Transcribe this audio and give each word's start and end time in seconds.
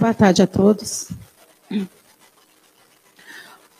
Boa 0.00 0.14
tarde 0.14 0.40
a 0.40 0.46
todos. 0.46 1.10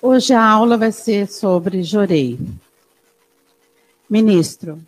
Hoje 0.03 0.35
a 0.35 0.45
aula 0.47 0.77
vai 0.77 0.93
ser 0.93 1.27
sobre 1.27 1.83
Jorei. 1.83 2.39
Ministro, 4.09 4.79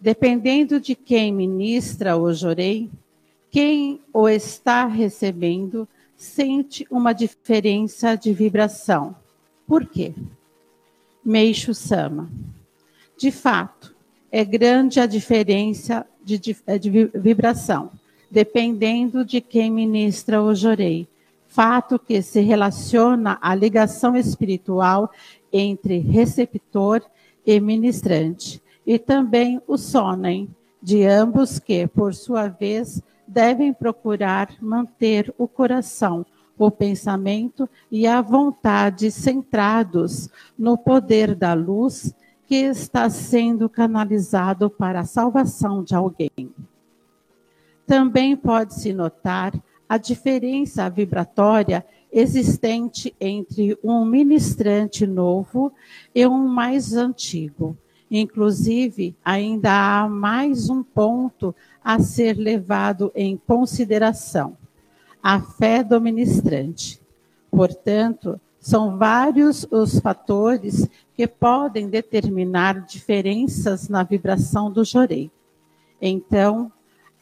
dependendo 0.00 0.80
de 0.80 0.94
quem 0.94 1.30
ministra 1.30 2.16
o 2.16 2.32
Jorei, 2.32 2.90
quem 3.50 4.00
o 4.10 4.26
está 4.26 4.86
recebendo 4.86 5.86
sente 6.16 6.86
uma 6.90 7.12
diferença 7.12 8.14
de 8.14 8.32
vibração. 8.32 9.14
Por 9.66 9.84
quê? 9.84 10.14
Meixo 11.22 11.74
Sama. 11.74 12.30
De 13.18 13.30
fato, 13.30 13.94
é 14.30 14.42
grande 14.46 14.98
a 14.98 15.04
diferença 15.04 16.06
de, 16.24 16.38
de, 16.38 16.56
de 16.80 16.90
vibração 17.20 17.90
dependendo 18.32 19.26
de 19.26 19.42
quem 19.42 19.70
ministra 19.70 20.42
o 20.42 20.54
jorei. 20.54 21.06
Fato 21.46 21.98
que 21.98 22.22
se 22.22 22.40
relaciona 22.40 23.38
à 23.42 23.54
ligação 23.54 24.16
espiritual 24.16 25.10
entre 25.52 25.98
receptor 25.98 27.02
e 27.44 27.60
ministrante, 27.60 28.62
e 28.86 28.98
também 28.98 29.60
o 29.68 29.76
sonem, 29.76 30.48
de 30.82 31.04
ambos 31.04 31.58
que, 31.58 31.86
por 31.86 32.14
sua 32.14 32.48
vez, 32.48 33.02
devem 33.28 33.70
procurar 33.70 34.48
manter 34.62 35.32
o 35.36 35.46
coração, 35.46 36.24
o 36.58 36.70
pensamento 36.70 37.68
e 37.90 38.06
a 38.06 38.22
vontade 38.22 39.10
centrados 39.10 40.30
no 40.58 40.78
poder 40.78 41.34
da 41.34 41.52
luz 41.52 42.14
que 42.46 42.56
está 42.56 43.10
sendo 43.10 43.68
canalizado 43.68 44.70
para 44.70 45.00
a 45.00 45.04
salvação 45.04 45.84
de 45.84 45.94
alguém. 45.94 46.50
Também 47.86 48.36
pode-se 48.36 48.92
notar 48.92 49.52
a 49.88 49.98
diferença 49.98 50.88
vibratória 50.88 51.84
existente 52.12 53.14
entre 53.20 53.78
um 53.82 54.04
ministrante 54.04 55.06
novo 55.06 55.72
e 56.14 56.26
um 56.26 56.46
mais 56.46 56.94
antigo. 56.94 57.76
Inclusive, 58.10 59.16
ainda 59.24 59.70
há 60.02 60.08
mais 60.08 60.68
um 60.68 60.82
ponto 60.82 61.54
a 61.82 61.98
ser 61.98 62.36
levado 62.36 63.10
em 63.14 63.36
consideração: 63.36 64.56
a 65.22 65.40
fé 65.40 65.82
do 65.82 66.00
ministrante. 66.00 67.00
Portanto, 67.50 68.38
são 68.60 68.96
vários 68.96 69.66
os 69.70 69.98
fatores 69.98 70.88
que 71.14 71.26
podem 71.26 71.88
determinar 71.88 72.86
diferenças 72.86 73.88
na 73.88 74.02
vibração 74.02 74.70
do 74.70 74.84
jorei. 74.84 75.30
Então, 76.00 76.70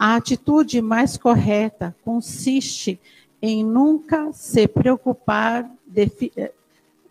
a 0.00 0.16
atitude 0.16 0.80
mais 0.80 1.18
correta 1.18 1.94
consiste 2.02 2.98
em 3.42 3.62
nunca 3.62 4.32
se 4.32 4.66
preocupar, 4.66 5.70
defi 5.86 6.32
eh, 6.34 6.54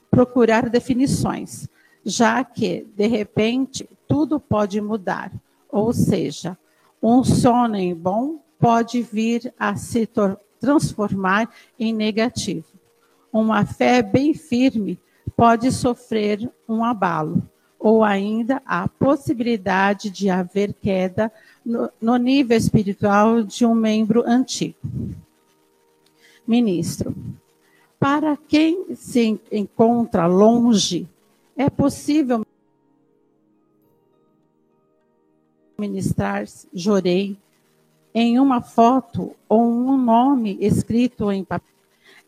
procurar 0.09 0.67
definições, 0.71 1.69
já 2.03 2.43
que, 2.43 2.87
de 2.97 3.05
repente, 3.05 3.87
tudo 4.07 4.39
pode 4.39 4.81
mudar. 4.81 5.31
Ou 5.71 5.93
seja, 5.93 6.57
um 6.99 7.23
sono 7.23 7.77
bom 7.95 8.39
pode 8.57 9.03
vir 9.03 9.53
a 9.59 9.75
se 9.75 10.09
transformar 10.59 11.47
em 11.79 11.93
negativo. 11.93 12.73
Uma 13.31 13.67
fé 13.67 14.01
bem 14.01 14.33
firme 14.33 14.99
pode 15.37 15.71
sofrer 15.71 16.51
um 16.67 16.83
abalo, 16.83 17.47
ou 17.79 18.03
ainda 18.03 18.63
a 18.65 18.87
possibilidade 18.87 20.09
de 20.09 20.27
haver 20.27 20.73
queda 20.73 21.31
no, 22.01 22.17
nível 22.17 22.57
espiritual 22.57 23.43
de 23.43 23.65
um 23.65 23.75
membro 23.75 24.23
antigo. 24.25 24.75
Ministro, 26.47 27.15
para 27.99 28.35
quem 28.35 28.95
se 28.95 29.39
encontra 29.51 30.25
longe, 30.25 31.07
é 31.55 31.69
possível 31.69 32.43
ministrar 35.77 36.43
jorei 36.73 37.37
em 38.13 38.39
uma 38.39 38.61
foto 38.61 39.35
ou 39.47 39.61
um 39.61 39.97
nome 39.97 40.57
escrito 40.59 41.31
em 41.31 41.43
papel. 41.43 41.69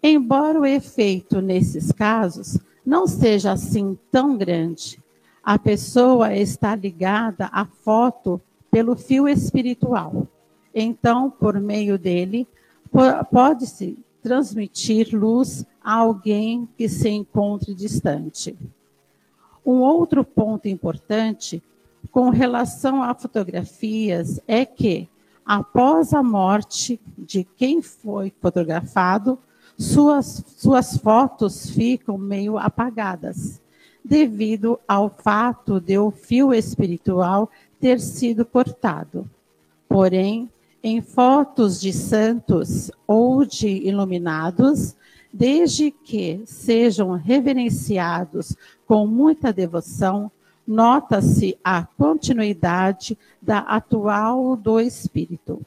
Embora 0.03 0.59
o 0.59 0.65
efeito 0.65 1.41
nesses 1.41 1.91
casos 1.91 2.59
não 2.85 3.07
seja 3.07 3.51
assim 3.51 3.97
tão 4.11 4.37
grande, 4.37 5.01
a 5.43 5.57
pessoa 5.57 6.35
está 6.35 6.75
ligada 6.75 7.49
à 7.51 7.65
foto 7.65 8.39
pelo 8.71 8.95
fio 8.95 9.27
espiritual. 9.27 10.25
Então, 10.73 11.29
por 11.29 11.59
meio 11.59 11.99
dele, 11.99 12.47
pode-se 13.29 13.99
transmitir 14.23 15.09
luz 15.13 15.65
a 15.83 15.95
alguém 15.95 16.67
que 16.77 16.87
se 16.87 17.09
encontre 17.09 17.75
distante. 17.75 18.57
Um 19.65 19.81
outro 19.81 20.23
ponto 20.23 20.67
importante 20.67 21.61
com 22.11 22.29
relação 22.29 23.03
a 23.03 23.13
fotografias 23.13 24.39
é 24.47 24.65
que, 24.65 25.07
após 25.45 26.13
a 26.13 26.23
morte 26.23 26.99
de 27.17 27.43
quem 27.43 27.81
foi 27.81 28.33
fotografado, 28.41 29.37
suas, 29.77 30.43
suas 30.57 30.97
fotos 30.97 31.69
ficam 31.69 32.17
meio 32.17 32.57
apagadas, 32.57 33.61
devido 34.03 34.79
ao 34.87 35.09
fato 35.09 35.79
de 35.79 35.97
o 35.97 36.11
fio 36.11 36.53
espiritual 36.53 37.49
ter 37.81 37.99
sido 37.99 38.45
cortado. 38.45 39.27
Porém, 39.89 40.49
em 40.83 41.01
fotos 41.01 41.81
de 41.81 41.91
santos 41.91 42.91
ou 43.07 43.43
de 43.43 43.67
iluminados, 43.67 44.95
desde 45.33 45.89
que 45.91 46.43
sejam 46.45 47.11
reverenciados 47.11 48.55
com 48.85 49.07
muita 49.07 49.51
devoção, 49.51 50.31
nota-se 50.65 51.57
a 51.63 51.83
continuidade 51.83 53.17
da 53.41 53.59
atual 53.59 54.55
do 54.55 54.79
espírito. 54.79 55.59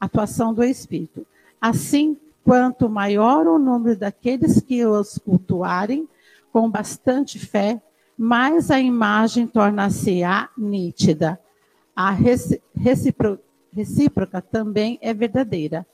Atuação 0.00 0.54
do 0.54 0.64
espírito. 0.64 1.26
Assim, 1.60 2.16
quanto 2.44 2.88
maior 2.88 3.46
o 3.46 3.58
número 3.58 3.98
daqueles 3.98 4.60
que 4.60 4.84
os 4.84 5.18
cultuarem 5.18 6.08
com 6.52 6.70
bastante 6.70 7.38
fé, 7.38 7.80
mais 8.18 8.68
a 8.68 8.80
imagem 8.80 9.46
torna-se-á 9.46 10.50
nítida. 10.58 11.38
A 11.94 12.10
recíproca 13.72 14.42
também 14.42 14.98
é 15.00 15.14
verdadeira. 15.14 15.86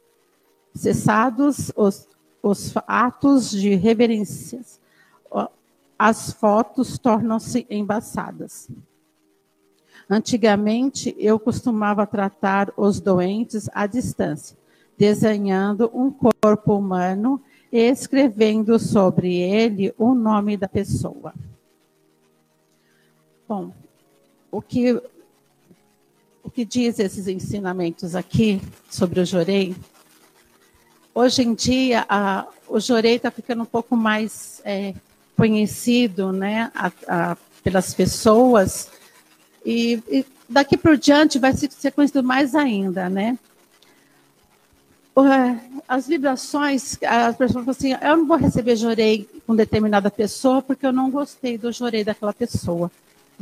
Cessados 0.74 1.70
os, 1.76 2.08
os 2.42 2.72
atos 2.86 3.50
de 3.50 3.74
reverências, 3.74 4.80
as 5.98 6.32
fotos 6.32 6.98
tornam-se 6.98 7.66
embaçadas. 7.68 8.68
Antigamente, 10.08 11.14
eu 11.18 11.38
costumava 11.38 12.06
tratar 12.06 12.72
os 12.76 13.00
doentes 13.00 13.68
à 13.72 13.86
distância, 13.86 14.56
desenhando 14.98 15.90
um 15.94 16.10
corpo 16.10 16.74
humano 16.74 17.40
e 17.70 17.78
escrevendo 17.78 18.78
sobre 18.78 19.36
ele 19.36 19.94
o 19.96 20.14
nome 20.14 20.56
da 20.56 20.68
pessoa. 20.68 21.32
Bom, 23.46 23.72
o 24.50 24.62
que, 24.62 24.94
o 26.42 26.50
que 26.50 26.64
diz 26.64 26.98
esses 26.98 27.28
ensinamentos 27.28 28.14
aqui 28.14 28.58
sobre 28.90 29.20
o 29.20 29.26
Jorei? 29.26 29.76
Hoje 31.14 31.42
em 31.42 31.52
dia, 31.52 32.06
a, 32.08 32.46
o 32.66 32.80
Jorei 32.80 33.16
está 33.16 33.30
ficando 33.30 33.62
um 33.62 33.66
pouco 33.66 33.94
mais 33.94 34.62
é, 34.64 34.94
conhecido 35.36 36.32
né, 36.32 36.72
a, 36.74 36.90
a, 37.06 37.36
pelas 37.62 37.92
pessoas, 37.92 38.88
e, 39.62 40.02
e, 40.08 40.24
daqui 40.48 40.78
por 40.78 40.96
diante 40.96 41.38
vai 41.38 41.52
ser 41.52 41.90
conhecido 41.90 42.24
mais 42.24 42.54
ainda, 42.54 43.10
né? 43.10 43.38
As 45.86 46.08
vibrações, 46.08 46.98
as 47.02 47.36
pessoas 47.36 47.64
falam 47.64 47.70
assim, 47.70 47.92
eu 47.92 48.16
não 48.16 48.26
vou 48.26 48.38
receber 48.38 48.74
jorei 48.74 49.28
com 49.46 49.54
determinada 49.54 50.10
pessoa 50.10 50.62
porque 50.62 50.86
eu 50.86 50.92
não 50.92 51.10
gostei 51.10 51.58
do 51.58 51.70
jorei 51.70 52.02
daquela 52.02 52.32
pessoa 52.32 52.90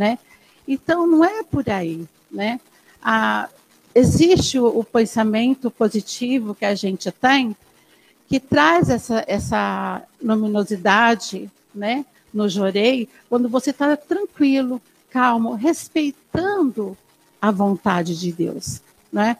né? 0.02 0.18
Então, 0.66 1.06
não 1.06 1.24
é 1.24 1.44
por 1.44 1.70
aí, 1.70 2.04
né? 2.28 2.60
Ah, 3.00 3.48
existe 3.94 4.58
o, 4.58 4.66
o, 4.66 4.82
pensamento 4.82 5.70
positivo 5.70 6.56
que 6.56 6.64
a 6.64 6.74
gente 6.74 7.08
tem, 7.12 7.56
que 8.28 8.40
traz 8.40 8.90
essa, 8.90 9.24
essa 9.28 10.02
luminosidade, 10.20 11.48
né? 11.72 12.04
No 12.34 12.48
jorei, 12.48 13.08
quando 13.28 13.48
você 13.48 13.70
está 13.70 13.96
tranquilo, 13.96 14.82
calmo, 15.08 15.54
respeitando 15.54 16.98
a 17.40 17.52
vontade 17.52 18.18
de 18.18 18.32
Deus, 18.32 18.80
né? 19.12 19.36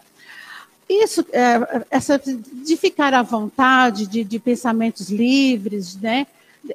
Isso, 0.89 1.27
é, 1.33 1.85
essa 1.91 2.21
de 2.23 2.77
ficar 2.77 3.15
à 3.15 3.23
vontade, 3.23 4.07
de, 4.07 4.23
de 4.23 4.39
pensamentos 4.39 5.11
livres, 5.11 5.97
né? 5.97 6.25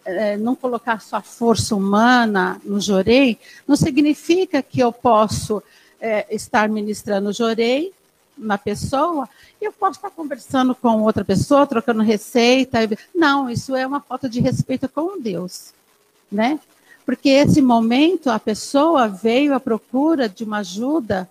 É, 0.04 0.36
não 0.36 0.54
colocar 0.54 1.00
sua 1.00 1.22
força 1.22 1.74
humana 1.74 2.60
no 2.66 2.80
jorei, 2.80 3.40
não 3.66 3.76
significa 3.76 4.62
que 4.62 4.82
eu 4.82 4.92
posso 4.92 5.64
é, 6.02 6.26
estar 6.36 6.68
ministrando 6.68 7.32
jorei 7.32 7.94
na 8.38 8.58
pessoa, 8.58 9.28
eu 9.60 9.72
posso 9.72 9.98
estar 9.98 10.12
conversando 10.12 10.76
com 10.76 11.02
outra 11.02 11.26
pessoa, 11.26 11.66
trocando 11.66 12.04
receita. 12.04 12.80
Não, 13.16 13.50
isso 13.50 13.76
é 13.76 13.86
uma 13.86 14.00
falta 14.00 14.30
de 14.30 14.40
respeito 14.40 14.88
com 14.88 15.20
Deus, 15.20 15.74
né? 16.32 16.60
Porque 17.06 17.30
esse 17.30 17.62
momento 17.62 18.30
a 18.30 18.40
pessoa 18.40 19.08
veio 19.08 19.54
à 19.54 19.60
procura 19.60 20.28
de 20.28 20.44
uma 20.44 20.58
ajuda, 20.60 21.28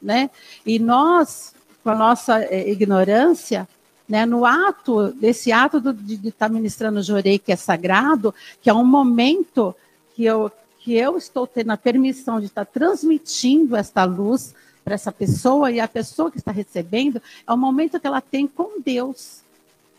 né? 0.00 0.30
E 0.64 0.78
nós, 0.78 1.52
com 1.82 1.90
a 1.90 1.94
nossa 1.94 2.42
eh, 2.44 2.70
ignorância, 2.70 3.68
né, 4.08 4.24
no 4.24 4.44
ato, 4.44 5.12
desse 5.12 5.50
ato 5.50 5.80
do, 5.80 5.92
de 5.92 6.28
estar 6.28 6.48
ministrando 6.48 7.00
o 7.00 7.02
jorei, 7.02 7.38
que 7.38 7.52
é 7.52 7.56
sagrado, 7.56 8.34
que 8.62 8.70
é 8.70 8.74
um 8.74 8.84
momento 8.84 9.74
que 10.14 10.24
eu, 10.24 10.50
que 10.78 10.94
eu 10.94 11.16
estou 11.16 11.46
tendo 11.46 11.72
a 11.72 11.76
permissão 11.76 12.38
de 12.40 12.46
estar 12.46 12.64
transmitindo 12.64 13.76
esta 13.76 14.04
luz 14.04 14.54
para 14.84 14.94
essa 14.94 15.10
pessoa 15.10 15.72
e 15.72 15.80
a 15.80 15.88
pessoa 15.88 16.30
que 16.30 16.38
está 16.38 16.52
recebendo 16.52 17.20
é 17.46 17.52
o 17.52 17.56
momento 17.56 17.98
que 17.98 18.06
ela 18.06 18.20
tem 18.20 18.46
com 18.46 18.80
Deus, 18.80 19.40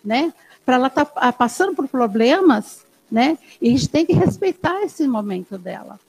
né? 0.04 0.34
Para 0.66 0.76
ela 0.76 0.88
estar 0.88 1.04
tá 1.04 1.34
passando 1.34 1.76
por 1.76 1.90
problemas, 1.90 2.86
né? 3.12 3.38
E 3.62 3.68
a 3.68 3.72
gente 3.72 3.90
tem 3.90 4.06
que 4.06 4.14
respeitar 4.14 4.82
esse 4.84 5.06
momento 5.06 5.58
dela, 5.58 6.00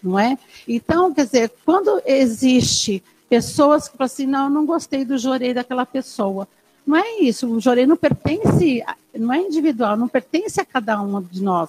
não 0.00 0.16
é? 0.16 0.38
Então, 0.68 1.12
quer 1.12 1.24
dizer, 1.24 1.52
quando 1.64 2.00
existe 2.06 3.02
pessoas 3.28 3.88
que 3.88 3.96
falam 3.96 4.06
assim, 4.06 4.26
não, 4.26 4.44
eu 4.44 4.50
não 4.50 4.64
gostei 4.64 5.04
do 5.04 5.18
jorei 5.18 5.52
daquela 5.52 5.84
pessoa. 5.84 6.46
Não 6.88 6.96
é 6.96 7.20
isso, 7.20 7.46
o 7.46 7.60
jorei 7.60 7.84
não 7.84 7.98
pertence, 7.98 8.82
não 9.14 9.30
é 9.30 9.42
individual, 9.42 9.94
não 9.94 10.08
pertence 10.08 10.58
a 10.58 10.64
cada 10.64 10.98
um 11.02 11.20
de 11.20 11.42
nós. 11.42 11.68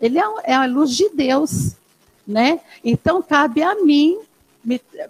Ele 0.00 0.18
é, 0.18 0.24
é 0.42 0.52
a 0.52 0.66
luz 0.66 0.96
de 0.96 1.08
Deus, 1.10 1.76
né? 2.26 2.58
Então 2.84 3.22
cabe 3.22 3.62
a 3.62 3.76
mim 3.84 4.18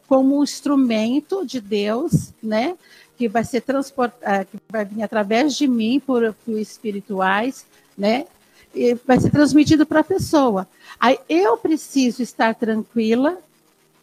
como 0.06 0.44
instrumento 0.44 1.46
de 1.46 1.62
Deus, 1.62 2.34
né? 2.42 2.76
Que 3.16 3.26
vai 3.26 3.42
ser 3.42 3.62
transportado, 3.62 4.22
é, 4.22 4.44
que 4.44 4.58
vai 4.68 4.84
vir 4.84 5.02
através 5.02 5.56
de 5.56 5.66
mim 5.66 5.98
por, 5.98 6.34
por 6.44 6.58
espirituais, 6.58 7.64
né? 7.96 8.26
E 8.74 8.92
vai 9.06 9.18
ser 9.18 9.30
transmitido 9.30 9.86
para 9.86 10.00
a 10.00 10.04
pessoa. 10.04 10.68
Aí 11.00 11.18
eu 11.26 11.56
preciso 11.56 12.22
estar 12.22 12.54
tranquila, 12.54 13.38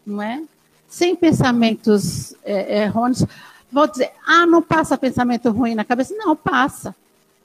não 0.03 0.23
é? 0.23 0.41
Sem 0.87 1.15
pensamentos 1.15 2.33
é, 2.43 2.85
errôneos. 2.85 3.23
Vou 3.71 3.87
dizer, 3.87 4.11
ah, 4.25 4.45
não 4.45 4.61
passa 4.61 4.97
pensamento 4.97 5.49
ruim 5.51 5.75
na 5.75 5.83
cabeça. 5.83 6.13
Não, 6.15 6.35
passa. 6.35 6.95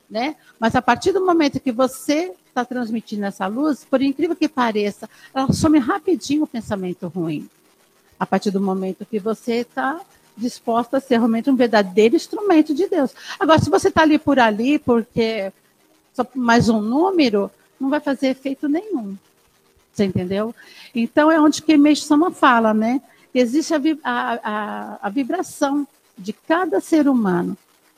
Né? 0.08 0.36
Mas 0.58 0.74
a 0.74 0.82
partir 0.82 1.12
do 1.12 1.24
momento 1.24 1.60
que 1.60 1.72
você 1.72 2.32
está 2.46 2.64
transmitindo 2.64 3.24
essa 3.24 3.46
luz, 3.46 3.84
por 3.84 4.00
incrível 4.00 4.36
que 4.36 4.48
pareça, 4.48 5.08
ela 5.34 5.52
some 5.52 5.78
rapidinho 5.78 6.44
o 6.44 6.46
pensamento 6.46 7.08
ruim 7.08 7.48
a 8.18 8.24
partir 8.24 8.50
do 8.50 8.60
momento 8.60 9.04
que 9.04 9.18
você 9.18 9.56
está 9.56 10.00
disposta 10.36 10.96
a 10.96 11.00
ser 11.00 11.16
realmente 11.18 11.50
um 11.50 11.56
verdadeiro 11.56 12.16
instrumento 12.16 12.74
de 12.74 12.88
Deus. 12.88 13.12
Agora, 13.38 13.58
se 13.58 13.70
você 13.70 13.88
está 13.88 14.02
ali 14.02 14.18
por 14.18 14.38
ali, 14.38 14.78
porque 14.78 15.52
só 16.12 16.26
mais 16.34 16.68
um 16.68 16.80
número, 16.80 17.50
não 17.78 17.88
vai 17.88 18.00
fazer 18.00 18.28
efeito 18.28 18.68
nenhum. 18.68 19.16
Você 19.92 20.04
entendeu? 20.04 20.54
Então, 20.94 21.30
é 21.30 21.40
onde 21.40 21.62
que 21.62 21.76
Meixo 21.76 22.04
Sama 22.04 22.30
fala, 22.30 22.74
né? 22.74 23.00
Existe 23.32 23.74
a, 23.74 23.80
a, 24.02 24.40
a, 24.42 24.98
a, 25.02 25.08
vibração 25.08 25.86
de 26.16 26.32
cada 26.32 26.80
ser 26.80 27.08
humano, 27.08 27.56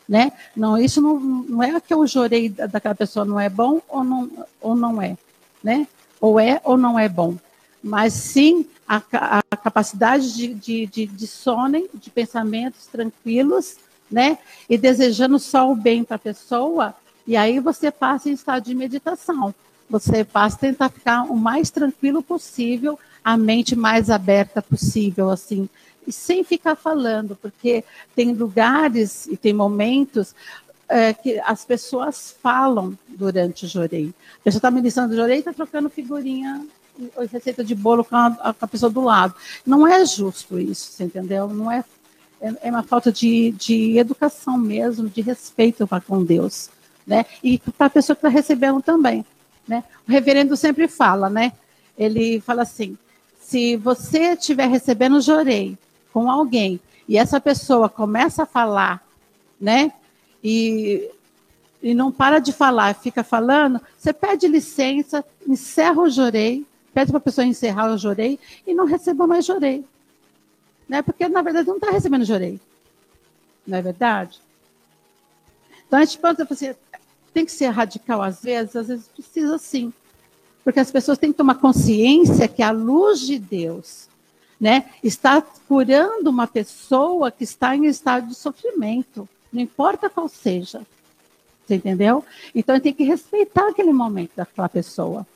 né? 0.08 0.32
Não, 0.54 0.78
isso 0.78 1.00
não, 1.00 1.18
não 1.18 1.62
é 1.62 1.80
que 1.80 1.92
eu 1.92 2.06
jorei 2.06 2.48
daquela 2.48 2.94
pessoa 2.94 3.24
não 3.24 3.38
é 3.38 3.48
bom 3.48 3.80
ou 3.88 4.04
não, 4.04 4.30
ou 4.60 4.76
não 4.76 5.00
é, 5.02 5.16
né? 5.62 5.86
Ou 6.20 6.40
é 6.40 6.60
ou 6.64 6.76
não 6.76 6.98
é 6.98 7.08
bom 7.08 7.36
mas 7.86 8.14
sim 8.14 8.66
a, 8.86 9.00
a 9.50 9.56
capacidade 9.56 10.34
de, 10.34 10.54
de, 10.54 10.86
de, 10.86 11.06
de 11.06 11.26
sonem, 11.26 11.88
de 11.94 12.10
pensamentos 12.10 12.86
tranquilos, 12.86 13.76
né? 14.10 14.38
E 14.68 14.76
desejando 14.76 15.38
só 15.38 15.70
o 15.70 15.76
bem 15.76 16.02
para 16.02 16.16
a 16.16 16.18
pessoa, 16.18 16.94
e 17.26 17.36
aí 17.36 17.60
você 17.60 17.90
passa 17.90 18.28
em 18.28 18.32
estado 18.32 18.64
de 18.64 18.74
meditação. 18.74 19.54
Você 19.88 20.24
passa 20.24 20.56
a 20.56 20.60
tentar 20.60 20.88
ficar 20.88 21.22
o 21.22 21.36
mais 21.36 21.70
tranquilo 21.70 22.22
possível, 22.22 22.98
a 23.24 23.36
mente 23.36 23.76
mais 23.76 24.10
aberta 24.10 24.60
possível, 24.60 25.30
assim, 25.30 25.68
e 26.06 26.12
sem 26.12 26.44
ficar 26.44 26.76
falando, 26.76 27.36
porque 27.36 27.84
tem 28.14 28.32
lugares 28.32 29.26
e 29.26 29.36
tem 29.36 29.52
momentos 29.52 30.34
é, 30.88 31.12
que 31.12 31.40
as 31.40 31.64
pessoas 31.64 32.36
falam 32.42 32.96
durante 33.08 33.64
o 33.64 33.68
jorei. 33.68 34.12
A 34.40 34.44
pessoa 34.44 34.58
está 34.58 34.70
ministrando 34.70 35.12
o 35.12 35.16
jorei 35.16 35.36
e 35.36 35.38
está 35.40 35.52
trocando 35.52 35.90
figurinha 35.90 36.64
receita 37.30 37.62
de 37.62 37.74
bolo 37.74 38.04
com 38.04 38.16
a, 38.16 38.54
com 38.54 38.64
a, 38.64 38.68
pessoa 38.68 38.90
do 38.90 39.02
lado. 39.02 39.34
Não 39.64 39.86
é 39.86 40.04
justo 40.04 40.58
isso, 40.58 40.92
você 40.92 41.04
entendeu? 41.04 41.48
Não 41.48 41.70
é, 41.70 41.84
é, 42.40 42.54
é 42.62 42.70
uma 42.70 42.82
falta 42.82 43.12
de, 43.12 43.52
de 43.52 43.98
educação 43.98 44.56
mesmo, 44.56 45.08
de 45.08 45.20
respeito 45.20 45.86
para 45.86 46.00
com 46.00 46.24
Deus, 46.24 46.70
né? 47.06 47.26
E 47.42 47.58
para 47.58 47.86
a 47.86 47.90
pessoa 47.90 48.16
que 48.16 48.20
está 48.20 48.28
recebendo 48.28 48.80
também, 48.80 49.24
né? 49.66 49.84
O 50.08 50.10
reverendo 50.10 50.56
sempre 50.56 50.88
fala, 50.88 51.28
né? 51.28 51.52
Ele 51.98 52.40
fala 52.40 52.62
assim: 52.62 52.96
se 53.40 53.76
você 53.76 54.32
estiver 54.32 54.68
recebendo 54.68 55.20
jorei 55.20 55.76
com 56.16 56.30
alguém 56.30 56.80
e 57.06 57.18
essa 57.18 57.38
pessoa 57.38 57.90
começa 57.90 58.44
a 58.44 58.46
falar, 58.46 59.06
né? 59.60 59.92
E 60.42 61.10
e 61.82 61.92
não 61.92 62.10
para 62.10 62.38
de 62.38 62.54
falar, 62.54 62.94
fica 62.94 63.22
falando, 63.22 63.78
você 63.98 64.14
pede 64.14 64.48
licença, 64.48 65.22
encerra 65.46 66.00
o 66.00 66.08
jorei, 66.08 66.66
pede 66.94 67.12
para 67.12 67.18
a 67.18 67.20
pessoa 67.20 67.46
encerrar 67.46 67.92
o 67.92 67.98
jorei 67.98 68.40
e 68.66 68.72
não 68.72 68.86
receba 68.86 69.26
mais 69.26 69.44
jorei. 69.44 69.84
Né? 70.88 71.02
Porque, 71.02 71.28
na 71.28 71.42
verdade, 71.42 71.68
não 71.68 71.76
está 71.76 71.90
recebendo 71.90 72.24
jorei. 72.24 72.58
Não 73.66 73.76
é 73.76 73.82
verdade? 73.82 74.40
Então, 75.86 75.98
a 75.98 76.04
gente 76.04 76.18
pode 76.18 76.40
assim, 76.40 76.74
tem 77.34 77.44
que 77.44 77.52
ser 77.52 77.66
radical 77.66 78.22
às 78.22 78.42
vezes, 78.42 78.74
às 78.74 78.88
vezes 78.88 79.06
precisa 79.08 79.58
sim. 79.58 79.92
Porque 80.64 80.80
as 80.80 80.90
pessoas 80.90 81.18
têm 81.18 81.30
que 81.30 81.38
tomar 81.38 81.56
consciência 81.56 82.48
que 82.48 82.62
a 82.62 82.70
luz 82.70 83.20
de 83.20 83.38
Deus 83.38 84.05
né, 84.60 84.86
está 85.02 85.42
curando 85.68 86.30
uma 86.30 86.46
pessoa 86.46 87.30
que 87.30 87.44
está 87.44 87.76
em 87.76 87.86
estado 87.86 88.28
de 88.28 88.34
sofrimento, 88.34 89.28
não 89.52 89.60
importa 89.60 90.08
qual 90.08 90.28
seja. 90.28 90.82
Você 91.66 91.74
entendeu? 91.74 92.24
Então, 92.54 92.78
tem 92.78 92.92
que 92.92 93.04
respeitar 93.04 93.68
aquele 93.68 93.92
momento 93.92 94.32
daquela 94.36 94.68
pessoa. 94.68 95.26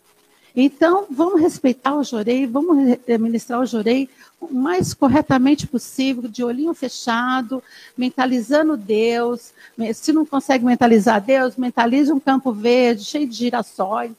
Então, 0.55 1.07
vamos 1.11 1.41
respeitar 1.41 1.95
o 1.95 2.03
jorei, 2.03 2.47
vamos 2.47 2.99
administrar 3.09 3.61
o 3.61 3.67
jorei 3.67 4.09
o 4.41 4.53
mais 4.53 4.95
corretamente 4.95 5.67
possível, 5.67 6.29
de 6.29 6.43
olhinho 6.43 6.75
fechado, 6.75 7.63
mentalizando 7.97 8.77
Deus. 8.77 9.53
Se 9.95 10.13
não 10.13 10.25
consegue 10.25 10.65
mentalizar 10.65 11.21
Deus, 11.21 11.57
mentalize 11.57 12.13
um 12.13 12.19
campo 12.19 12.53
verde, 12.53 13.05
cheio 13.05 13.29
de 13.29 13.35
girassóis, 13.37 14.13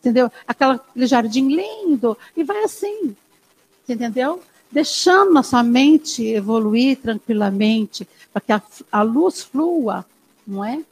entendeu? 0.00 0.30
aquele 0.46 1.06
jardim 1.06 1.48
lindo, 1.48 2.16
e 2.36 2.42
vai 2.42 2.64
assim, 2.64 3.16
entendeu? 3.92 4.42
Deixando 4.70 5.36
a 5.38 5.42
sua 5.42 5.62
mente 5.62 6.24
evoluir 6.24 6.98
tranquilamente, 6.98 8.06
para 8.32 8.40
que 8.40 8.52
a, 8.52 8.62
a 8.92 9.02
luz 9.02 9.42
flua, 9.42 10.06
não 10.46 10.64
é? 10.64 10.82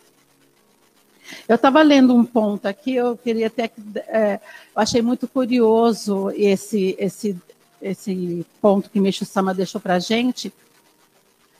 Eu 1.48 1.56
estava 1.56 1.82
lendo 1.82 2.14
um 2.14 2.24
ponto 2.24 2.66
aqui, 2.66 2.94
eu 2.94 3.16
queria 3.16 3.48
até 3.48 3.68
que. 3.68 3.80
É, 4.06 4.40
eu 4.74 4.82
achei 4.82 5.02
muito 5.02 5.28
curioso 5.28 6.30
esse, 6.30 6.96
esse, 6.98 7.36
esse 7.80 8.46
ponto 8.60 8.90
que 8.90 9.00
Micho 9.00 9.24
Sama 9.24 9.54
deixou 9.54 9.80
para 9.80 9.94
a 9.94 9.98
gente. 9.98 10.52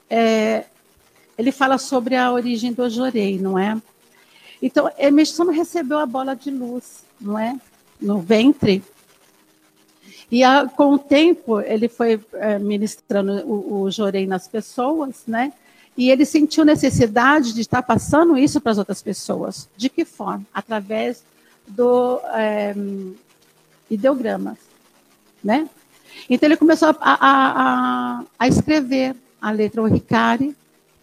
É, 0.09 0.65
ele 1.37 1.51
fala 1.51 1.77
sobre 1.77 2.15
a 2.15 2.31
origem 2.31 2.73
do 2.73 2.89
Jorei, 2.89 3.39
não 3.39 3.57
é? 3.57 3.79
Então, 4.61 4.91
é, 4.97 5.09
Micho 5.11 5.33
Sama 5.33 5.51
recebeu 5.51 5.99
a 5.99 6.05
bola 6.05 6.35
de 6.35 6.51
luz, 6.51 7.03
não 7.19 7.37
é? 7.37 7.57
No 8.01 8.19
ventre. 8.19 8.83
E 10.31 10.43
a, 10.43 10.67
com 10.67 10.93
o 10.93 10.99
tempo, 10.99 11.59
ele 11.61 11.87
foi 11.87 12.19
é, 12.33 12.59
ministrando 12.59 13.31
o, 13.45 13.81
o 13.81 13.91
Jorei 13.91 14.27
nas 14.27 14.47
pessoas, 14.47 15.23
né? 15.27 15.51
E 15.97 16.09
ele 16.09 16.25
sentiu 16.25 16.63
necessidade 16.63 17.53
de 17.53 17.61
estar 17.61 17.81
passando 17.81 18.37
isso 18.37 18.61
para 18.61 18.71
as 18.71 18.77
outras 18.77 19.01
pessoas. 19.01 19.67
De 19.75 19.89
que 19.89 20.05
forma? 20.05 20.45
Através 20.53 21.23
do 21.67 22.19
é, 22.33 22.73
né? 25.43 25.67
Então 26.29 26.47
ele 26.47 26.57
começou 26.57 26.89
a, 26.89 26.95
a, 26.99 27.17
a, 28.19 28.23
a 28.37 28.47
escrever 28.47 29.15
a 29.41 29.51
letra 29.51 29.81
Oricari, 29.81 30.55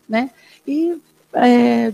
né? 0.08 0.30
E 0.66 1.00
é, 1.34 1.92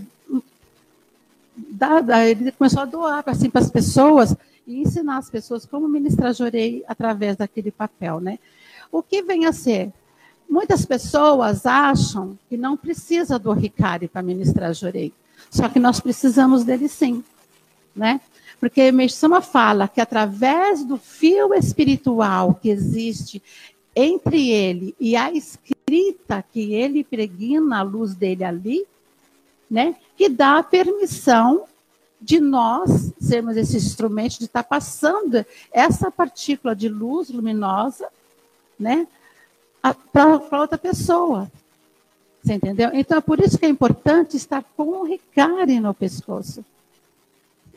da, 1.55 2.27
ele 2.27 2.51
começou 2.51 2.81
a 2.81 2.85
doar 2.85 3.23
assim, 3.25 3.49
para 3.49 3.61
as 3.61 3.69
pessoas 3.69 4.35
e 4.65 4.81
ensinar 4.81 5.17
as 5.17 5.29
pessoas 5.29 5.65
como 5.65 5.87
ministrar 5.87 6.33
jorei 6.33 6.83
através 6.87 7.35
daquele 7.35 7.71
papel, 7.71 8.19
né? 8.19 8.39
O 8.91 9.01
que 9.01 9.21
vem 9.21 9.45
a 9.45 9.53
ser 9.53 9.91
Muitas 10.53 10.85
pessoas 10.85 11.65
acham 11.65 12.37
que 12.47 12.55
não 12.55 12.77
precisa 12.77 13.39
do 13.39 13.51
Ricari 13.53 14.07
para 14.07 14.21
ministrar 14.21 14.71
jurei. 14.71 15.11
Só 15.49 15.67
que 15.67 15.79
nós 15.79 15.99
precisamos 15.99 16.63
dele 16.63 16.87
sim, 16.87 17.23
né? 17.95 18.21
Porque 18.59 18.91
Meshama 18.91 19.41
fala 19.41 19.87
que 19.87 19.99
através 19.99 20.85
do 20.85 20.95
fio 20.95 21.55
espiritual 21.55 22.53
que 22.53 22.69
existe 22.69 23.41
entre 23.95 24.51
ele 24.51 24.95
e 24.99 25.15
a 25.15 25.31
escrita 25.31 26.43
que 26.53 26.75
ele 26.75 27.03
pregna 27.03 27.79
a 27.79 27.81
luz 27.81 28.13
dele 28.13 28.43
ali, 28.43 28.85
né, 29.69 29.95
que 30.15 30.29
dá 30.29 30.61
permissão 30.61 31.65
de 32.23 32.39
nós 32.39 33.11
sermos 33.19 33.57
esse 33.57 33.75
instrumento 33.75 34.39
de 34.39 34.45
estar 34.45 34.63
passando 34.63 35.45
essa 35.71 36.09
partícula 36.09 36.73
de 36.73 36.87
luz 36.87 37.29
luminosa, 37.29 38.07
né, 38.79 39.05
para 40.11 40.61
outra 40.61 40.77
pessoa. 40.77 41.51
Você 42.41 42.53
entendeu? 42.53 42.89
Então 42.93 43.17
é 43.17 43.21
por 43.21 43.39
isso 43.39 43.57
que 43.57 43.65
é 43.65 43.69
importante 43.69 44.37
estar 44.37 44.63
com 44.75 44.83
o 44.83 45.03
Ricari 45.03 45.79
no 45.79 45.93
pescoço, 45.93 46.63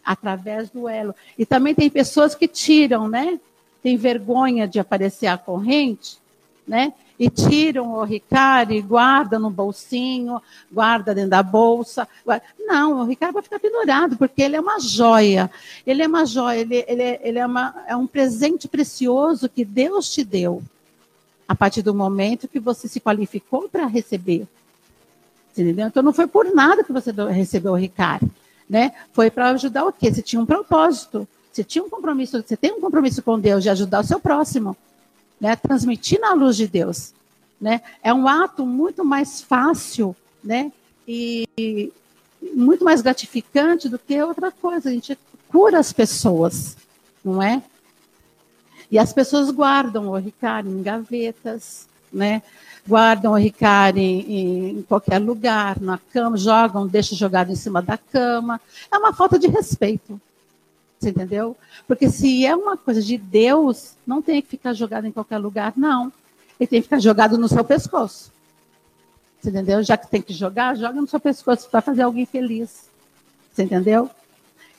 através 0.05 0.71
do 0.71 0.89
elo. 0.89 1.15
E 1.37 1.45
também 1.45 1.75
tem 1.75 1.91
pessoas 1.91 2.35
que 2.35 2.47
tiram, 2.47 3.09
né? 3.09 3.41
Tem 3.83 3.97
vergonha 3.97 4.67
de 4.67 4.79
aparecer 4.79 5.27
a 5.27 5.37
corrente, 5.37 6.19
né? 6.67 6.93
E 7.19 7.31
tiram 7.31 7.95
o 7.95 8.05
Ricari, 8.05 8.81
guarda 8.83 9.39
no 9.39 9.51
bolsinho, 9.51 10.41
guarda 10.71 11.15
dentro 11.15 11.31
da 11.31 11.43
bolsa. 11.43 12.07
Não, 12.59 13.01
o 13.01 13.05
Ricari 13.05 13.33
vai 13.33 13.43
ficar 13.43 13.59
pendurado, 13.59 14.17
porque 14.17 14.43
ele 14.43 14.57
é 14.57 14.61
uma 14.61 14.79
joia. 14.79 15.51
Ele 15.87 16.03
é 16.03 16.07
uma 16.07 16.27
joia, 16.27 16.61
ele, 16.61 16.85
ele, 16.87 17.19
ele 17.23 17.39
é, 17.39 17.47
uma, 17.47 17.75
é 17.87 17.97
um 17.97 18.07
presente 18.07 18.69
precioso 18.69 19.49
que 19.49 19.65
Deus 19.65 20.11
te 20.11 20.23
deu, 20.23 20.63
a 21.49 21.55
partir 21.55 21.83
do 21.83 21.95
momento 21.95 22.49
que 22.49 22.61
você 22.61 22.87
se 22.87 23.01
qualificou 23.01 23.69
para 23.69 23.87
receber. 23.87 24.47
Entendeu? 25.53 25.87
Então 25.87 26.03
não 26.03 26.13
foi 26.13 26.27
por 26.27 26.55
nada 26.55 26.85
que 26.85 26.93
você 26.93 27.11
recebeu 27.31 27.73
o 27.73 27.77
Ricari. 27.77 28.31
Né? 28.69 28.93
Foi 29.13 29.31
para 29.31 29.51
ajudar 29.51 29.87
o 29.87 29.93
quê? 29.93 30.13
Você 30.13 30.21
tinha 30.21 30.43
um 30.43 30.47
propósito. 30.47 31.27
Você 31.51 31.65
tinha 31.65 31.83
um 31.83 31.89
compromisso, 31.89 32.43
você 32.43 32.55
tem 32.55 32.73
um 32.73 32.81
compromisso 32.83 33.23
com 33.23 33.41
Deus 33.41 33.63
de 33.63 33.71
ajudar 33.71 34.01
o 34.01 34.05
seu 34.07 34.21
próximo 34.21 34.77
né? 35.41 35.57
transmitir 35.57 36.21
na 36.21 36.33
luz 36.33 36.57
de 36.57 36.67
Deus. 36.67 37.13
Né? 37.61 37.81
É 38.03 38.13
um 38.13 38.29
ato 38.29 38.67
muito 38.67 39.05
mais 39.05 39.41
fácil 39.41 40.15
né? 40.43 40.73
e 41.07 41.93
muito 42.55 42.85
mais 42.85 43.01
gratificante 43.01 43.89
do 43.89 43.99
que 43.99 44.21
outra 44.23 44.51
coisa. 44.51 44.89
A 44.89 44.93
gente 44.93 45.19
cura 45.49 45.79
as 45.79 45.93
pessoas, 45.93 46.77
não 47.25 47.43
é? 47.43 47.63
E 48.91 48.99
as 48.99 49.13
pessoas 49.13 49.51
guardam 49.51 50.09
o 50.09 50.17
Ricari 50.17 50.69
em 50.69 50.83
gavetas, 50.83 51.89
né? 52.13 52.43
guardam 52.87 53.33
o 53.33 53.37
Ricari 53.37 54.01
em, 54.01 54.79
em, 54.79 54.83
qualquer 54.83 55.19
lugar, 55.19 55.81
na 55.81 55.99
cama, 56.13 56.37
jogam, 56.37 56.87
deixam 56.87 57.19
jogado 57.19 57.51
em 57.51 57.57
cima 57.57 57.83
da 57.83 57.99
cama. 57.99 58.61
É 58.93 58.97
uma 58.97 59.13
falta 59.13 59.39
de 59.39 59.49
respeito. 59.49 60.21
Você 60.99 61.11
entendeu? 61.11 61.57
Porque 61.87 62.09
se 62.09 62.47
é 62.47 62.57
uma 62.57 62.77
coisa 62.77 63.03
de 63.03 63.19
Deus, 63.19 63.95
não 64.07 64.23
tem 64.23 64.41
que 64.41 64.49
ficar 64.49 64.73
jogado 64.73 65.07
em 65.07 65.13
qualquer 65.13 65.39
lugar, 65.39 65.73
não. 65.77 66.13
Ele 66.59 66.67
tem 66.67 66.81
que 66.81 66.85
ficar 66.85 67.01
jogado 67.01 67.37
no 67.37 67.49
seu 67.49 67.63
pescoço. 67.65 68.33
Você 69.41 69.51
entendeu? 69.51 69.83
Já 69.83 69.97
que 69.97 70.09
tem 70.09 70.23
que 70.23 70.33
jogar, 70.33 70.75
joga 70.77 71.01
no 71.01 71.07
seu 71.07 71.21
pescoço 71.21 71.69
para 71.69 71.83
fazer 71.83 72.03
alguém 72.03 72.25
feliz. 72.25 72.89
Você 73.53 73.63
entendeu? 73.63 74.11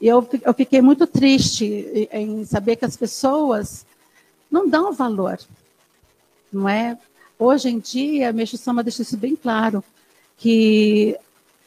E 0.01 0.07
eu, 0.07 0.27
eu 0.43 0.53
fiquei 0.53 0.81
muito 0.81 1.07
triste 1.07 2.09
em 2.11 2.45
saber 2.45 2.75
que 2.75 2.85
as 2.85 2.97
pessoas 2.97 3.85
não 4.49 4.67
dão 4.67 4.91
valor. 4.93 5.39
Não 6.51 6.67
é? 6.67 6.97
Hoje 7.37 7.69
em 7.69 7.79
dia, 7.79 8.29
a 8.29 8.33
Meixo 8.33 8.57
Sama 8.57 8.83
deixa 8.83 9.03
isso 9.03 9.17
bem 9.17 9.35
claro, 9.35 9.83
que 10.37 11.17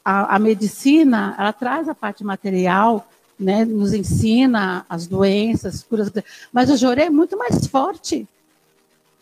a, 0.03 0.35
a 0.35 0.39
medicina, 0.39 1.35
ela 1.37 1.53
traz 1.53 1.87
a 1.87 1.95
parte 1.95 2.23
material, 2.23 3.07
né, 3.41 3.65
nos 3.65 3.91
ensina 3.91 4.85
as 4.87 5.07
doenças, 5.07 5.81
curas, 5.81 6.11
mas 6.53 6.69
o 6.69 6.77
jorei 6.77 7.05
é 7.05 7.09
muito 7.09 7.35
mais 7.35 7.65
forte. 7.65 8.27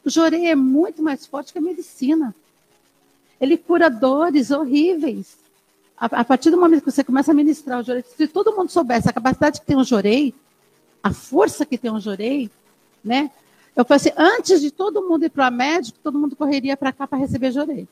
O 0.04 0.10
jorei 0.10 0.48
é 0.48 0.56
muito 0.56 1.02
mais 1.02 1.26
forte 1.26 1.54
que 1.54 1.60
a 1.60 1.62
medicina. 1.62 2.36
Ele 3.40 3.58
cura 3.58 3.90
dores 3.90 4.52
horríveis. 4.52 5.38
A, 5.98 6.06
a 6.08 6.26
partir 6.26 6.52
do 6.52 6.60
momento 6.60 6.84
que 6.84 6.92
você 6.92 7.04
começa 7.04 7.32
a 7.32 7.34
ministrar 7.34 7.80
o 7.80 7.84
jorei, 7.84 8.04
se 8.18 8.28
todo 8.28 8.56
mundo 8.56 8.70
soubesse 8.70 9.10
a 9.10 9.14
capacidade 9.14 9.62
que 9.62 9.66
tem 9.66 9.78
o 9.78 9.84
jorei, 9.84 10.34
a 11.02 11.14
força 11.14 11.66
que 11.66 11.78
tem 11.78 11.92
o 11.92 12.00
jorei, 12.00 12.52
né? 13.04 13.32
Eu 13.76 13.86
falei 13.86 14.02
assim, 14.02 14.12
antes 14.18 14.60
de 14.60 14.72
todo 14.72 15.08
mundo 15.08 15.24
ir 15.24 15.30
para 15.30 15.48
o 15.48 15.52
médico, 15.52 15.98
todo 16.04 16.20
mundo 16.20 16.36
correria 16.36 16.76
para 16.76 16.92
cá 16.92 17.08
para 17.08 17.18
receber 17.18 17.54
jorei. 17.54 17.88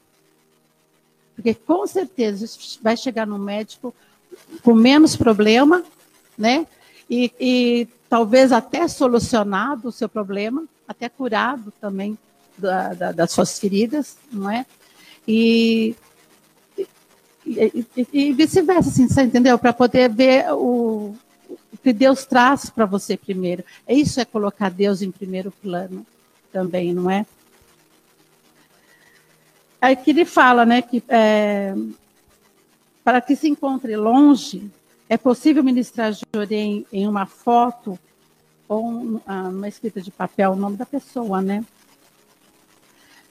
Porque 1.35 1.53
com 1.53 1.87
certeza 1.87 2.45
vai 2.81 2.97
chegar 2.97 3.25
no 3.25 3.39
médico 3.39 3.93
com 4.61 4.73
menos 4.73 5.15
problema 5.15 5.83
né? 6.37 6.67
E, 7.09 7.31
e 7.39 7.87
talvez 8.09 8.51
até 8.51 8.87
solucionado 8.87 9.89
o 9.89 9.91
seu 9.91 10.07
problema, 10.09 10.65
até 10.87 11.09
curado 11.09 11.73
também 11.79 12.17
da, 12.57 12.93
da, 12.93 13.11
das 13.11 13.31
suas 13.31 13.59
feridas, 13.59 14.17
não 14.31 14.49
é? 14.49 14.65
E, 15.27 15.95
e, 17.45 17.85
e 18.13 18.33
vice-versa, 18.33 18.89
assim, 18.89 19.07
você 19.07 19.23
entendeu? 19.23 19.57
Para 19.57 19.73
poder 19.73 20.09
ver 20.09 20.51
o, 20.53 21.15
o 21.49 21.77
que 21.81 21.93
Deus 21.93 22.25
traz 22.25 22.69
para 22.69 22.85
você 22.85 23.17
primeiro. 23.17 23.63
Isso 23.87 24.19
é 24.19 24.25
colocar 24.25 24.69
Deus 24.69 25.01
em 25.01 25.11
primeiro 25.11 25.51
plano 25.51 26.05
também, 26.51 26.93
não 26.93 27.09
é? 27.09 27.25
Aí 29.79 29.95
que 29.95 30.09
ele 30.09 30.25
fala, 30.25 30.65
né, 30.65 30.81
que 30.81 31.03
é, 31.07 31.75
para 33.03 33.21
que 33.21 33.35
se 33.35 33.47
encontre 33.47 33.95
longe, 33.95 34.69
é 35.09 35.17
possível 35.17 35.63
ministrar 35.63 36.13
Jorém 36.33 36.85
em 36.91 37.07
uma 37.07 37.25
foto 37.25 37.97
ou 38.67 39.21
ah, 39.25 39.43
uma 39.49 39.67
escrita 39.67 40.01
de 40.01 40.11
papel, 40.11 40.51
o 40.51 40.55
nome 40.55 40.75
da 40.75 40.85
pessoa, 40.85 41.41
né? 41.41 41.63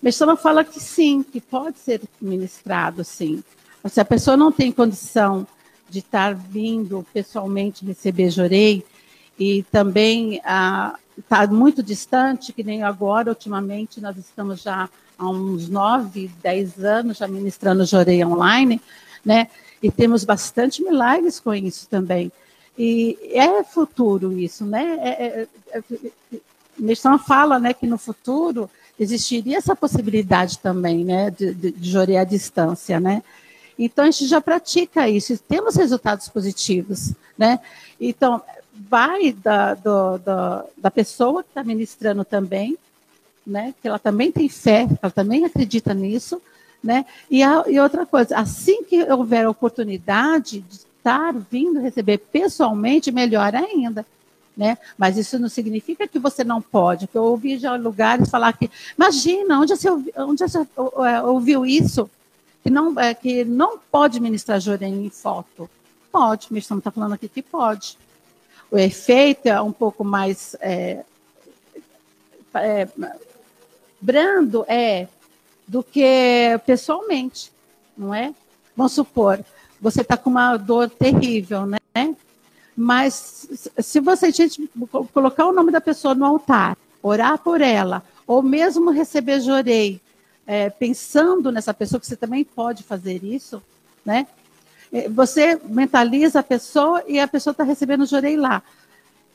Mexama 0.01 0.37
fala 0.37 0.65
que 0.65 0.81
sim, 0.81 1.23
que 1.23 1.41
pode 1.41 1.79
ser 1.79 2.01
ministrado, 2.21 3.05
sim. 3.05 3.43
Se 3.87 4.01
a 4.01 4.05
pessoa 4.05 4.37
não 4.37 4.51
tem 4.51 4.73
condição 4.73 5.47
de 5.89 6.01
estar 6.01 6.35
vindo 6.35 7.07
pessoalmente 7.13 7.85
receber 7.85 8.31
Jorei 8.31 8.85
e 9.39 9.63
também 9.65 10.37
está 10.37 11.43
ah, 11.43 11.47
muito 11.47 11.83
distante, 11.83 12.53
que 12.53 12.65
nem 12.65 12.83
agora, 12.83 13.31
ultimamente, 13.31 14.01
nós 14.01 14.17
estamos 14.17 14.63
já 14.63 14.89
há 15.19 15.29
uns 15.29 15.69
nove, 15.69 16.31
dez 16.43 16.83
anos 16.83 17.19
já 17.19 17.29
ministrando 17.29 17.85
Jorei 17.85 18.25
online, 18.25 18.81
né? 19.25 19.49
E 19.83 19.91
temos 19.91 20.25
bastante 20.25 20.83
milagres 20.83 21.39
com 21.39 21.55
isso 21.55 21.87
também. 21.89 22.33
E 22.79 23.19
é 23.33 23.63
futuro 23.65 24.39
isso, 24.39 24.65
né? 24.65 24.99
É, 25.01 25.09
é, 25.09 25.49
é, 25.73 25.83
é 26.93 27.19
fala 27.19 27.59
né, 27.59 27.73
que 27.73 27.87
no 27.87 27.97
futuro 27.97 28.69
existiria 28.99 29.59
essa 29.59 29.77
possibilidade 29.77 30.59
também, 30.59 31.05
né, 31.05 31.31
de, 31.31 31.55
de, 31.55 31.71
de 31.71 31.91
jorear 31.91 32.23
à 32.23 32.25
distância, 32.25 32.99
né? 32.99 33.23
Então 33.79 34.05
a 34.05 34.11
gente 34.11 34.27
já 34.27 34.41
pratica 34.41 35.09
isso, 35.09 35.37
temos 35.39 35.77
resultados 35.77 36.29
positivos, 36.29 37.13
né? 37.37 37.61
Então 38.01 38.43
vai 38.89 39.33
da, 39.33 39.75
do, 39.75 40.19
do, 40.19 40.65
da 40.79 40.91
pessoa 40.91 41.43
que 41.43 41.51
está 41.51 41.63
ministrando 41.63 42.25
também, 42.25 42.77
né? 43.47 43.75
Que 43.81 43.89
ela 43.89 43.99
também 43.99 44.33
tem 44.33 44.49
fé, 44.49 44.87
ela 45.03 45.13
também 45.13 45.45
acredita 45.45 45.93
nisso, 45.93 46.41
né? 46.83 47.05
E, 47.31 47.43
a, 47.43 47.65
e 47.67 47.79
outra 47.81 48.07
coisa, 48.07 48.37
assim 48.37 48.83
que 48.85 49.03
houver 49.05 49.49
oportunidade 49.49 50.61
de 50.61 50.77
estar 50.77 51.33
vindo 51.33 51.81
receber 51.81 52.19
pessoalmente, 52.19 53.13
melhor 53.13 53.55
ainda. 53.55 54.05
Né? 54.57 54.79
Mas 54.97 55.19
isso 55.19 55.39
não 55.39 55.51
significa 55.51 56.09
que 56.09 56.19
você 56.19 56.43
não 56.43 56.63
pode. 56.63 57.09
Eu 57.13 57.25
ouvi 57.25 57.59
já 57.59 57.77
lugares 57.77 58.31
falar 58.31 58.55
que, 58.55 58.71
imagina, 58.97 59.61
onde 59.61 59.77
você, 59.77 59.91
onde 59.91 60.49
você 60.49 60.59
é, 60.59 61.23
ouviu 61.23 61.67
isso? 61.67 62.09
Que 62.63 62.71
não, 62.71 62.99
é, 62.99 63.13
que 63.13 63.45
não 63.45 63.79
pode 63.79 64.19
ministrar 64.19 64.59
Jorém 64.59 65.05
em 65.05 65.11
foto. 65.11 65.69
Pode, 66.11 66.49
o 66.51 66.57
está 66.57 66.91
falando 66.91 67.13
aqui 67.13 67.29
que 67.29 67.43
pode. 67.43 67.99
O 68.71 68.79
efeito 68.79 69.47
é 69.47 69.61
um 69.61 69.73
pouco 69.73 70.03
mais 70.03 70.57
é, 70.61 71.05
é, 72.55 72.89
brando, 74.01 74.65
é 74.67 75.07
do 75.67 75.83
que 75.83 76.61
pessoalmente, 76.65 77.51
não 77.97 78.15
é? 78.15 78.35
Vamos 78.77 78.93
supor, 78.93 79.45
você 79.81 80.03
está 80.03 80.17
com 80.17 80.31
uma 80.31 80.57
dor 80.57 80.91
terrível, 80.91 81.67
né? 81.67 81.79
Mas 82.77 83.49
se 83.79 84.01
você 84.01 84.31
gente, 84.31 84.71
colocar 85.15 85.47
o 85.47 85.53
nome 85.53 85.73
da 85.73 85.81
pessoa 85.81 86.15
no 86.15 86.27
altar, 86.27 86.77
orar 87.03 87.39
por 87.39 87.63
ela, 87.63 88.03
ou 88.27 88.43
mesmo 88.43 88.91
receber 88.91 89.41
jorei, 89.41 90.01
é, 90.47 90.69
pensando 90.69 91.51
nessa 91.51 91.73
pessoa, 91.73 91.99
que 91.99 92.07
você 92.07 92.17
também 92.17 92.45
pode 92.45 92.83
fazer 92.83 93.25
isso, 93.25 93.63
né? 94.05 94.27
É, 94.93 95.09
você 95.09 95.59
mentaliza 95.65 96.41
a 96.41 96.43
pessoa 96.43 97.03
e 97.09 97.19
a 97.19 97.27
pessoa 97.27 97.53
está 97.53 97.65
recebendo 97.65 98.07
jorei 98.07 98.37
lá. 98.37 98.63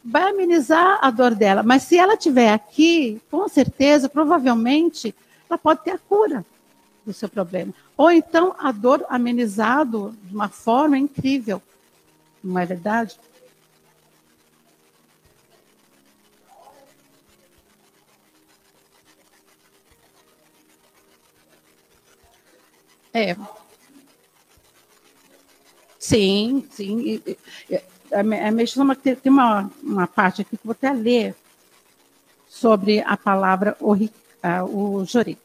Vai 0.04 0.30
amenizar 0.30 1.00
a 1.02 1.10
dor 1.12 1.36
dela, 1.36 1.64
mas 1.64 1.84
se 1.84 1.98
ela 1.98 2.14
estiver 2.14 2.54
aqui, 2.54 3.22
com 3.30 3.48
certeza, 3.48 4.08
provavelmente, 4.08 5.14
ela 5.52 5.58
pode 5.58 5.84
ter 5.84 5.92
a 5.92 5.98
cura 5.98 6.46
do 7.06 7.12
seu 7.12 7.28
problema. 7.28 7.74
Ou 7.98 8.10
então 8.10 8.56
a 8.58 8.72
dor 8.72 9.06
amenizado 9.10 10.16
de 10.24 10.34
uma 10.34 10.48
forma 10.48 10.98
incrível. 10.98 11.62
Não 12.42 12.58
é 12.58 12.66
verdade? 12.66 13.20
É. 23.14 23.36
Sim, 26.00 26.66
sim. 26.72 27.22
A 28.10 28.24
uma 28.82 28.96
tem 28.96 29.18
uma, 29.26 29.70
uma 29.84 30.08
parte 30.08 30.42
aqui 30.42 30.56
que 30.56 30.66
vou 30.66 30.72
até 30.72 30.92
ler 30.94 31.36
sobre 32.48 33.02
a 33.02 33.18
palavra 33.18 33.76
orriquia 33.82 34.31
o, 34.62 35.04
jori. 35.06 35.38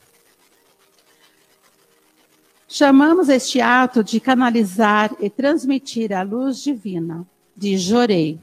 Chamamos 2.68 3.28
este 3.28 3.60
ato 3.60 4.02
de 4.02 4.18
canalizar 4.20 5.14
e 5.20 5.30
transmitir 5.30 6.12
a 6.12 6.22
luz 6.22 6.62
divina, 6.62 7.26
de 7.56 7.78
jorei. 7.78 8.40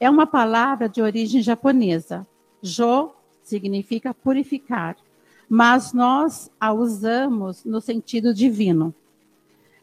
É 0.00 0.08
uma 0.08 0.26
palavra 0.26 0.88
de 0.88 1.00
origem 1.02 1.42
japonesa. 1.42 2.26
Jo 2.62 3.14
significa 3.42 4.14
purificar, 4.14 4.96
mas 5.48 5.92
nós 5.92 6.50
a 6.58 6.72
usamos 6.72 7.64
no 7.64 7.80
sentido 7.80 8.32
divino 8.32 8.94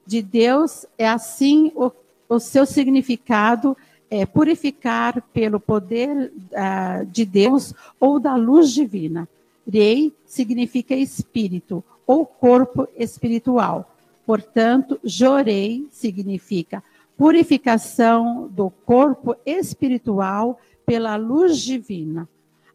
de 0.05 0.21
Deus 0.21 0.85
é 0.97 1.07
assim 1.07 1.71
o, 1.75 1.91
o 2.27 2.39
seu 2.39 2.65
significado 2.65 3.77
é 4.09 4.25
purificar 4.25 5.21
pelo 5.33 5.59
poder 5.59 6.33
uh, 6.35 7.05
de 7.05 7.23
Deus 7.23 7.73
ou 7.97 8.19
da 8.19 8.35
luz 8.35 8.71
divina. 8.71 9.27
Rei 9.67 10.13
significa 10.25 10.95
espírito 10.95 11.83
ou 12.05 12.25
corpo 12.25 12.87
espiritual. 12.97 13.95
Portanto, 14.25 14.99
jorei 15.03 15.87
significa 15.91 16.83
purificação 17.17 18.47
do 18.47 18.69
corpo 18.69 19.35
espiritual 19.45 20.59
pela 20.85 21.15
luz 21.15 21.59
divina. 21.59 22.27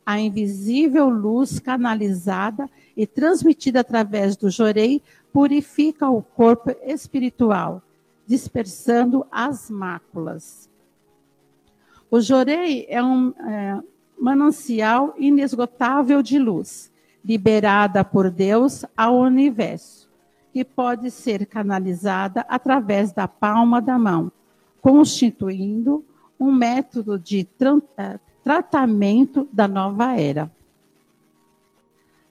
A 0.05 0.21
invisível 0.21 1.09
luz 1.09 1.59
canalizada 1.59 2.71
e 2.97 3.07
transmitida 3.07 3.81
através 3.81 4.37
do 4.37 4.49
jorei 4.49 5.03
purifica 5.33 6.09
o 6.09 6.23
corpo 6.23 6.71
espiritual, 6.85 7.83
dispersando 8.27 9.27
as 9.31 9.69
máculas. 9.69 10.71
O 12.11 12.21
jorei 12.21 12.87
é 12.89 13.03
um 13.03 13.31
é, 13.31 13.83
manancial 14.19 15.15
inesgotável 15.19 16.23
de 16.23 16.39
luz, 16.39 16.91
liberada 17.25 18.05
por 18.05 18.31
Deus 18.31 18.85
ao 18.97 19.19
universo, 19.19 20.09
que 20.53 20.65
pode 20.65 21.11
ser 21.11 21.47
canalizada 21.47 22.47
através 22.49 23.13
da 23.13 23.29
palma 23.29 23.81
da 23.81 23.99
mão, 23.99 24.31
constituindo 24.81 26.05
um 26.39 26.53
método 26.53 27.19
de 27.19 27.45
tra 27.45 28.21
tratamento 28.43 29.49
da 29.53 29.67
nova 29.67 30.17
era. 30.17 30.49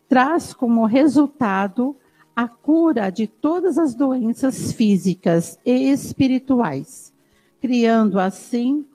Traz 0.07 0.53
como 0.53 0.85
resultado 0.85 1.93
a 2.33 2.47
cura 2.47 3.09
de 3.09 3.27
todas 3.27 3.77
as 3.77 3.93
doenças 3.93 4.71
físicas 4.71 5.59
e 5.65 5.89
espirituais, 5.91 7.13
criando 7.59 8.17
assim 8.17 8.85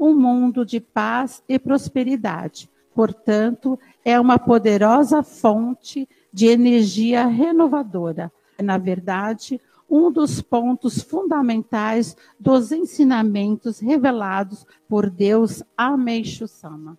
um 0.00 0.14
mundo 0.14 0.64
de 0.64 0.80
paz 0.80 1.42
e 1.48 1.58
prosperidade. 1.58 2.68
Portanto, 2.94 3.78
é 4.04 4.18
uma 4.18 4.38
poderosa 4.38 5.22
fonte 5.22 6.08
de 6.32 6.46
energia 6.46 7.26
renovadora. 7.26 8.32
Na 8.60 8.78
verdade, 8.78 9.60
um 9.88 10.10
dos 10.10 10.40
pontos 10.40 11.02
fundamentais 11.02 12.16
dos 12.38 12.72
ensinamentos 12.72 13.78
revelados 13.78 14.66
por 14.88 15.08
Deus 15.08 15.62
a 15.76 15.96
Meixo 15.96 16.48
Sama 16.48 16.98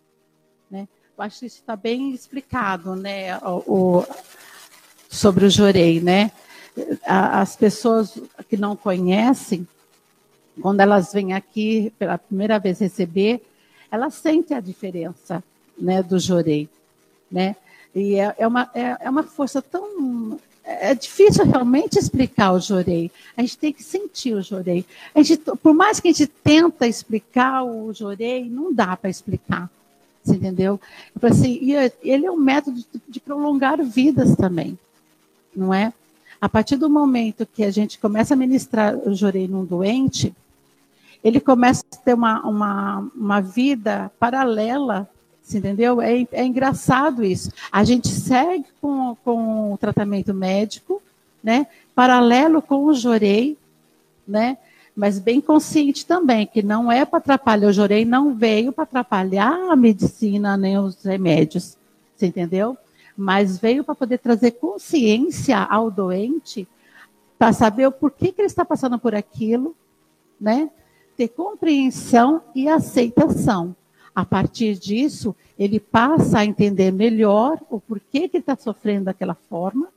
acho 1.22 1.39
que 1.41 1.46
isso 1.46 1.58
está 1.58 1.75
bem 1.75 2.12
explicado, 2.12 2.96
né, 2.96 3.38
o, 3.39 4.00
o, 4.00 4.05
sobre 5.10 5.46
o 5.46 5.50
Jorei, 5.50 6.01
né? 6.01 6.31
As 7.05 7.55
pessoas 7.55 8.17
que 8.48 8.55
não 8.55 8.75
conhecem, 8.75 9.67
quando 10.61 10.79
elas 10.79 11.11
vêm 11.13 11.33
aqui 11.33 11.91
pela 11.97 12.17
primeira 12.17 12.59
vez 12.59 12.79
receber, 12.79 13.41
elas 13.91 14.13
sentem 14.13 14.55
a 14.55 14.61
diferença, 14.61 15.43
né, 15.77 16.01
do 16.01 16.19
Jorei, 16.19 16.69
né? 17.31 17.55
E 17.93 18.15
é, 18.15 18.35
é 18.37 18.47
uma, 18.47 18.69
é, 18.74 18.97
é 19.01 19.09
uma 19.09 19.24
força 19.24 19.61
tão 19.61 20.39
é 20.63 20.93
difícil 20.93 21.45
realmente 21.45 21.97
explicar 21.97 22.53
o 22.53 22.59
jorei. 22.59 23.11
A 23.35 23.41
gente 23.41 23.57
tem 23.57 23.74
que 23.74 23.83
sentir 23.83 24.33
o 24.33 24.41
jorei. 24.41 24.85
A 25.13 25.21
gente, 25.21 25.41
por 25.61 25.74
mais 25.74 26.00
que 26.00 26.07
a 26.07 26.11
gente 26.11 26.27
tenta 26.27 26.87
explicar 26.87 27.63
o 27.63 27.91
jorei, 27.93 28.47
não 28.50 28.74
dá 28.74 28.95
para 28.95 29.09
explicar. 29.09 29.69
Você 30.24 30.35
entendeu? 30.35 30.79
Assim, 31.21 31.57
e 31.61 31.74
ele 32.03 32.25
é 32.25 32.31
um 32.31 32.37
método 32.37 32.83
de 33.07 33.19
prolongar 33.19 33.83
vidas 33.83 34.35
também, 34.35 34.77
não 35.55 35.74
é? 35.74 35.91
A 36.39 36.47
partir 36.47 36.75
do 36.75 36.89
momento 36.89 37.45
que 37.45 37.63
a 37.63 37.71
gente 37.71 37.97
começa 37.97 38.33
a 38.33 38.37
ministrar 38.37 38.95
o 38.97 39.15
jorei 39.15 39.47
num 39.47 39.65
doente, 39.65 40.33
ele 41.24 41.40
começa 41.40 41.84
a 41.92 41.96
ter 41.98 42.14
uma, 42.14 42.42
uma, 42.42 43.12
uma 43.16 43.42
vida 43.42 44.12
paralela, 44.20 45.10
você 45.42 45.57
entendeu? 45.57 46.01
É, 46.01 46.25
é 46.31 46.46
engraçado 46.46 47.24
isso. 47.24 47.51
A 47.72 47.84
gente 47.84 48.07
segue 48.07 48.66
com, 48.81 49.16
com 49.24 49.74
o 49.74 49.77
tratamento 49.77 50.34
médico, 50.34 51.01
né? 51.44 51.68
Paralelo 51.94 52.62
com 52.62 52.86
o 52.86 52.94
jorei, 52.94 53.57
né? 54.27 54.57
mas 54.96 55.20
bem 55.20 55.40
consciente 55.40 56.05
também 56.05 56.46
que 56.46 56.62
não 56.62 56.92
é 56.92 57.05
para 57.05 57.20
atrapalhar. 57.20 57.70
O 57.70 57.74
Jorei 57.74 58.05
não 58.05 58.34
veio 58.34 58.72
para 58.72 58.84
atrapalhar 58.84 59.72
a 59.72 59.75
medicina 59.75 60.57
nem 60.57 60.77
os 60.77 61.03
remédios, 61.03 61.77
você 62.16 62.27
entendeu? 62.27 62.77
Mas 63.16 63.57
veio 63.57 63.84
para 63.84 63.96
poder 63.96 64.20
trazer 64.20 64.51
consciência 64.51 65.57
ao 65.57 65.90
doente, 65.90 66.68
para 67.38 67.53
saber 67.53 67.88
o 67.88 67.92
porquê 67.92 68.31
que 68.31 68.42
ele 68.42 68.48
está 68.48 68.66
passando 68.66 69.00
por 69.00 69.16
aquilo, 69.16 69.75
né? 70.40 70.70
Ter 71.22 71.27
compreensão 71.27 72.42
e 72.55 72.68
aceitação. 72.68 73.75
A 74.16 74.25
partir 74.25 74.74
disso, 74.74 75.36
ele 75.55 75.79
passa 75.79 76.40
a 76.40 76.46
entender 76.46 76.92
melhor 76.92 77.62
o 77.70 77.79
porquê 77.79 78.27
que 78.27 78.38
está 78.38 78.55
sofrendo 78.55 79.05
daquela 79.05 79.36
forma, 79.36 79.88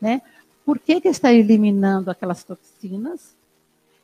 né? 0.00 0.20
Por 0.66 0.80
que, 0.80 1.00
que 1.00 1.06
está 1.06 1.32
eliminando 1.32 2.10
aquelas 2.10 2.42
toxinas, 2.42 3.36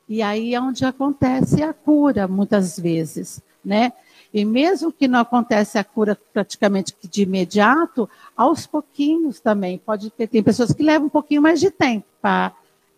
e 0.07 0.21
aí 0.21 0.55
é 0.55 0.61
onde 0.61 0.85
acontece 0.85 1.61
a 1.61 1.73
cura, 1.73 2.25
muitas 2.25 2.79
vezes, 2.79 3.41
né? 3.65 3.91
E 4.33 4.45
mesmo 4.45 4.93
que 4.93 5.09
não 5.09 5.19
acontece 5.19 5.77
a 5.77 5.83
cura 5.83 6.17
praticamente 6.31 6.95
de 7.03 7.23
imediato, 7.23 8.09
aos 8.33 8.65
pouquinhos 8.65 9.41
também. 9.41 9.77
Pode 9.77 10.09
ter, 10.09 10.25
tem 10.25 10.41
pessoas 10.41 10.71
que 10.71 10.83
levam 10.83 11.07
um 11.07 11.09
pouquinho 11.09 11.41
mais 11.41 11.59
de 11.59 11.69
tempo 11.69 12.05
para 12.21 12.55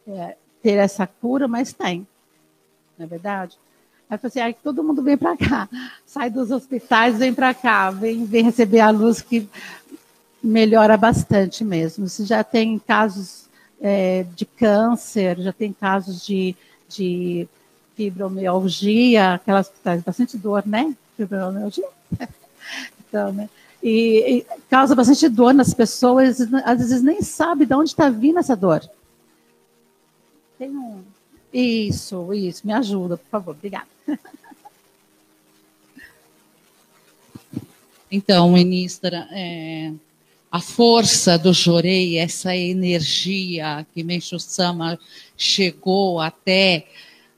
é, 0.07 0.37
ter 0.61 0.73
essa 0.73 1.07
cura, 1.07 1.47
mas 1.47 1.73
tem. 1.73 2.05
Não 2.99 3.07
é 3.07 3.09
verdade? 3.09 3.57
Aí 4.13 4.19
assim, 4.23 4.39
aí 4.39 4.55
todo 4.63 4.83
mundo 4.83 5.01
vem 5.01 5.17
para 5.17 5.35
cá, 5.35 5.69
sai 6.05 6.29
dos 6.29 6.51
hospitais, 6.51 7.17
vem 7.17 7.33
para 7.33 7.53
cá, 7.53 7.91
vem, 7.91 8.25
vem 8.25 8.43
receber 8.43 8.79
a 8.79 8.89
luz 8.89 9.21
que 9.21 9.47
melhora 10.41 10.97
bastante 10.97 11.63
mesmo. 11.63 12.07
Você 12.07 12.25
já 12.25 12.43
tem 12.43 12.77
casos 12.79 13.49
é, 13.81 14.25
de 14.35 14.45
câncer, 14.45 15.39
já 15.39 15.51
tem 15.51 15.73
casos 15.73 16.25
de 16.25 16.55
de 16.95 17.47
fibromialgia, 17.95 19.35
aquelas 19.35 19.67
que 19.67 19.79
traz 19.79 20.01
bastante 20.01 20.37
dor, 20.37 20.63
né? 20.65 20.95
Fibromialgia. 21.15 21.87
então, 22.99 23.31
né? 23.31 23.49
E, 23.81 24.37
e, 24.37 24.45
causa 24.69 24.95
bastante 24.95 25.27
dor 25.27 25.53
nas 25.53 25.73
pessoas, 25.73 26.39
às 26.63 26.77
vezes 26.79 27.01
nem 27.01 27.21
sabe 27.21 27.65
de 27.65 27.73
onde 27.73 27.89
está 27.89 28.09
vindo 28.09 28.39
essa 28.39 28.55
dor. 28.55 28.81
Tem 30.57 30.69
um. 30.69 31.01
Isso, 31.53 32.33
isso, 32.33 32.65
me 32.65 32.73
ajuda, 32.73 33.15
por 33.15 33.29
favor, 33.29 33.51
obrigada. 33.51 33.87
Então, 38.15 38.51
ministra, 38.51 39.27
é, 39.31 39.91
a 40.51 40.59
força 40.59 41.35
do 41.35 41.51
Jorei, 41.51 42.19
essa 42.19 42.55
energia 42.55 43.87
que 43.91 44.03
Mencho 44.03 44.39
Sama 44.39 44.99
chegou 45.35 46.19
até 46.19 46.85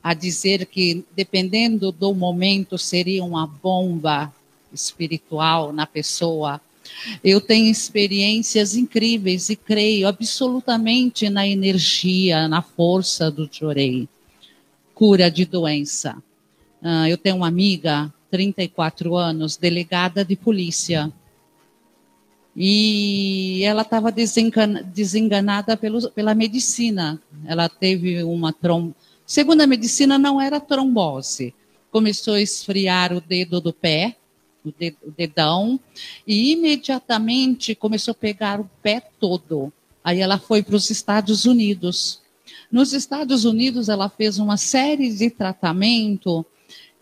a 0.04 0.14
dizer 0.14 0.66
que, 0.66 1.06
dependendo 1.16 1.94
do 1.94 2.14
momento, 2.14 2.78
seria 2.78 3.24
uma 3.24 3.48
bomba 3.48 4.34
espiritual 4.74 5.72
na 5.72 5.88
pessoa. 5.88 6.60
Eu 7.24 7.40
tenho 7.42 7.70
experiências 7.70 8.76
incríveis 8.76 9.50
e 9.50 9.56
creio 9.56 10.08
absolutamente 10.08 11.30
na 11.30 11.48
energia, 11.48 12.48
na 12.48 12.62
força 12.62 13.30
do 13.30 13.50
Jorei. 13.52 14.08
Cura 14.94 15.30
de 15.30 15.46
doença. 15.46 16.18
Uh, 16.82 17.08
eu 17.08 17.18
tenho 17.18 17.38
uma 17.38 17.48
amiga, 17.48 18.14
34 18.30 19.16
anos, 19.16 19.58
delegada 19.58 20.24
de 20.24 20.36
polícia 20.36 21.12
e 22.56 23.62
ela 23.64 23.82
estava 23.82 24.12
desenganada 24.12 25.76
pelo, 25.76 26.10
pela 26.12 26.34
medicina. 26.34 27.22
Ela 27.46 27.68
teve 27.68 28.24
uma 28.24 28.54
trombose. 28.54 28.96
Segundo 29.26 29.62
a 29.62 29.68
medicina, 29.68 30.18
não 30.18 30.40
era 30.40 30.60
trombose. 30.60 31.54
Começou 31.92 32.36
a 32.36 32.42
esfriar 32.42 33.12
o 33.12 33.20
dedo 33.20 33.60
do 33.60 33.74
pé, 33.74 34.16
o 34.70 35.12
dedão, 35.12 35.80
e 36.26 36.52
imediatamente 36.54 37.76
começou 37.76 38.12
a 38.14 38.16
pegar 38.16 38.60
o 38.60 38.70
pé 38.82 39.02
todo. 39.20 39.72
Aí 40.04 40.20
ela 40.20 40.38
foi 40.38 40.62
para 40.62 40.76
os 40.76 40.90
Estados 40.90 41.46
Unidos. 41.46 42.22
Nos 42.72 42.94
Estados 42.94 43.46
Unidos, 43.46 43.90
ela 43.90 44.10
fez 44.10 44.38
uma 44.38 44.58
série 44.58 45.12
de 45.12 45.30
tratamento 45.30 46.46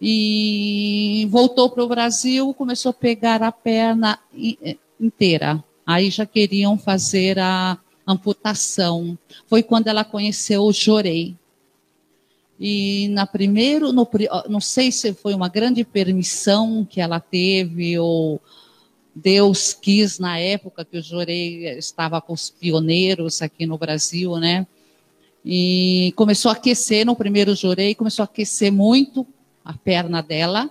e 0.01 1.27
voltou 1.29 1.69
para 1.69 1.83
o 1.83 1.87
Brasil, 1.87 2.53
começou 2.53 2.89
a 2.91 2.93
pegar 2.93 3.41
a 3.41 3.51
perna 3.51 4.19
inteira. 4.99 5.63
Aí 5.85 6.09
já 6.09 6.25
queriam 6.25 6.77
fazer 6.77 7.39
a 7.39 7.77
amputação. 8.05 9.17
Foi 9.47 9.63
quando 9.63 9.87
ela 9.87 10.03
conheceu 10.03 10.63
o 10.63 10.73
Jorei. 10.73 11.35
E 12.59 13.07
na 13.09 13.25
primeiro, 13.25 13.91
no, 13.91 14.07
não 14.47 14.61
sei 14.61 14.91
se 14.91 15.13
foi 15.13 15.33
uma 15.33 15.49
grande 15.49 15.83
permissão 15.83 16.85
que 16.85 17.01
ela 17.01 17.19
teve 17.19 17.97
ou 17.97 18.39
Deus 19.15 19.73
quis 19.73 20.19
na 20.19 20.39
época 20.39 20.85
que 20.85 20.97
o 20.97 21.01
Jorei 21.01 21.77
estava 21.77 22.21
com 22.21 22.33
os 22.33 22.49
pioneiros 22.49 23.41
aqui 23.41 23.65
no 23.65 23.77
Brasil, 23.77 24.37
né? 24.37 24.65
E 25.45 26.13
começou 26.15 26.49
a 26.49 26.53
aquecer 26.53 27.05
no 27.05 27.15
primeiro 27.15 27.55
Jorei, 27.55 27.93
começou 27.95 28.23
a 28.23 28.25
aquecer 28.25 28.71
muito 28.71 29.27
a 29.63 29.73
perna 29.73 30.21
dela 30.21 30.69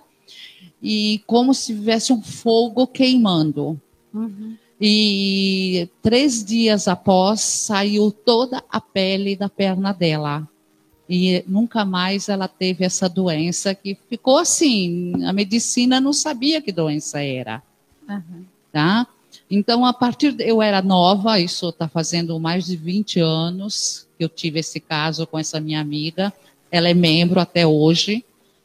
e 0.81 1.21
como 1.27 1.53
se 1.53 1.67
tivesse 1.67 2.11
um 2.11 2.21
fogo 2.21 2.87
queimando. 2.87 3.79
Uhum. 4.13 4.57
E 4.81 5.87
três 6.01 6.43
dias 6.43 6.87
após 6.87 7.39
saiu 7.41 8.11
toda 8.11 8.63
a 8.69 8.81
pele 8.81 9.35
da 9.35 9.47
perna 9.47 9.93
dela 9.93 10.47
e 11.09 11.43
nunca 11.47 11.83
mais 11.83 12.29
ela 12.29 12.47
teve 12.47 12.85
essa 12.85 13.09
doença 13.09 13.75
que 13.75 13.97
ficou 14.09 14.37
assim. 14.37 15.13
A 15.25 15.33
medicina 15.33 15.99
não 15.99 16.13
sabia 16.13 16.61
que 16.61 16.71
doença 16.71 17.21
era, 17.21 17.61
uhum. 18.07 18.45
tá? 18.71 19.07
Então, 19.49 19.85
a 19.85 19.93
partir 19.93 20.31
de, 20.31 20.43
eu 20.43 20.61
era 20.61 20.81
nova, 20.81 21.39
isso 21.39 21.69
está 21.69 21.87
fazendo 21.87 22.39
mais 22.39 22.65
de 22.65 22.75
20 22.75 23.19
anos 23.19 24.07
que 24.17 24.23
eu 24.23 24.29
tive 24.29 24.59
esse 24.59 24.79
caso 24.79 25.27
com 25.27 25.37
essa 25.37 25.59
minha 25.59 25.79
amiga. 25.79 26.33
Ela 26.71 26.89
é 26.89 26.93
membro 26.93 27.39
até 27.39 27.67
hoje. 27.67 28.23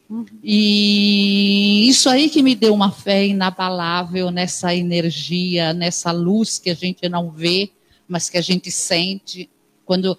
Uhum. 0.08 0.24
E 0.42 1.86
isso 1.88 2.08
aí 2.08 2.30
que 2.30 2.42
me 2.42 2.54
deu 2.54 2.72
uma 2.72 2.90
fé 2.90 3.26
inabalável 3.26 4.30
nessa 4.30 4.74
energia, 4.74 5.74
nessa 5.74 6.10
luz 6.12 6.58
que 6.58 6.70
a 6.70 6.74
gente 6.74 7.06
não 7.08 7.30
vê, 7.30 7.70
mas 8.08 8.30
que 8.30 8.38
a 8.38 8.42
gente 8.42 8.70
sente 8.70 9.50
quando 9.84 10.16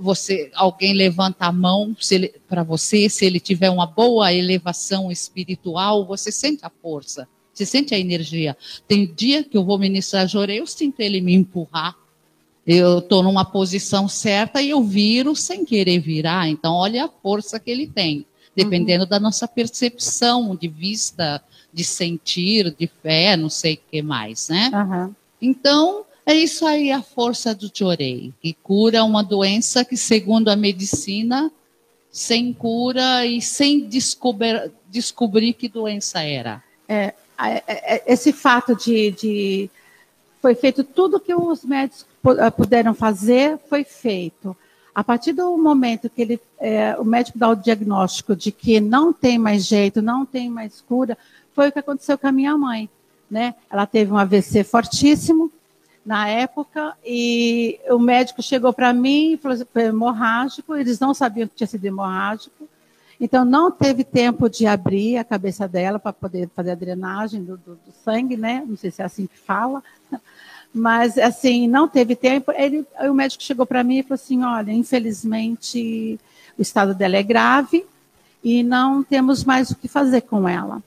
você 0.00 0.50
alguém 0.54 0.94
levanta 0.94 1.46
a 1.46 1.52
mão 1.52 1.94
para 2.48 2.62
você, 2.62 3.08
se 3.08 3.26
ele 3.26 3.38
tiver 3.38 3.70
uma 3.70 3.86
boa 3.86 4.32
elevação 4.32 5.12
espiritual, 5.12 6.06
você 6.06 6.32
sente 6.32 6.64
a 6.64 6.70
força, 6.70 7.28
você 7.52 7.66
sente 7.66 7.94
a 7.94 7.98
energia. 7.98 8.56
Tem 8.88 9.06
dia 9.06 9.44
que 9.44 9.56
eu 9.56 9.64
vou 9.64 9.78
ministrar 9.78 10.26
Jorei, 10.26 10.60
eu 10.60 10.66
sinto 10.66 11.00
ele 11.00 11.20
me 11.20 11.34
empurrar. 11.34 11.94
Eu 12.66 12.98
estou 12.98 13.22
numa 13.22 13.44
posição 13.44 14.08
certa 14.08 14.60
e 14.60 14.70
eu 14.70 14.82
viro 14.82 15.36
sem 15.36 15.64
querer 15.64 16.00
virar. 16.00 16.48
Então, 16.48 16.74
olha 16.74 17.04
a 17.04 17.08
força 17.08 17.60
que 17.60 17.70
ele 17.70 17.86
tem, 17.86 18.26
dependendo 18.56 19.04
uhum. 19.04 19.10
da 19.10 19.20
nossa 19.20 19.46
percepção 19.46 20.56
de 20.56 20.66
vista, 20.66 21.40
de 21.72 21.84
sentir, 21.84 22.74
de 22.76 22.90
fé, 23.02 23.36
não 23.36 23.48
sei 23.48 23.74
o 23.74 23.80
que 23.88 24.02
mais, 24.02 24.48
né? 24.48 24.70
Uhum. 24.74 25.14
Então, 25.40 26.05
é 26.26 26.34
isso 26.34 26.66
aí 26.66 26.90
a 26.90 27.00
força 27.00 27.54
do 27.54 27.70
Chorei, 27.72 28.34
que 28.42 28.52
cura 28.52 29.04
uma 29.04 29.22
doença 29.22 29.84
que, 29.84 29.96
segundo 29.96 30.48
a 30.48 30.56
medicina, 30.56 31.52
sem 32.10 32.52
cura 32.52 33.24
e 33.24 33.40
sem 33.40 33.86
descobrir, 33.88 34.72
descobrir 34.88 35.52
que 35.52 35.68
doença 35.68 36.20
era. 36.20 36.64
É, 36.88 37.14
é, 37.38 37.62
é, 37.68 38.02
esse 38.12 38.32
fato 38.32 38.74
de, 38.74 39.12
de, 39.12 39.70
foi 40.42 40.54
feito 40.54 40.82
tudo 40.82 41.20
que 41.20 41.34
os 41.34 41.64
médicos 41.64 42.06
eh, 42.38 42.50
puderam 42.50 42.92
fazer 42.94 43.58
foi 43.68 43.84
feito. 43.84 44.56
A 44.94 45.04
partir 45.04 45.32
do 45.32 45.56
momento 45.58 46.08
que 46.08 46.22
ele, 46.22 46.40
é, 46.58 46.96
o 46.98 47.04
médico 47.04 47.38
dá 47.38 47.50
o 47.50 47.54
diagnóstico 47.54 48.34
de 48.34 48.50
que 48.50 48.80
não 48.80 49.12
tem 49.12 49.38
mais 49.38 49.66
jeito, 49.66 50.00
não 50.00 50.24
tem 50.24 50.48
mais 50.48 50.80
cura, 50.80 51.16
foi 51.52 51.68
o 51.68 51.72
que 51.72 51.78
aconteceu 51.78 52.16
com 52.16 52.26
a 52.26 52.32
minha 52.32 52.56
mãe. 52.56 52.88
Né? 53.30 53.54
Ela 53.70 53.86
teve 53.86 54.10
um 54.10 54.16
AVC 54.16 54.64
fortíssimo, 54.64 55.52
na 56.06 56.28
época, 56.28 56.96
e 57.04 57.80
o 57.90 57.98
médico 57.98 58.40
chegou 58.40 58.72
para 58.72 58.92
mim 58.92 59.32
e 59.32 59.36
falou 59.36 59.56
assim, 59.56 59.66
foi 59.72 59.82
hemorrágico, 59.86 60.76
eles 60.76 61.00
não 61.00 61.12
sabiam 61.12 61.48
que 61.48 61.56
tinha 61.56 61.66
sido 61.66 61.84
hemorrágico, 61.84 62.68
então 63.20 63.44
não 63.44 63.72
teve 63.72 64.04
tempo 64.04 64.48
de 64.48 64.68
abrir 64.68 65.16
a 65.18 65.24
cabeça 65.24 65.66
dela 65.66 65.98
para 65.98 66.12
poder 66.12 66.48
fazer 66.54 66.70
a 66.70 66.74
drenagem 66.76 67.42
do, 67.42 67.56
do, 67.56 67.74
do, 67.74 67.92
sangue, 68.04 68.36
né? 68.36 68.62
Não 68.64 68.76
sei 68.76 68.92
se 68.92 69.02
é 69.02 69.04
assim 69.04 69.26
que 69.26 69.36
fala, 69.36 69.82
mas 70.72 71.18
assim, 71.18 71.66
não 71.66 71.88
teve 71.88 72.14
tempo. 72.14 72.52
Ele, 72.52 72.86
o 73.00 73.14
médico 73.14 73.42
chegou 73.42 73.66
para 73.66 73.82
mim 73.82 73.98
e 73.98 74.02
falou 74.02 74.14
assim: 74.14 74.44
olha, 74.44 74.70
infelizmente 74.70 76.20
o 76.56 76.62
estado 76.62 76.94
dela 76.94 77.16
é 77.16 77.22
grave 77.22 77.84
e 78.44 78.62
não 78.62 79.02
temos 79.02 79.42
mais 79.42 79.70
o 79.70 79.76
que 79.76 79.88
fazer 79.88 80.20
com 80.20 80.48
ela. 80.48 80.82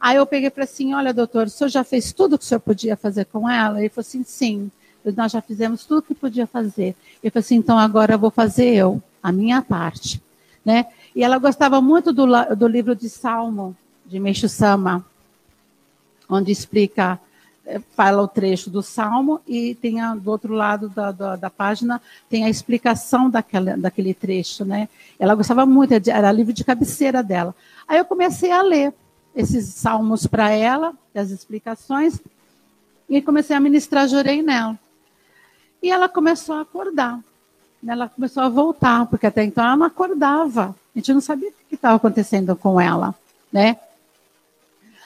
Aí 0.00 0.16
eu 0.16 0.26
peguei 0.26 0.50
para 0.50 0.64
assim, 0.64 0.94
olha, 0.94 1.12
doutor, 1.12 1.46
o 1.46 1.50
senhor 1.50 1.68
já 1.68 1.82
fez 1.82 2.12
tudo 2.12 2.34
o 2.34 2.38
que 2.38 2.44
o 2.44 2.46
senhor 2.46 2.60
podia 2.60 2.96
fazer 2.96 3.24
com 3.26 3.48
ela? 3.48 3.80
Ele 3.80 3.88
falou 3.88 4.06
assim, 4.06 4.22
sim, 4.22 4.70
nós 5.16 5.32
já 5.32 5.40
fizemos 5.40 5.84
tudo 5.84 5.98
o 5.98 6.02
que 6.02 6.14
podia 6.14 6.46
fazer. 6.46 6.94
Ele 7.22 7.30
falou 7.30 7.40
assim, 7.40 7.56
então 7.56 7.78
agora 7.78 8.14
eu 8.14 8.18
vou 8.18 8.30
fazer 8.30 8.74
eu, 8.74 9.02
a 9.22 9.32
minha 9.32 9.62
parte. 9.62 10.20
Né? 10.64 10.86
E 11.14 11.22
ela 11.22 11.38
gostava 11.38 11.80
muito 11.80 12.12
do, 12.12 12.26
do 12.56 12.66
livro 12.66 12.94
de 12.94 13.08
Salmo, 13.08 13.76
de 14.04 14.18
Meixo 14.18 14.48
Sama, 14.48 15.04
onde 16.28 16.50
explica, 16.50 17.20
eh, 17.64 17.80
fala 17.94 18.22
o 18.22 18.28
trecho 18.28 18.68
do 18.68 18.82
Salmo 18.82 19.40
e 19.46 19.76
tem 19.76 20.00
a, 20.00 20.14
do 20.14 20.30
outro 20.30 20.52
lado 20.54 20.88
da, 20.88 21.12
da, 21.12 21.36
da, 21.36 21.50
página 21.50 22.02
tem 22.28 22.44
a 22.44 22.50
explicação 22.50 23.30
daquela, 23.30 23.76
daquele 23.76 24.12
trecho, 24.12 24.64
né? 24.64 24.88
Ela 25.18 25.34
gostava 25.36 25.64
muito, 25.64 25.92
era 26.10 26.32
livro 26.32 26.52
de 26.52 26.64
cabeceira 26.64 27.22
dela. 27.22 27.54
Aí 27.86 27.98
eu 27.98 28.04
comecei 28.04 28.50
a 28.50 28.62
ler 28.62 28.92
esses 29.36 29.66
salmos 29.66 30.26
para 30.26 30.50
ela, 30.50 30.94
as 31.14 31.30
explicações, 31.30 32.18
e 33.08 33.20
comecei 33.20 33.54
a 33.54 33.60
ministrar 33.60 34.08
Jorei 34.08 34.42
nela. 34.42 34.78
E 35.82 35.90
ela 35.90 36.08
começou 36.08 36.56
a 36.56 36.62
acordar. 36.62 37.20
Ela 37.86 38.08
começou 38.08 38.42
a 38.42 38.48
voltar, 38.48 39.06
porque 39.06 39.26
até 39.26 39.44
então 39.44 39.62
ela 39.62 39.76
não 39.76 39.86
acordava. 39.86 40.74
A 40.94 40.98
gente 40.98 41.12
não 41.12 41.20
sabia 41.20 41.50
o 41.50 41.52
que 41.68 41.74
estava 41.74 41.96
acontecendo 41.96 42.56
com 42.56 42.80
ela, 42.80 43.14
né? 43.52 43.76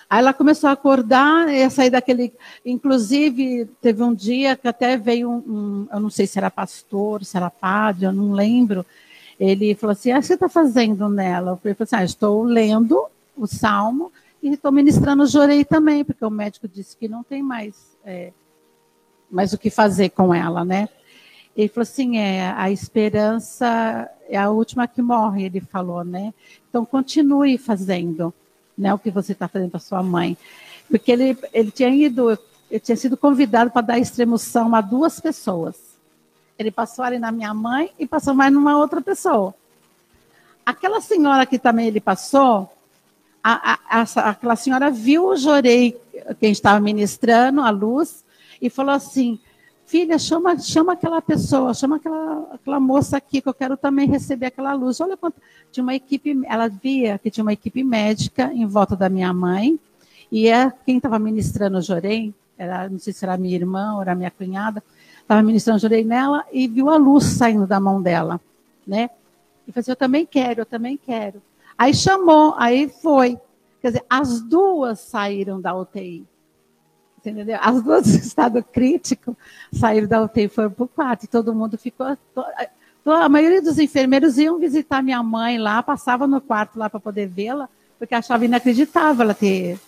Aí 0.09 0.21
ela 0.21 0.33
começou 0.33 0.71
a 0.71 0.73
acordar 0.73 1.53
e 1.53 1.69
sair 1.69 1.91
daquele. 1.91 2.33
Inclusive, 2.65 3.67
teve 3.83 4.03
um 4.03 4.15
dia 4.15 4.57
que 4.57 4.67
até 4.67 4.97
veio 4.97 5.29
um, 5.29 5.37
um, 5.37 5.89
eu 5.93 6.01
não 6.01 6.11
sei 6.11 6.27
se 6.27 6.39
era 6.39 6.51
pastor, 6.51 7.25
se 7.25 7.37
era 7.37 7.51
padre, 7.51 8.07
eu 8.07 8.13
não 8.13 8.33
lembro. 8.33 8.87
Ele 9.39 9.75
falou 9.75 9.93
assim: 9.93 10.13
ah, 10.13 10.19
o 10.19 10.21
que 10.21 10.27
você 10.27 10.35
está 10.35 10.49
fazendo 10.49 11.09
nela? 11.09 11.53
Eu 11.53 11.57
falei 11.57 11.77
assim: 11.79 11.97
ah, 11.97 12.05
estou 12.05 12.43
lendo 12.43 13.07
o 13.37 13.47
salmo 13.47 14.13
e 14.43 14.49
estou 14.49 14.73
ministrando 14.73 15.27
jorei 15.27 15.65
também, 15.65 16.05
porque 16.05 16.25
o 16.25 16.31
médico 16.31 16.67
disse 16.67 16.97
que 16.97 17.09
não 17.09 17.23
tem 17.23 17.43
mais, 17.43 17.97
é, 18.05 18.33
mais 19.31 19.53
o 19.53 19.59
que 19.59 19.71
fazer 19.71 20.11
com 20.11 20.35
ela, 20.35 20.65
né? 20.65 20.89
Ele 21.57 21.69
falou 21.69 21.83
assim, 21.83 22.19
é, 22.19 22.51
a 22.53 22.71
esperança 22.71 24.09
é 24.29 24.39
a 24.39 24.51
última 24.51 24.89
que 24.89 25.03
morre, 25.03 25.45
ele 25.45 25.61
falou, 25.61 26.05
né? 26.05 26.33
Então 26.69 26.85
continue 26.85 27.59
fazendo, 27.59 28.33
né, 28.79 28.95
o 28.95 28.99
que 28.99 29.11
você 29.11 29.33
está 29.33 29.47
fazendo 29.47 29.71
para 29.71 29.81
sua 29.81 30.03
mãe, 30.03 30.39
porque 30.89 31.13
ele, 31.13 31.37
ele 31.53 31.71
tinha 31.71 31.91
ido, 31.91 32.39
ele 32.71 32.81
tinha 32.81 32.97
sido 32.97 33.17
convidado 33.17 33.71
para 33.71 33.83
dar 33.83 33.99
extremoção 33.99 34.75
a 34.75 34.81
duas 34.81 35.21
pessoas. 35.21 35.77
Ele 36.59 36.71
passou 36.71 37.05
ali 37.05 37.19
na 37.19 37.33
minha 37.33 37.53
mãe 37.53 37.91
e 37.99 38.07
passou 38.07 38.35
mais 38.35 38.53
numa 38.53 38.77
outra 38.79 39.01
pessoa. 39.01 39.55
Aquela 40.65 41.01
senhora 41.01 41.45
que 41.47 41.59
também 41.59 41.89
ele 41.89 42.01
passou, 42.01 42.71
a, 43.43 43.73
a, 43.75 44.01
a, 44.01 44.31
aquela 44.31 44.57
senhora 44.57 44.91
viu 44.91 45.27
o 45.27 45.37
Jorei, 45.37 45.99
quem 46.39 46.53
estava 46.53 46.81
ministrando, 46.81 47.61
a 47.61 47.71
luz, 47.71 48.25
e 48.61 48.69
falou 48.69 48.95
assim: 48.95 49.39
Filha, 49.87 50.19
chama, 50.19 50.59
chama 50.59 50.93
aquela 50.93 51.21
pessoa, 51.21 51.75
chama 51.75 51.97
aquela, 51.97 52.49
aquela 52.53 52.79
moça 52.79 53.17
aqui, 53.17 53.41
que 53.41 53.49
eu 53.49 53.55
quero 53.55 53.77
também 53.77 54.07
receber 54.07 54.47
aquela 54.47 54.73
luz. 54.73 55.01
Olha 55.01 55.17
quanto. 55.17 55.41
Tinha 55.73 55.83
uma 55.83 55.95
equipe, 55.95 56.41
ela 56.47 56.69
via 56.69 57.19
que 57.19 57.31
tinha 57.31 57.43
uma 57.43 57.53
equipe 57.53 57.83
médica 57.83 58.53
em 58.53 58.67
volta 58.67 58.95
da 58.95 59.09
minha 59.09 59.33
mãe, 59.33 59.79
e 60.31 60.47
é 60.49 60.73
quem 60.87 60.99
estava 60.99 61.19
ministrando 61.19 61.79
o 61.79 61.83
Jorei, 61.83 62.33
era, 62.57 62.89
não 62.89 62.99
sei 62.99 63.13
se 63.13 63.25
era 63.25 63.37
minha 63.37 63.57
irmã 63.57 63.95
ou 63.95 64.03
era 64.03 64.15
minha 64.15 64.31
cunhada, 64.31 64.83
estava 65.21 65.43
ministrando 65.43 65.79
o 65.79 65.81
Jorei 65.81 66.05
nela 66.05 66.45
e 66.53 66.69
viu 66.69 66.89
a 66.91 66.97
luz 66.97 67.25
saindo 67.25 67.67
da 67.67 67.81
mão 67.81 68.01
dela, 68.03 68.41
né? 68.87 69.11
E 69.67 69.73
falou 69.73 69.81
assim, 69.81 69.91
eu 69.91 69.97
também 69.97 70.27
quero, 70.27 70.61
eu 70.61 70.67
também 70.67 70.97
quero. 70.97 71.43
Aí 71.81 71.95
chamou, 71.95 72.55
aí 72.59 72.91
foi. 72.91 73.39
Quer 73.81 73.89
dizer, 73.89 74.05
as 74.11 74.43
duas 74.43 75.01
saíram 75.01 75.59
da 75.59 75.75
UTI. 75.75 76.27
Entendeu? 77.17 77.57
As 77.59 77.83
duas 77.83 78.07
em 78.07 78.19
estado 78.19 78.63
crítico 78.63 79.35
saíram 79.73 80.07
da 80.07 80.23
UTI 80.23 80.49
foram 80.49 80.71
para 80.71 80.85
o 80.85 80.89
quarto. 80.89 81.25
E 81.25 81.27
todo 81.27 81.55
mundo 81.55 81.79
ficou. 81.79 82.07
A 83.07 83.29
maioria 83.31 83.63
dos 83.63 83.79
enfermeiros 83.79 84.37
iam 84.37 84.59
visitar 84.59 85.03
minha 85.03 85.23
mãe 85.23 85.57
lá, 85.57 85.83
passava 85.83 86.27
no 86.27 86.39
quarto 86.39 86.79
lá 86.79 86.91
para 86.91 87.01
poder 87.01 87.27
vê-la, 87.27 87.67
porque 87.99 88.15
achava 88.15 88.45
inacreditável 88.45 89.23
ela 89.23 89.33
ter 89.33 89.81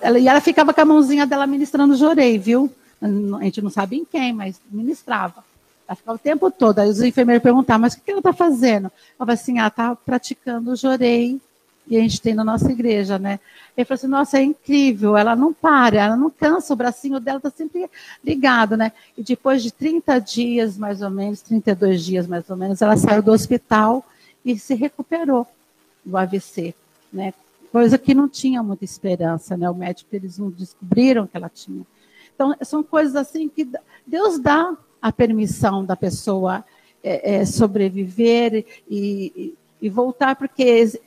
Ela, 0.00 0.18
e 0.18 0.26
ela 0.26 0.40
ficava 0.40 0.74
com 0.74 0.80
a 0.80 0.84
mãozinha 0.84 1.26
dela 1.26 1.46
ministrando 1.46 1.94
jorei, 1.94 2.40
viu? 2.40 2.68
A 3.00 3.44
gente 3.44 3.62
não 3.62 3.70
sabe 3.70 3.96
em 3.96 4.04
quem, 4.04 4.32
mas 4.32 4.60
ministrava. 4.68 5.44
Ela 5.90 5.96
ficava 5.96 6.14
o 6.14 6.20
tempo 6.20 6.50
todo. 6.52 6.78
Aí 6.78 6.88
os 6.88 7.02
enfermeiros 7.02 7.42
perguntavam, 7.42 7.80
mas 7.80 7.94
o 7.94 8.00
que 8.00 8.12
ela 8.12 8.20
está 8.20 8.32
fazendo? 8.32 8.84
Ela 8.84 8.92
falava 9.18 9.32
assim, 9.32 9.58
ah, 9.58 9.66
está 9.66 9.96
praticando 9.96 10.70
o 10.70 10.76
jorei 10.76 11.40
e 11.84 11.96
a 11.96 12.00
gente 12.00 12.20
tem 12.20 12.32
na 12.32 12.44
nossa 12.44 12.70
igreja, 12.70 13.18
né? 13.18 13.40
Ele 13.76 13.84
falou 13.84 13.96
assim, 13.96 14.06
nossa, 14.06 14.38
é 14.38 14.42
incrível, 14.44 15.16
ela 15.16 15.34
não 15.34 15.52
para, 15.52 16.00
ela 16.00 16.16
não 16.16 16.30
cansa, 16.30 16.72
o 16.72 16.76
bracinho 16.76 17.18
dela 17.18 17.38
está 17.38 17.50
sempre 17.50 17.90
ligado, 18.22 18.76
né? 18.76 18.92
E 19.18 19.22
depois 19.24 19.64
de 19.64 19.72
30 19.72 20.20
dias, 20.20 20.78
mais 20.78 21.02
ou 21.02 21.10
menos, 21.10 21.40
32 21.40 22.04
dias, 22.04 22.28
mais 22.28 22.48
ou 22.48 22.56
menos, 22.56 22.80
ela 22.80 22.96
saiu 22.96 23.20
do 23.20 23.32
hospital 23.32 24.06
e 24.44 24.56
se 24.56 24.76
recuperou 24.76 25.44
do 26.04 26.16
AVC, 26.16 26.72
né? 27.12 27.34
Coisa 27.72 27.98
que 27.98 28.14
não 28.14 28.28
tinha 28.28 28.62
muita 28.62 28.84
esperança, 28.84 29.56
né? 29.56 29.68
O 29.68 29.74
médico, 29.74 30.14
eles 30.14 30.38
não 30.38 30.50
descobriram 30.50 31.26
que 31.26 31.36
ela 31.36 31.48
tinha. 31.48 31.84
Então, 32.32 32.54
são 32.62 32.80
coisas 32.80 33.16
assim 33.16 33.48
que 33.48 33.68
Deus 34.06 34.38
dá 34.38 34.76
a 35.00 35.12
permissão 35.12 35.84
da 35.84 35.96
pessoa 35.96 36.64
é, 37.02 37.36
é, 37.36 37.44
sobreviver 37.46 38.64
e, 38.88 39.54
e, 39.80 39.88
voltar, 39.88 40.36
porque 40.36 41.00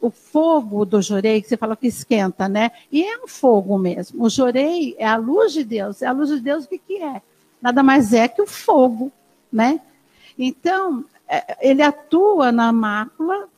o 0.00 0.10
fogo 0.10 0.84
do 0.84 1.02
jorei, 1.02 1.42
que 1.42 1.48
você 1.48 1.56
falou 1.56 1.76
que 1.76 1.88
esquenta, 1.88 2.48
né? 2.48 2.70
E 2.90 3.02
é 3.02 3.18
um 3.22 3.26
fogo 3.26 3.76
mesmo. 3.76 4.24
O 4.24 4.30
jorei 4.30 4.94
é 4.98 5.06
a 5.06 5.16
luz 5.16 5.52
de 5.52 5.64
Deus. 5.64 6.02
É 6.02 6.06
a 6.06 6.12
luz 6.12 6.30
de 6.30 6.40
Deus 6.40 6.64
o 6.64 6.68
que, 6.68 6.78
que 6.78 7.02
é? 7.02 7.20
Nada 7.60 7.82
mais 7.82 8.12
é 8.12 8.28
que 8.28 8.40
o 8.40 8.46
fogo, 8.46 9.12
né? 9.52 9.80
Então, 10.38 11.04
é, 11.28 11.58
ele 11.60 11.82
atua 11.82 12.50
na 12.50 12.72
mácula, 12.72 13.48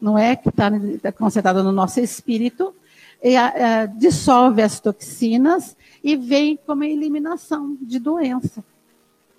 não 0.00 0.18
é? 0.18 0.34
Que 0.34 0.48
está 0.48 0.70
tá 1.02 1.12
concentrada 1.12 1.62
no 1.62 1.70
nosso 1.70 2.00
espírito, 2.00 2.74
e, 3.22 3.36
é, 3.36 3.86
dissolve 3.86 4.62
as 4.62 4.80
toxinas 4.80 5.76
e 6.02 6.16
vem 6.16 6.58
como 6.66 6.82
eliminação 6.82 7.76
de 7.80 7.98
doença. 8.00 8.64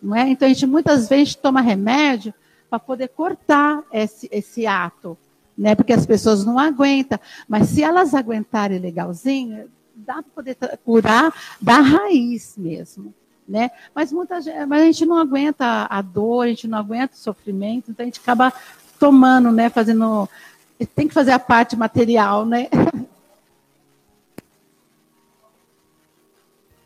Não 0.04 0.16
é? 0.16 0.30
Então, 0.30 0.46
a 0.46 0.50
gente 0.50 0.68
muitas 0.68 1.08
vezes 1.08 1.34
toma 1.34 1.62
remédio 1.62 2.34
para 2.70 2.78
poder 2.78 3.08
cortar 3.08 3.82
esse, 3.92 4.28
esse 4.32 4.68
ato 4.68 5.18
né? 5.58 5.76
Porque 5.76 5.94
as 5.94 6.06
pessoas 6.06 6.46
não 6.46 6.60
aguentam. 6.60 7.20
Mas 7.48 7.70
se 7.70 7.82
elas 7.84 8.14
aguentarem 8.14 8.80
legalzinho, 8.80 9.70
dá 9.96 10.16
para 10.16 10.24
poder 10.36 10.58
curar 10.84 11.34
da 11.62 11.80
raiz 11.80 12.56
mesmo. 12.58 13.14
Né? 13.48 13.72
Mas, 13.94 14.12
muita 14.12 14.42
gente, 14.42 14.66
mas 14.66 14.82
a 14.82 14.86
gente 14.86 15.06
não 15.06 15.18
aguenta 15.18 15.86
a 15.90 16.02
dor, 16.02 16.46
a 16.46 16.48
gente 16.48 16.68
não 16.68 16.78
aguenta 16.78 17.14
o 17.14 17.18
sofrimento, 17.18 17.92
então 17.92 18.04
a 18.04 18.06
gente 18.06 18.20
acaba 18.20 18.54
tomando, 19.00 19.52
né? 19.52 19.70
Fazendo. 19.70 20.30
Tem 20.96 21.08
que 21.08 21.14
fazer 21.14 21.32
a 21.32 21.40
parte 21.40 21.76
material, 21.76 22.46
né? 22.46 22.70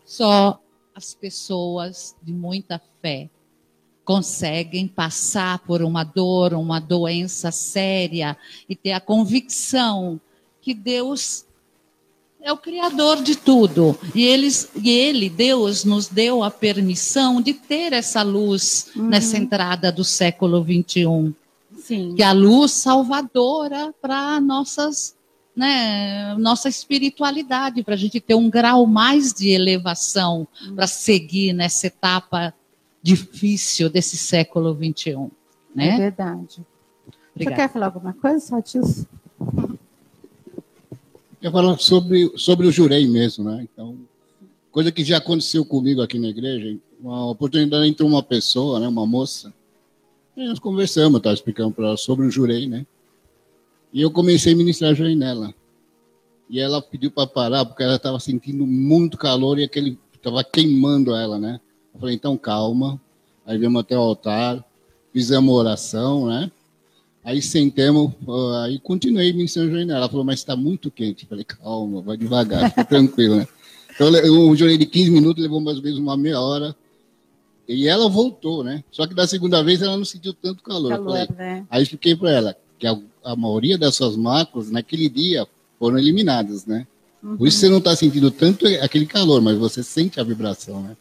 Só 0.06 0.60
as 0.98 1.14
pessoas 1.14 2.16
de 2.24 2.34
muita 2.34 2.82
fé 3.04 3.30
conseguem 4.04 4.88
passar 4.88 5.60
por 5.60 5.84
uma 5.84 6.04
dor, 6.04 6.56
uma 6.56 6.80
doença 6.80 7.52
séria 7.52 8.36
e 8.68 8.76
ter 8.76 8.94
a 8.94 9.00
convicção 9.00 10.20
que 10.60 10.74
Deus 10.74 11.46
é 12.42 12.52
o 12.52 12.58
criador 12.58 13.22
de 13.22 13.36
tudo. 13.36 13.96
E, 14.16 14.24
eles, 14.24 14.72
e 14.76 14.90
ele, 14.90 15.30
Deus, 15.30 15.84
nos 15.84 16.08
deu 16.08 16.42
a 16.42 16.50
permissão 16.50 17.42
de 17.44 17.54
ter 17.54 17.94
essa 17.94 18.24
luz 18.24 18.88
uhum. 18.96 19.10
nessa 19.10 19.38
entrada 19.38 19.92
do 19.92 20.04
século 20.04 20.64
XXI. 20.64 21.32
Sim. 21.78 22.16
Que 22.16 22.24
é 22.24 22.26
a 22.26 22.32
luz 22.32 22.72
salvadora 22.72 23.94
para 24.02 24.42
nossas 24.42 25.16
né, 25.58 26.36
nossa 26.36 26.70
espiritualidade, 26.70 27.82
para 27.82 27.96
a 27.96 27.98
gente 27.98 28.20
ter 28.20 28.36
um 28.36 28.48
grau 28.48 28.86
mais 28.86 29.34
de 29.34 29.50
elevação 29.50 30.48
para 30.76 30.86
seguir 30.86 31.52
nessa 31.52 31.88
etapa 31.88 32.54
difícil 33.02 33.90
desse 33.90 34.18
século 34.18 34.72
XXI. 34.76 35.16
Né? 35.74 35.96
É 35.96 35.98
verdade. 35.98 36.62
Obrigada. 37.34 37.56
Você 37.56 37.56
quer 37.56 37.74
falar 37.74 37.88
alguma 37.88 38.14
coisa, 38.14 38.40
Satis? 38.40 39.08
Eu 41.42 41.52
falo 41.52 41.76
sobre, 41.80 42.32
sobre 42.38 42.68
o 42.68 42.72
jurei 42.72 43.08
mesmo, 43.08 43.44
né? 43.46 43.68
Então, 43.72 43.98
coisa 44.72 44.92
que 44.92 45.04
já 45.04 45.18
aconteceu 45.18 45.66
comigo 45.66 46.04
aqui 46.04 46.20
na 46.20 46.28
igreja, 46.28 46.78
uma 47.02 47.32
oportunidade 47.32 47.88
entre 47.88 48.06
uma 48.06 48.22
pessoa, 48.22 48.80
né, 48.80 48.88
uma 48.88 49.08
moça, 49.08 49.52
e 50.36 50.48
nós 50.48 50.60
conversamos, 50.60 51.18
estava 51.18 51.34
explicando 51.34 51.72
para 51.72 51.88
ela 51.88 51.98
sobre 51.98 52.28
o 52.28 52.32
jurei, 52.32 52.68
né? 52.68 52.86
E 53.94 54.02
eu 54.02 54.12
comecei 54.12 54.54
a 54.54 54.56
ministrar 54.56 54.96
jurei 54.96 55.16
nela. 55.16 55.54
E 56.50 56.60
ela 56.60 56.82
pediu 56.82 57.12
para 57.12 57.28
parar 57.28 57.66
porque 57.66 57.84
ela 57.84 57.96
estava 57.96 58.20
sentindo 58.20 58.66
muito 58.66 59.18
calor 59.18 59.60
e 59.60 59.64
aquele 59.64 59.98
estava 60.14 60.44
queimando 60.44 61.16
ela, 61.16 61.38
né? 61.38 61.60
Eu 61.94 62.00
falei, 62.00 62.16
então 62.16 62.38
calma. 62.38 63.00
Aí 63.46 63.58
viemos 63.58 63.80
até 63.80 63.98
o 63.98 64.02
altar, 64.02 64.64
fizemos 65.14 65.54
oração, 65.54 66.28
né? 66.28 66.52
Aí 67.24 67.42
sentemos, 67.42 68.14
aí 68.64 68.80
continuei 68.80 69.34
me 69.34 69.44
ensinando 69.44 69.92
Ela 69.92 70.08
falou, 70.08 70.24
mas 70.24 70.40
está 70.40 70.56
muito 70.56 70.90
quente. 70.90 71.24
Eu 71.24 71.30
falei, 71.30 71.44
calma, 71.44 72.02
vai 72.02 72.16
devagar, 72.16 72.70
fica 72.70 72.84
tranquilo, 72.86 73.36
né? 73.38 73.48
Então 73.94 74.10
eu 74.16 74.56
jurei 74.56 74.78
de 74.78 74.86
15 74.86 75.12
minutos, 75.12 75.42
levou 75.42 75.60
mais 75.60 75.78
ou 75.78 75.84
menos 75.84 76.00
uma 76.00 76.16
meia 76.16 76.40
hora. 76.40 76.76
E 77.68 77.88
ela 77.88 78.08
voltou, 78.08 78.64
né? 78.64 78.84
Só 78.92 79.06
que 79.06 79.14
da 79.14 79.28
segunda 79.28 79.62
vez 79.62 79.82
ela 79.82 79.98
não 79.98 80.06
sentiu 80.06 80.34
tanto 80.34 80.64
calor. 80.64 80.90
calor 80.90 81.06
falei, 81.06 81.28
né? 81.38 81.66
Aí 81.70 81.84
expliquei 81.84 82.16
para 82.16 82.32
ela 82.32 82.56
que 82.78 82.88
a, 82.88 82.98
a, 83.24 83.36
maioria 83.36 83.78
dessas 83.78 84.16
máculas 84.16 84.70
naquele 84.70 85.10
dia 85.10 85.48
foram 85.80 85.98
eliminadas, 85.98 86.66
né? 86.66 86.86
Uhum. 87.22 87.38
Por 87.38 87.48
isso 87.48 87.60
você 87.60 87.70
não 87.70 87.80
está 87.80 87.96
sentindo 87.96 88.30
tanto 88.30 88.68
aquele 88.82 89.06
calor, 89.06 89.42
mas 89.42 89.58
você 89.58 89.84
sente 89.84 90.20
a 90.20 90.24
vibração, 90.24 90.82
né? 90.82 90.96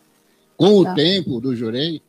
Com 0.56 0.82
tá. 0.82 0.92
o 0.92 0.94
tempo 0.94 1.40
do 1.40 1.54
jurei, 1.54 2.00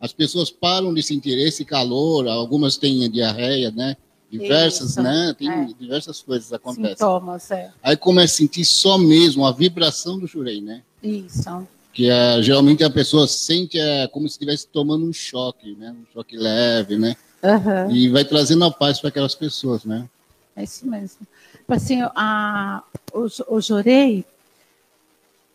as 0.00 0.12
pessoas 0.12 0.50
param 0.50 0.92
de 0.92 1.02
sentir 1.02 1.38
esse 1.38 1.64
calor, 1.64 2.28
algumas 2.28 2.76
têm 2.76 3.10
diarreia, 3.10 3.70
né? 3.70 3.96
Diversas, 4.30 4.90
Isso. 4.90 5.02
né? 5.02 5.34
Tem 5.38 5.48
é. 5.48 5.68
diversas 5.78 6.20
coisas 6.20 6.52
acontecem. 6.52 6.96
Sintomas, 6.96 7.50
é. 7.50 7.70
Aí 7.82 7.96
começa 7.96 8.34
a 8.34 8.36
sentir 8.36 8.64
só 8.64 8.98
mesmo 8.98 9.46
a 9.46 9.52
vibração 9.52 10.18
do 10.18 10.26
jurei, 10.26 10.60
né? 10.60 10.82
Isso. 11.02 11.66
Que 11.92 12.10
é, 12.10 12.42
geralmente 12.42 12.82
a 12.82 12.90
pessoa 12.90 13.28
sente 13.28 13.78
é, 13.78 14.08
como 14.08 14.28
se 14.28 14.32
estivesse 14.32 14.66
tomando 14.66 15.06
um 15.06 15.12
choque, 15.12 15.76
né? 15.76 15.92
Um 15.92 16.12
choque 16.12 16.36
leve, 16.36 16.98
né? 16.98 17.16
Uhum. 17.44 17.90
E 17.90 18.08
vai 18.08 18.24
trazendo 18.24 18.64
a 18.64 18.70
paz 18.70 18.98
para 18.98 19.10
aquelas 19.10 19.34
pessoas, 19.34 19.84
né? 19.84 20.08
É 20.56 20.64
isso 20.64 20.88
mesmo. 20.88 21.26
Assim, 21.68 22.00
a, 22.02 22.82
o, 23.12 23.26
o 23.56 23.60
jurei, 23.60 24.24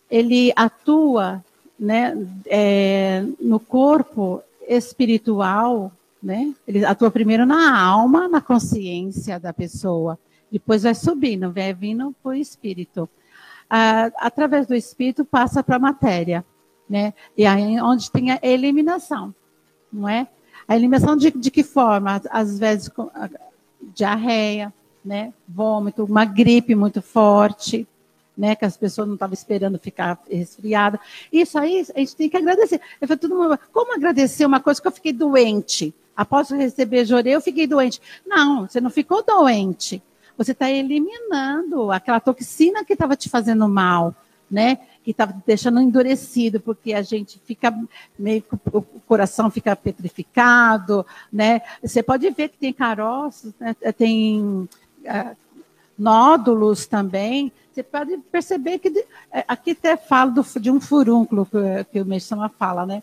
ele 0.10 0.54
atua 0.56 1.44
né, 1.80 2.16
é, 2.46 3.24
no 3.40 3.60
corpo 3.60 4.44
espiritual, 4.68 5.92
né? 6.22 6.54
Ele 6.68 6.86
atua 6.86 7.10
primeiro 7.10 7.46
na 7.46 7.80
alma, 7.80 8.28
na 8.28 8.42
consciência 8.42 9.40
da 9.40 9.52
pessoa, 9.52 10.20
depois 10.52 10.84
vai 10.84 10.94
subindo, 10.94 11.52
vai 11.52 11.74
vindo 11.74 12.14
para 12.22 12.32
o 12.32 12.36
espírito. 12.36 13.10
Ah, 13.70 14.12
através 14.18 14.68
do 14.68 14.76
espírito 14.76 15.24
passa 15.24 15.64
para 15.64 15.78
a 15.78 15.80
matéria, 15.80 16.44
né? 16.90 17.14
E 17.38 17.46
aí 17.46 17.80
onde 17.82 18.12
tem 18.12 18.32
a 18.32 18.40
eliminação, 18.44 19.34
não 19.92 20.08
é? 20.10 20.28
A 20.70 20.76
eliminação 20.76 21.18
de, 21.18 21.32
de 21.32 21.50
que 21.50 21.64
forma? 21.64 22.22
Às 22.30 22.60
vezes 22.60 22.92
diarreia, 23.96 24.72
né? 25.04 25.34
Vômito, 25.48 26.04
uma 26.04 26.24
gripe 26.26 26.76
muito 26.76 27.02
forte, 27.02 27.88
né, 28.38 28.56
que 28.56 28.64
as 28.64 28.78
pessoas 28.78 29.08
não 29.08 29.16
estavam 29.16 29.34
esperando 29.34 29.80
ficar 29.80 30.20
resfriada. 30.30 31.00
Isso 31.34 31.58
aí 31.58 31.86
a 31.96 32.00
gente 32.00 32.16
tem 32.16 32.30
que 32.30 32.38
agradecer. 32.38 32.80
Eu 33.02 33.08
falei, 33.08 33.20
todo 33.20 33.36
mundo, 33.36 33.60
como 33.74 33.96
agradecer 33.96 34.46
uma 34.46 34.60
coisa 34.60 34.80
que 34.80 34.88
eu 34.88 34.92
fiquei 34.92 35.12
doente? 35.12 35.92
Após 36.16 36.52
receber 36.52 37.04
jorei, 37.04 37.34
eu 37.34 37.42
fiquei 37.42 37.66
doente. 37.66 38.00
Não, 38.24 38.68
você 38.68 38.80
não 38.80 38.92
ficou 38.92 39.24
doente. 39.24 40.04
Você 40.38 40.52
está 40.52 40.70
eliminando 40.70 41.92
aquela 41.92 42.20
toxina 42.20 42.86
que 42.86 42.94
estava 42.94 43.16
te 43.16 43.28
fazendo 43.28 43.68
mal, 43.68 44.14
né? 44.50 44.78
Que 45.04 45.12
estava 45.12 45.34
deixando 45.46 45.80
endurecido, 45.80 46.60
porque 46.60 46.94
a 46.94 47.02
gente 47.02 47.40
fica 47.46 47.74
meio 48.18 48.44
o 48.74 48.82
coração 48.82 49.50
fica 49.50 49.76
petrificado, 49.76 51.06
né? 51.32 51.62
Você 51.82 52.04
pode 52.04 52.30
ver 52.32 52.50
que 52.50 52.58
tem 52.58 52.74
caroços, 52.74 53.54
né? 53.60 53.76
tem 53.98 54.42
uh, 54.42 55.38
nódulos 55.98 56.86
também, 56.86 57.52
você 57.72 57.84
pode 57.84 58.18
perceber 58.32 58.80
que 58.80 59.06
é, 59.32 59.46
aqui 59.48 59.72
até 59.72 59.96
falo 59.96 60.32
do, 60.32 60.60
de 60.60 60.70
um 60.70 60.82
furúnculo 60.82 61.46
que, 61.46 61.84
que 61.92 62.02
o 62.02 62.06
Meixama 62.06 62.50
fala, 62.50 62.86
né? 62.86 63.02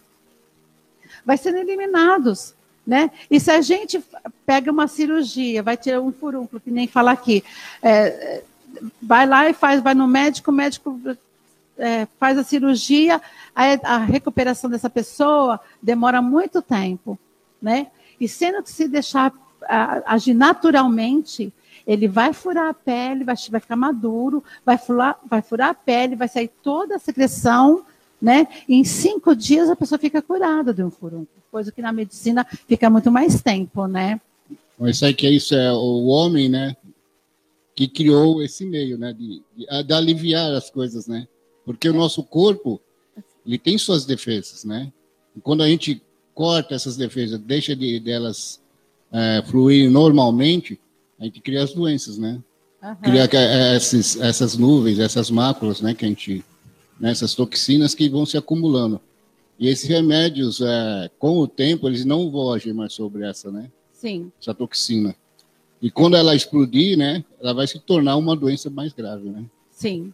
Vai 1.24 1.36
sendo 1.38 1.56
eliminados, 1.56 2.54
né? 2.86 3.10
E 3.30 3.40
se 3.40 3.50
a 3.50 3.60
gente 3.60 4.02
pega 4.44 4.70
uma 4.70 4.86
cirurgia, 4.86 5.62
vai 5.62 5.76
tirar 5.76 6.00
um 6.00 6.12
furúnculo, 6.12 6.60
que 6.60 6.70
nem 6.70 6.86
fala 6.86 7.12
aqui, 7.12 7.42
é, 7.82 8.42
vai 9.00 9.26
lá 9.26 9.48
e 9.48 9.54
faz, 9.54 9.82
vai 9.82 9.94
no 9.94 10.06
médico, 10.06 10.50
o 10.50 10.54
médico 10.54 11.00
é, 11.78 12.06
faz 12.18 12.38
a 12.38 12.44
cirurgia, 12.44 13.20
a, 13.54 13.94
a 13.94 13.98
recuperação 13.98 14.70
dessa 14.70 14.88
pessoa 14.88 15.60
demora 15.82 16.22
muito 16.22 16.62
tempo, 16.62 17.18
né? 17.60 17.88
E 18.20 18.28
sendo 18.28 18.62
que 18.62 18.70
se 18.70 18.88
deixar 18.88 19.32
agir 20.06 20.34
naturalmente, 20.34 21.52
Ele 21.86 22.08
vai 22.08 22.32
furar 22.32 22.68
a 22.68 22.74
pele, 22.74 23.24
vai, 23.24 23.34
vai 23.50 23.60
ficar 23.60 23.76
maduro, 23.76 24.42
vai 24.64 24.78
furar, 24.78 25.18
vai 25.28 25.42
furar 25.42 25.70
a 25.70 25.74
pele, 25.74 26.16
vai 26.16 26.28
sair 26.28 26.50
toda 26.62 26.96
a 26.96 26.98
secreção, 26.98 27.84
né? 28.20 28.46
E 28.68 28.74
em 28.74 28.84
cinco 28.84 29.34
dias 29.34 29.68
a 29.68 29.76
pessoa 29.76 29.98
fica 29.98 30.22
curada 30.22 30.72
de 30.72 30.82
um 30.82 30.90
furúnculo, 30.90 31.28
coisa 31.50 31.70
que 31.70 31.82
na 31.82 31.92
medicina 31.92 32.46
fica 32.66 32.88
muito 32.88 33.10
mais 33.10 33.42
tempo, 33.42 33.86
né? 33.86 34.20
Mas 34.78 34.98
sabe 34.98 35.14
que 35.14 35.28
isso 35.28 35.54
é 35.54 35.72
o 35.72 36.06
homem, 36.06 36.48
né? 36.48 36.76
Que 37.74 37.88
criou 37.88 38.42
esse 38.42 38.64
meio, 38.64 38.98
né? 38.98 39.12
De, 39.12 39.42
de, 39.54 39.82
de 39.84 39.92
aliviar 39.92 40.52
as 40.52 40.70
coisas, 40.70 41.06
né? 41.06 41.26
Porque 41.66 41.88
o 41.88 41.92
nosso 41.92 42.22
corpo, 42.22 42.80
ele 43.44 43.58
tem 43.58 43.76
suas 43.76 44.06
defesas, 44.06 44.64
né? 44.64 44.92
E 45.36 45.40
quando 45.40 45.64
a 45.64 45.68
gente 45.68 46.00
corta 46.32 46.76
essas 46.76 46.96
defesas, 46.96 47.40
deixa 47.40 47.74
de 47.74 47.98
delas 47.98 48.62
é, 49.12 49.42
fluir 49.44 49.90
normalmente, 49.90 50.78
a 51.18 51.24
gente 51.24 51.40
cria 51.40 51.64
as 51.64 51.74
doenças, 51.74 52.18
né? 52.18 52.40
Uhum. 52.80 52.94
Cria 53.02 53.28
esses, 53.74 54.16
essas 54.20 54.56
nuvens, 54.56 55.00
essas 55.00 55.28
máculas, 55.28 55.80
né? 55.80 55.92
Que 55.92 56.04
a 56.04 56.08
gente, 56.08 56.44
né, 57.00 57.10
essas 57.10 57.34
toxinas 57.34 57.96
que 57.96 58.08
vão 58.08 58.24
se 58.24 58.36
acumulando. 58.36 59.00
E 59.58 59.68
esses 59.68 59.88
remédios, 59.88 60.60
é, 60.60 61.10
com 61.18 61.38
o 61.38 61.48
tempo, 61.48 61.88
eles 61.88 62.04
não 62.04 62.30
vão 62.30 62.52
agir 62.52 62.72
mais 62.72 62.92
sobre 62.92 63.26
essa, 63.26 63.50
né? 63.50 63.70
Sim. 63.92 64.30
Essa 64.40 64.54
toxina. 64.54 65.16
E 65.82 65.90
quando 65.90 66.16
ela 66.16 66.36
explodir, 66.36 66.96
né? 66.96 67.24
Ela 67.40 67.52
vai 67.52 67.66
se 67.66 67.80
tornar 67.80 68.16
uma 68.16 68.36
doença 68.36 68.70
mais 68.70 68.92
grave, 68.92 69.28
né? 69.28 69.44
Sim. 69.72 70.12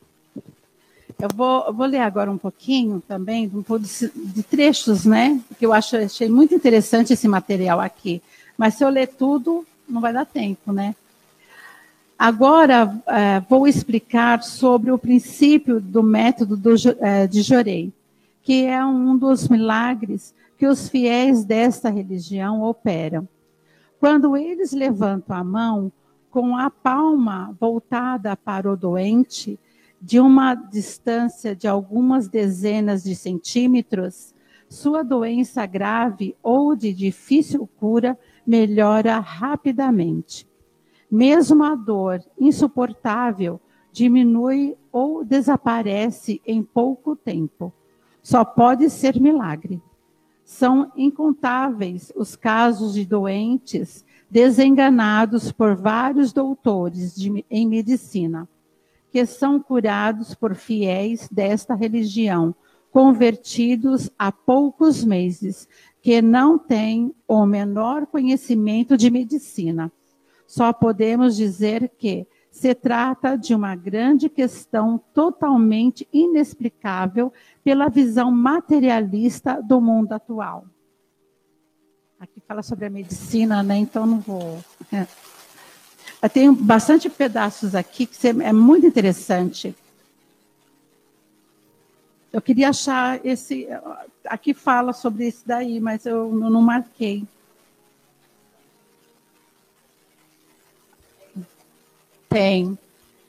Eu 1.22 1.28
vou, 1.32 1.64
eu 1.68 1.72
vou 1.72 1.87
ler 1.87 2.00
agora 2.00 2.32
um 2.32 2.37
pouquinho 2.37 3.00
também, 3.06 3.46
um 3.46 3.62
pouco 3.62 3.85
de, 3.85 4.11
de 4.12 4.42
trechos, 4.42 5.04
né? 5.04 5.40
Que 5.56 5.64
eu 5.64 5.72
acho, 5.72 5.96
achei 5.96 6.28
muito 6.28 6.52
interessante 6.52 7.12
esse 7.12 7.28
material 7.28 7.78
aqui. 7.78 8.20
Mas 8.58 8.74
se 8.74 8.85
eu 8.85 8.88
ler 8.88 9.06
tudo, 9.06 9.64
não 9.88 10.00
vai 10.00 10.12
dar 10.12 10.26
tempo, 10.26 10.72
né? 10.72 10.96
Agora 12.18 13.00
é, 13.06 13.38
vou 13.38 13.68
explicar 13.68 14.42
sobre 14.42 14.90
o 14.90 14.98
princípio 14.98 15.80
do 15.80 16.02
método 16.02 16.56
do, 16.56 16.74
é, 16.98 17.28
de 17.28 17.40
Jorei, 17.42 17.92
que 18.42 18.64
é 18.64 18.85
um 18.85 19.16
dos 19.16 19.46
milagres 19.46 20.35
que 20.58 20.66
os 20.66 20.88
fiéis 20.88 21.44
desta 21.44 21.88
religião 21.88 22.64
operam. 22.64 23.28
Quando 24.00 24.37
eles 24.37 24.72
levantam 24.72 25.37
a 25.37 25.44
mão 25.44 25.92
com 26.32 26.56
a 26.56 26.68
palma 26.68 27.56
voltada 27.61 28.37
para 28.37 28.68
o 28.68 28.76
doente, 28.76 29.56
de 30.05 30.19
uma 30.19 30.57
distância 30.57 31.55
de 31.55 31.69
algumas 31.69 32.27
dezenas 32.27 33.05
de 33.05 33.15
centímetros, 33.15 34.35
sua 34.69 35.05
doença 35.05 35.65
grave 35.65 36.35
ou 36.43 36.75
de 36.75 36.93
difícil 36.93 37.69
cura 37.79 38.19
melhora 38.45 39.21
rapidamente. 39.21 40.49
Mesmo 41.09 41.62
a 41.62 41.77
dor 41.77 42.21
insuportável 42.37 43.61
diminui 43.93 44.77
ou 44.91 45.25
desaparece 45.25 46.43
em 46.45 46.65
pouco 46.65 47.15
tempo. 47.15 47.73
Só 48.21 48.45
pode 48.45 48.91
ser 48.91 49.21
milagre. 49.21 49.81
São 50.45 50.91
incontáveis 50.97 52.12
os 52.17 52.35
casos 52.35 52.95
de 52.95 53.05
doentes 53.05 54.05
desenganados 54.29 55.53
por 55.53 55.77
vários 55.77 56.33
doutores 56.33 57.15
de, 57.15 57.45
em 57.49 57.69
medicina, 57.69 58.49
que 59.12 59.27
são 59.27 59.61
curados 59.61 60.35
por 60.35 60.55
fiéis 60.55 61.29
desta 61.29 61.75
religião, 61.75 62.55
convertidos 62.90 64.11
há 64.18 64.33
poucos 64.33 65.05
meses, 65.05 65.68
que 66.01 66.22
não 66.22 66.59
têm 66.59 67.14
o 67.29 67.44
menor 67.44 68.07
conhecimento 68.07 68.96
de 68.96 69.11
medicina. 69.11 69.92
Só 70.46 70.72
podemos 70.72 71.37
dizer 71.37 71.92
que 71.98 72.27
se 72.51 72.75
trata 72.75 73.37
de 73.37 73.55
uma 73.55 73.77
grande 73.77 74.29
questão 74.29 74.98
totalmente 75.14 76.09
inexplicável 76.12 77.33
pela 77.62 77.88
visão 77.88 78.31
materialista 78.31 79.62
do 79.62 79.81
mundo 79.81 80.12
atual. 80.12 80.64
Aqui 82.18 82.40
fala 82.46 82.62
sobre 82.62 82.87
a 82.87 82.90
medicina, 82.90 83.62
né? 83.62 83.77
Então 83.77 84.07
não 84.07 84.20
vou. 84.20 84.59
Eu 86.22 86.30
tenho 86.30 86.52
bastante 86.54 87.11
pedaços 87.11 87.74
aqui 87.74 88.06
que 88.06 88.28
é 88.28 88.52
muito 88.52 88.87
interessante. 88.87 89.74
Eu 92.32 92.40
queria 92.40 92.68
achar 92.68 93.20
esse. 93.26 93.66
Aqui 94.24 94.54
fala 94.54 94.92
sobre 94.92 95.26
isso 95.26 95.42
daí, 95.44 95.80
mas 95.80 96.06
eu 96.06 96.32
não 96.32 96.62
marquei. 96.62 97.26
Tem. 102.28 102.78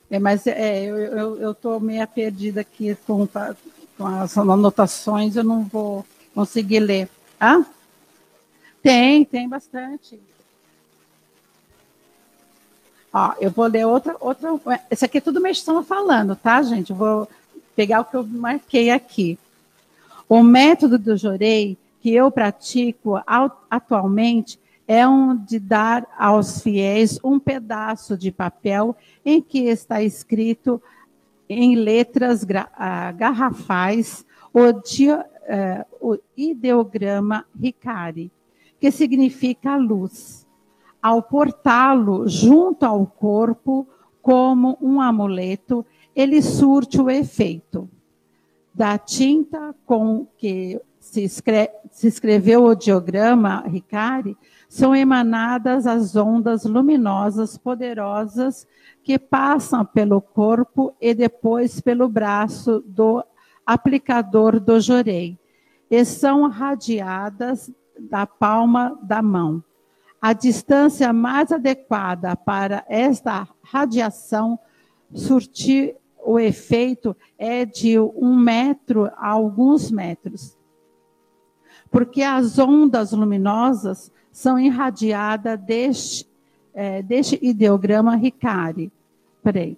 É, 0.08 0.18
mas 0.20 0.46
é, 0.46 0.84
eu 0.84 1.50
estou 1.50 1.80
meio 1.80 2.06
perdida 2.06 2.60
aqui 2.60 2.96
com, 3.06 3.26
com 3.98 4.06
as 4.06 4.38
anotações, 4.38 5.34
eu 5.34 5.42
não 5.42 5.64
vou 5.64 6.06
conseguir 6.32 6.78
ler. 6.78 7.08
Ah? 7.40 7.64
Tem, 8.80 9.24
tem 9.24 9.48
bastante. 9.48 10.20
Ó, 13.16 13.32
eu 13.40 13.48
vou 13.48 13.66
ler 13.66 13.86
outra, 13.86 14.16
outra. 14.18 14.50
Esse 14.90 15.04
aqui 15.04 15.18
é 15.18 15.20
tudo 15.20 15.46
estão 15.46 15.84
falando, 15.84 16.34
tá, 16.34 16.60
gente? 16.62 16.90
Eu 16.90 16.96
vou 16.96 17.28
pegar 17.76 18.00
o 18.00 18.04
que 18.04 18.16
eu 18.16 18.24
marquei 18.24 18.90
aqui. 18.90 19.38
O 20.28 20.42
método 20.42 20.98
do 20.98 21.16
Jorei 21.16 21.78
que 22.00 22.12
eu 22.12 22.28
pratico 22.28 23.22
atualmente 23.70 24.58
é 24.86 25.06
um 25.06 25.36
de 25.36 25.60
dar 25.60 26.04
aos 26.18 26.60
fiéis 26.60 27.20
um 27.22 27.38
pedaço 27.38 28.18
de 28.18 28.32
papel 28.32 28.96
em 29.24 29.40
que 29.40 29.60
está 29.60 30.02
escrito 30.02 30.82
em 31.48 31.76
letras 31.76 32.44
ah, 32.76 33.12
garrafais 33.12 34.26
o, 34.52 34.72
dia, 34.72 35.24
uh, 36.00 36.12
o 36.12 36.18
ideograma 36.36 37.44
Ricari, 37.58 38.30
que 38.80 38.90
significa 38.90 39.76
luz. 39.76 40.43
Ao 41.04 41.20
portá-lo 41.20 42.26
junto 42.26 42.86
ao 42.86 43.06
corpo 43.06 43.86
como 44.22 44.78
um 44.80 45.02
amuleto, 45.02 45.84
ele 46.16 46.40
surte 46.40 46.98
o 46.98 47.10
efeito 47.10 47.86
da 48.74 48.96
tinta 48.96 49.74
com 49.84 50.26
que 50.38 50.80
se, 50.98 51.22
escreve, 51.22 51.70
se 51.90 52.08
escreveu 52.08 52.64
o 52.64 52.74
diagrama 52.74 53.64
Ricari, 53.66 54.34
são 54.66 54.96
emanadas 54.96 55.86
as 55.86 56.16
ondas 56.16 56.64
luminosas 56.64 57.58
poderosas 57.58 58.66
que 59.02 59.18
passam 59.18 59.84
pelo 59.84 60.22
corpo 60.22 60.96
e 60.98 61.12
depois 61.12 61.82
pelo 61.82 62.08
braço 62.08 62.82
do 62.86 63.22
aplicador 63.66 64.58
do 64.58 64.80
jorei, 64.80 65.38
e 65.90 66.02
são 66.02 66.48
radiadas 66.48 67.70
da 68.00 68.26
palma 68.26 68.98
da 69.02 69.20
mão. 69.20 69.62
A 70.24 70.32
distância 70.32 71.12
mais 71.12 71.52
adequada 71.52 72.34
para 72.34 72.82
esta 72.88 73.46
radiação 73.62 74.58
surtir 75.12 75.96
o 76.24 76.40
efeito 76.40 77.14
é 77.36 77.66
de 77.66 77.98
um 77.98 78.34
metro 78.34 79.04
a 79.18 79.28
alguns 79.28 79.90
metros. 79.90 80.56
Porque 81.90 82.22
as 82.22 82.58
ondas 82.58 83.12
luminosas 83.12 84.10
são 84.32 84.58
irradiadas 84.58 85.60
deste, 85.60 86.26
é, 86.72 87.02
deste 87.02 87.38
ideograma 87.42 88.16
Ricari. 88.16 88.90
Peraí. 89.42 89.76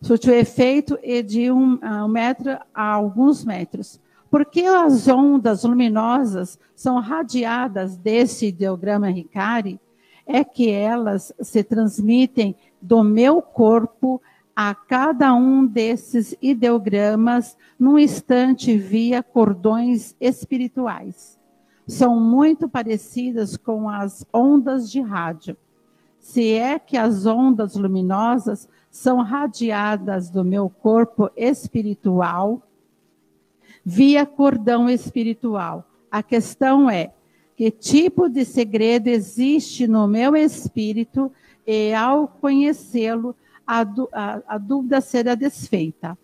Surte 0.00 0.30
o 0.30 0.32
efeito 0.32 0.96
é 1.02 1.22
de 1.22 1.50
um, 1.50 1.80
um 1.82 2.06
metro 2.06 2.56
a 2.72 2.84
alguns 2.84 3.44
metros. 3.44 4.00
Porque 4.34 4.62
as 4.62 5.06
ondas 5.06 5.62
luminosas 5.62 6.58
são 6.74 6.98
radiadas 6.98 7.96
desse 7.96 8.46
ideograma 8.48 9.08
Ricari, 9.08 9.80
é 10.26 10.42
que 10.42 10.68
elas 10.72 11.32
se 11.40 11.62
transmitem 11.62 12.56
do 12.82 13.04
meu 13.04 13.40
corpo 13.40 14.20
a 14.56 14.74
cada 14.74 15.32
um 15.32 15.64
desses 15.64 16.36
ideogramas 16.42 17.56
num 17.78 17.96
instante 17.96 18.76
via 18.76 19.22
cordões 19.22 20.16
espirituais. 20.20 21.38
São 21.86 22.18
muito 22.18 22.68
parecidas 22.68 23.56
com 23.56 23.88
as 23.88 24.26
ondas 24.34 24.90
de 24.90 25.00
rádio. 25.00 25.56
Se 26.18 26.54
é 26.54 26.76
que 26.80 26.96
as 26.96 27.24
ondas 27.24 27.76
luminosas 27.76 28.68
são 28.90 29.18
radiadas 29.18 30.28
do 30.28 30.44
meu 30.44 30.68
corpo 30.68 31.30
espiritual 31.36 32.60
via 33.84 34.24
cordão 34.24 34.88
espiritual. 34.88 35.88
A 36.10 36.22
questão 36.22 36.88
é: 36.88 37.12
que 37.56 37.70
tipo 37.70 38.28
de 38.28 38.44
segredo 38.44 39.08
existe 39.08 39.86
no 39.86 40.08
meu 40.08 40.34
espírito 40.34 41.30
e 41.66 41.92
ao 41.92 42.26
conhecê-lo 42.26 43.34
a, 43.66 43.82
a, 44.12 44.42
a 44.46 44.58
dúvida 44.58 45.00
será 45.00 45.34
desfeita. 45.34 46.18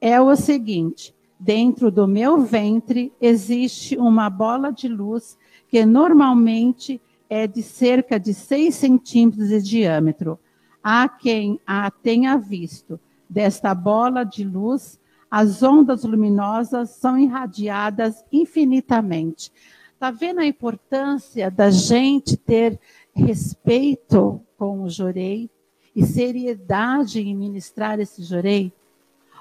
É 0.00 0.20
o 0.20 0.34
seguinte: 0.34 1.14
dentro 1.38 1.90
do 1.90 2.06
meu 2.06 2.42
ventre 2.42 3.12
existe 3.20 3.96
uma 3.96 4.28
bola 4.30 4.70
de 4.70 4.88
luz 4.88 5.38
que 5.68 5.84
normalmente 5.84 7.00
é 7.28 7.46
de 7.46 7.62
cerca 7.62 8.18
de 8.18 8.32
6 8.32 8.74
centímetros 8.74 9.48
de 9.48 9.62
diâmetro. 9.62 10.38
Há 10.82 11.08
quem 11.08 11.58
a 11.66 11.90
tenha 11.90 12.36
visto. 12.36 13.00
Desta 13.28 13.74
bola 13.74 14.22
de 14.22 14.44
luz, 14.44 15.00
as 15.36 15.64
ondas 15.64 16.04
luminosas 16.04 16.90
são 16.90 17.18
irradiadas 17.18 18.24
infinitamente. 18.30 19.50
Está 19.92 20.12
vendo 20.12 20.38
a 20.38 20.46
importância 20.46 21.50
da 21.50 21.72
gente 21.72 22.36
ter 22.36 22.78
respeito 23.12 24.40
com 24.56 24.84
o 24.84 24.88
jorei 24.88 25.50
e 25.92 26.06
seriedade 26.06 27.18
em 27.20 27.34
ministrar 27.34 27.98
esse 27.98 28.22
jorei? 28.22 28.72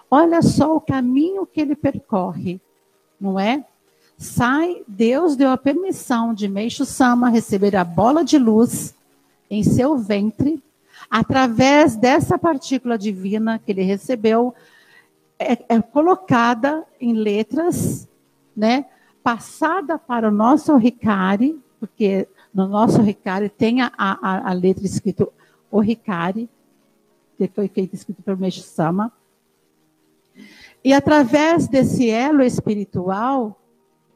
Olha 0.10 0.42
só 0.42 0.76
o 0.76 0.82
caminho 0.82 1.46
que 1.46 1.62
ele 1.62 1.76
percorre, 1.76 2.60
não 3.22 3.40
é? 3.40 3.64
Sai, 4.18 4.82
Deus 4.88 5.36
deu 5.36 5.52
a 5.52 5.58
permissão 5.58 6.34
de 6.34 6.48
Meixo 6.48 6.86
Sama 6.86 7.30
receber 7.30 7.76
a 7.76 7.84
bola 7.84 8.26
de 8.26 8.40
luz 8.40 8.96
em 9.48 9.62
seu 9.62 9.96
ventre, 9.96 10.60
através 11.08 11.96
dessa 11.96 12.40
partícula 12.40 12.98
divina 12.98 13.60
que 13.60 13.72
ele 13.72 13.84
recebeu, 13.84 14.56
é, 15.52 15.66
é 15.70 15.82
colocada 15.82 16.86
em 17.00 17.14
letras, 17.14 18.08
né? 18.56 18.86
Passada 19.24 19.98
para 19.98 20.28
o 20.28 20.32
nosso 20.32 20.76
Ricari, 20.76 21.60
porque 21.80 22.28
no 22.54 22.68
nosso 22.68 23.02
Ricari 23.02 23.50
tem 23.50 23.82
a, 23.82 23.92
a, 23.98 24.50
a 24.50 24.54
letra 24.54 24.86
escrita 24.86 25.28
o 25.72 25.80
Ricari, 25.80 26.50
que 27.38 27.48
foi 27.48 27.68
feito 27.68 27.96
escrito 27.96 28.22
pelo 28.22 28.38
Meixo 28.38 28.62
Sama. 28.62 29.12
E 30.84 30.94
através 30.94 31.68
desse 31.68 32.10
elo 32.10 32.44
espiritual, 32.44 33.60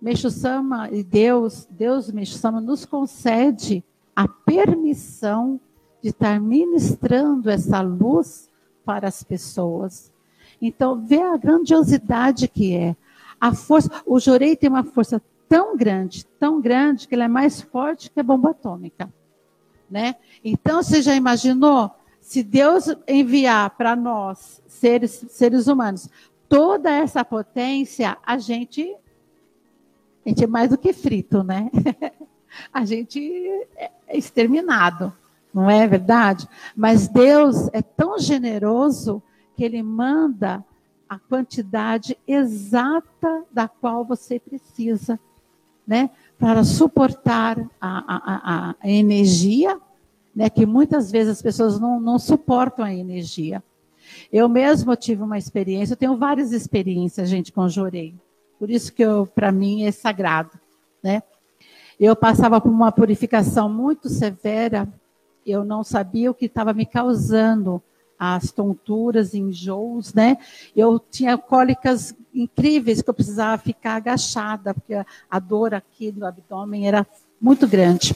Meixo 0.01 0.29
Sama 0.29 0.89
e 0.91 1.03
Deus, 1.03 1.67
Deus 1.69 2.11
Meixo 2.11 2.37
Sama 2.37 2.61
nos 2.61 2.85
concede 2.85 3.83
a 4.15 4.27
permissão 4.27 5.59
de 6.01 6.09
estar 6.09 6.39
ministrando 6.39 7.49
essa 7.49 7.81
luz 7.81 8.49
para 8.85 9.07
as 9.07 9.23
pessoas. 9.23 10.11
Então, 10.61 11.05
vê 11.05 11.21
a 11.21 11.37
grandiosidade 11.37 12.47
que 12.47 12.75
é. 12.75 12.95
A 13.39 13.53
força, 13.53 13.89
o 14.05 14.19
Jorei 14.19 14.55
tem 14.55 14.69
uma 14.69 14.83
força 14.83 15.21
tão 15.47 15.77
grande, 15.77 16.25
tão 16.39 16.59
grande, 16.59 17.07
que 17.07 17.15
ele 17.15 17.23
é 17.23 17.27
mais 17.27 17.61
forte 17.61 18.09
que 18.09 18.19
a 18.19 18.23
bomba 18.23 18.51
atômica. 18.51 19.11
Né? 19.89 20.15
Então, 20.43 20.81
você 20.81 21.01
já 21.01 21.15
imaginou 21.15 21.91
se 22.19 22.43
Deus 22.43 22.93
enviar 23.07 23.69
para 23.71 23.95
nós, 23.95 24.61
seres, 24.67 25.25
seres 25.29 25.67
humanos, 25.67 26.09
toda 26.49 26.91
essa 26.91 27.23
potência, 27.23 28.17
a 28.21 28.37
gente, 28.37 28.93
a 30.25 30.29
gente 30.29 30.43
é 30.43 30.47
mais 30.47 30.69
do 30.69 30.77
que 30.77 30.91
frito, 30.91 31.41
né? 31.41 31.71
a 32.73 32.83
gente 32.83 33.19
é 33.77 33.91
exterminado, 34.11 35.13
não 35.53 35.69
é 35.69 35.87
verdade? 35.87 36.47
Mas 36.75 37.07
Deus 37.07 37.69
é 37.71 37.81
tão 37.81 38.19
generoso 38.19 39.23
que 39.57 39.65
Ele 39.65 39.81
manda 39.81 40.63
a 41.09 41.17
quantidade 41.17 42.15
exata 42.27 43.43
da 43.51 43.67
qual 43.67 44.05
você 44.05 44.39
precisa, 44.39 45.19
né? 45.85 46.11
Para 46.37 46.63
suportar 46.63 47.59
a, 47.81 48.69
a, 48.71 48.75
a 48.79 48.89
energia, 48.89 49.79
né? 50.35 50.47
Que 50.49 50.65
muitas 50.65 51.09
vezes 51.09 51.33
as 51.33 51.41
pessoas 51.41 51.79
não, 51.79 51.99
não 51.99 52.19
suportam 52.19 52.85
a 52.85 52.93
energia. 52.93 53.63
Eu 54.31 54.47
mesmo 54.47 54.95
tive 54.95 55.23
uma 55.23 55.37
experiência, 55.37 55.93
eu 55.93 55.97
tenho 55.97 56.15
várias 56.15 56.51
experiências, 56.51 57.27
gente, 57.27 57.51
com 57.51 57.67
jorei. 57.67 58.13
Por 58.59 58.69
isso 58.69 58.93
que 58.93 59.03
para 59.33 59.51
mim 59.51 59.85
é 59.85 59.91
sagrado, 59.91 60.51
né? 61.01 61.23
Eu 61.99 62.15
passava 62.15 62.61
por 62.61 62.69
uma 62.69 62.91
purificação 62.91 63.67
muito 63.67 64.07
severa, 64.07 64.87
eu 65.43 65.65
não 65.65 65.83
sabia 65.83 66.29
o 66.29 66.33
que 66.33 66.45
estava 66.45 66.73
me 66.73 66.85
causando 66.85 67.81
as 68.19 68.51
tonturas, 68.51 69.33
enjoos, 69.33 70.13
né? 70.13 70.37
Eu 70.75 70.99
tinha 70.99 71.37
cólicas 71.37 72.15
incríveis 72.33 73.01
que 73.01 73.09
eu 73.09 73.13
precisava 73.13 73.61
ficar 73.61 73.95
agachada, 73.95 74.73
porque 74.73 74.93
a 75.29 75.39
dor 75.39 75.73
aqui 75.73 76.11
no 76.11 76.25
abdômen 76.25 76.87
era 76.87 77.05
muito 77.39 77.67
grande. 77.67 78.15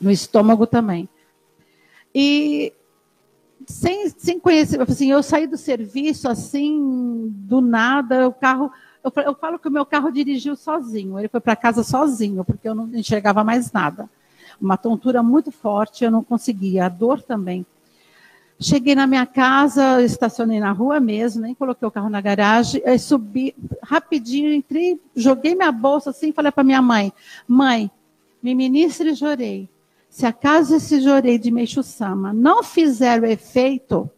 No 0.00 0.10
estômago 0.10 0.66
também. 0.66 1.08
E 2.14 2.72
sem, 3.66 4.08
sem 4.08 4.40
conhecer, 4.40 4.80
assim, 4.80 5.10
eu 5.10 5.22
saí 5.22 5.46
do 5.46 5.56
serviço 5.56 6.28
assim, 6.28 7.28
do 7.28 7.60
nada, 7.60 8.26
o 8.26 8.32
carro. 8.32 8.72
Eu, 9.04 9.12
eu 9.24 9.34
falo 9.34 9.58
que 9.58 9.68
o 9.68 9.70
meu 9.70 9.86
carro 9.86 10.10
dirigiu 10.10 10.56
sozinho, 10.56 11.18
ele 11.18 11.28
foi 11.28 11.40
para 11.40 11.56
casa 11.56 11.82
sozinho, 11.82 12.44
porque 12.44 12.68
eu 12.68 12.74
não 12.74 12.88
enxergava 12.94 13.44
mais 13.44 13.70
nada. 13.72 14.08
Uma 14.60 14.76
tontura 14.76 15.22
muito 15.22 15.50
forte, 15.50 16.04
eu 16.04 16.10
não 16.10 16.24
conseguia, 16.24 16.86
a 16.86 16.88
dor 16.88 17.22
também. 17.22 17.64
Cheguei 18.62 18.94
na 18.94 19.06
minha 19.06 19.24
casa, 19.24 20.02
estacionei 20.02 20.60
na 20.60 20.70
rua 20.70 21.00
mesmo, 21.00 21.40
nem 21.40 21.54
coloquei 21.54 21.88
o 21.88 21.90
carro 21.90 22.10
na 22.10 22.20
garagem, 22.20 22.82
aí 22.84 22.98
subi 22.98 23.54
rapidinho, 23.82 24.52
entrei, 24.52 25.00
joguei 25.16 25.54
minha 25.54 25.72
bolsa 25.72 26.10
assim 26.10 26.30
falei 26.30 26.52
para 26.52 26.62
minha 26.62 26.82
mãe: 26.82 27.10
Mãe, 27.48 27.90
me 28.42 28.54
ministre 28.54 29.14
jorei. 29.14 29.66
Se 30.10 30.26
acaso 30.26 30.74
esse 30.74 31.00
jorei 31.00 31.38
de 31.38 31.50
Meixo-sama 31.50 32.34
não 32.34 32.62
fizer 32.62 33.22
o 33.22 33.26
efeito 33.26 34.10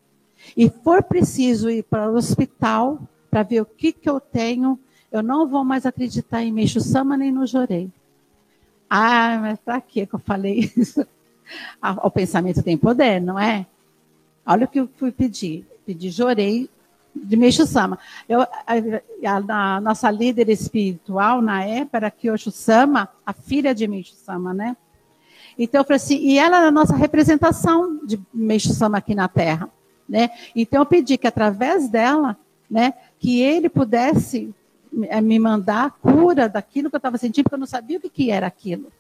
e 0.56 0.68
for 0.68 1.04
preciso 1.04 1.70
ir 1.70 1.84
para 1.84 2.10
o 2.10 2.16
hospital 2.16 2.98
para 3.30 3.44
ver 3.44 3.60
o 3.60 3.66
que, 3.66 3.92
que 3.92 4.10
eu 4.10 4.18
tenho, 4.18 4.76
eu 5.12 5.22
não 5.22 5.46
vou 5.46 5.64
mais 5.64 5.86
acreditar 5.86 6.42
em 6.42 6.50
Meixo-sama 6.50 7.16
nem 7.16 7.30
no 7.30 7.46
jorei. 7.46 7.88
Ah, 8.90 9.38
mas 9.40 9.60
para 9.60 9.80
que 9.80 10.08
eu 10.10 10.18
falei 10.18 10.70
isso? 10.76 11.06
O 12.02 12.10
pensamento 12.10 12.62
tem 12.62 12.78
poder, 12.78 13.20
não 13.20 13.38
é? 13.38 13.66
Olha 14.44 14.64
o 14.64 14.68
que 14.68 14.80
eu 14.80 14.88
fui 14.96 15.12
pedir. 15.12 15.66
Pedi 15.86 16.10
jorei 16.10 16.68
de 17.14 17.36
Meixo 17.36 17.66
Sama. 17.66 17.98
Eu, 18.28 18.42
a, 18.42 18.48
a, 18.66 19.76
a, 19.76 19.80
nossa 19.80 20.10
líder 20.10 20.48
espiritual 20.48 21.42
na 21.42 21.64
época 21.64 21.98
era 21.98 22.10
Kyosho 22.10 22.50
Sama, 22.50 23.08
a 23.24 23.32
filha 23.32 23.74
de 23.74 23.86
Meixo 23.86 24.14
Sama, 24.14 24.54
né? 24.54 24.76
Então 25.58 25.80
eu 25.80 25.84
falei 25.84 25.96
assim, 25.96 26.16
e 26.16 26.38
ela 26.38 26.58
era 26.58 26.68
a 26.68 26.72
nossa 26.72 26.96
representação 26.96 28.00
de 28.04 28.18
Meixo 28.32 28.72
Sama 28.72 28.98
aqui 28.98 29.14
na 29.14 29.28
Terra, 29.28 29.68
né? 30.08 30.30
Então 30.56 30.80
eu 30.80 30.86
pedi 30.86 31.18
que 31.18 31.26
através 31.26 31.88
dela, 31.88 32.36
né, 32.70 32.94
que 33.18 33.42
ele 33.42 33.68
pudesse 33.68 34.52
eh, 35.04 35.20
me 35.20 35.38
mandar 35.38 35.86
a 35.86 35.90
cura 35.90 36.48
daquilo 36.48 36.88
que 36.88 36.96
eu 36.96 36.98
estava 36.98 37.18
sentindo, 37.18 37.44
porque 37.44 37.54
eu 37.54 37.60
não 37.60 37.66
sabia 37.66 37.98
o 37.98 38.00
que, 38.00 38.08
que 38.08 38.30
era 38.30 38.46
aquilo, 38.46 38.90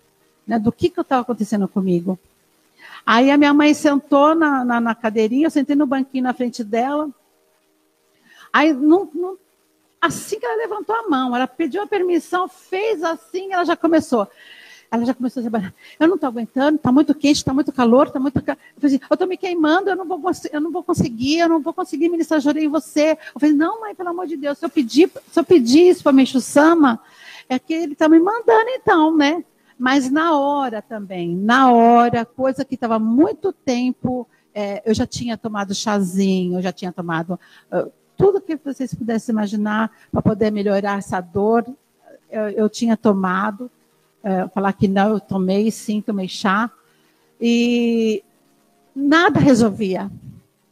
né? 0.46 0.58
Do 0.58 0.70
que 0.70 0.90
que 0.90 1.00
estava 1.00 1.22
acontecendo 1.22 1.66
comigo. 1.66 2.18
Aí 3.04 3.30
a 3.30 3.36
minha 3.36 3.52
mãe 3.52 3.74
sentou 3.74 4.34
na, 4.34 4.64
na, 4.64 4.80
na, 4.80 4.94
cadeirinha, 4.94 5.46
eu 5.46 5.50
sentei 5.50 5.74
no 5.74 5.86
banquinho 5.86 6.24
na 6.24 6.32
frente 6.32 6.62
dela. 6.62 7.10
Aí, 8.52 8.72
não, 8.72 9.08
não, 9.12 9.36
assim 10.00 10.38
que 10.38 10.46
ela 10.46 10.56
levantou 10.56 10.94
a 10.94 11.08
mão, 11.08 11.34
ela 11.34 11.46
pediu 11.46 11.82
a 11.82 11.86
permissão, 11.86 12.48
fez 12.48 13.02
assim, 13.02 13.52
ela 13.52 13.64
já 13.64 13.76
começou. 13.76 14.28
Ela 14.90 15.06
já 15.06 15.14
começou 15.14 15.42
a 15.42 15.48
dizer, 15.48 15.74
eu 15.98 16.06
não 16.06 16.16
estou 16.16 16.28
aguentando, 16.28 16.76
está 16.76 16.92
muito 16.92 17.14
quente, 17.14 17.38
está 17.38 17.54
muito 17.54 17.72
calor, 17.72 18.08
está 18.08 18.20
muito... 18.20 18.36
Eu 18.36 18.44
falei 18.44 18.58
assim, 18.82 19.00
eu 19.08 19.14
estou 19.14 19.26
me 19.26 19.38
queimando, 19.38 19.88
eu 19.88 19.96
não, 19.96 20.04
vou, 20.04 20.20
eu 20.52 20.60
não 20.60 20.70
vou 20.70 20.82
conseguir, 20.82 21.38
eu 21.38 21.48
não 21.48 21.60
vou 21.60 21.72
conseguir 21.72 22.10
ministrar 22.10 22.40
jorei 22.42 22.66
em 22.66 22.68
você. 22.68 23.16
Eu 23.34 23.40
falei, 23.40 23.54
não, 23.54 23.80
mãe, 23.80 23.94
pelo 23.94 24.10
amor 24.10 24.26
de 24.26 24.36
Deus, 24.36 24.58
se 24.58 24.66
eu 24.66 24.68
pedir, 24.68 25.10
se 25.30 25.40
eu 25.40 25.44
pedir 25.44 25.88
isso 25.88 26.02
para 26.02 26.12
Meixo 26.12 26.42
Sama, 26.42 27.00
é 27.48 27.58
que 27.58 27.72
ele 27.72 27.94
está 27.94 28.06
me 28.06 28.20
mandando 28.20 28.68
então, 28.68 29.16
né? 29.16 29.42
Mas 29.82 30.08
na 30.08 30.38
hora 30.38 30.80
também, 30.80 31.34
na 31.34 31.72
hora, 31.72 32.24
coisa 32.24 32.64
que 32.64 32.76
estava 32.76 33.00
muito 33.00 33.52
tempo, 33.52 34.28
é, 34.54 34.80
eu 34.88 34.94
já 34.94 35.04
tinha 35.04 35.36
tomado 35.36 35.74
chazinho, 35.74 36.56
eu 36.56 36.62
já 36.62 36.70
tinha 36.70 36.92
tomado 36.92 37.32
uh, 37.32 37.90
tudo 38.16 38.40
que 38.40 38.54
vocês 38.64 38.94
pudessem 38.94 39.32
imaginar 39.32 39.90
para 40.12 40.22
poder 40.22 40.52
melhorar 40.52 40.98
essa 40.98 41.20
dor, 41.20 41.66
eu, 42.30 42.42
eu 42.50 42.68
tinha 42.68 42.96
tomado. 42.96 43.68
Uh, 44.22 44.48
falar 44.54 44.72
que 44.74 44.86
não, 44.86 45.14
eu 45.14 45.20
tomei, 45.20 45.68
sim, 45.72 46.00
tomei 46.00 46.28
chá. 46.28 46.70
E 47.40 48.22
nada 48.94 49.40
resolvia. 49.40 50.08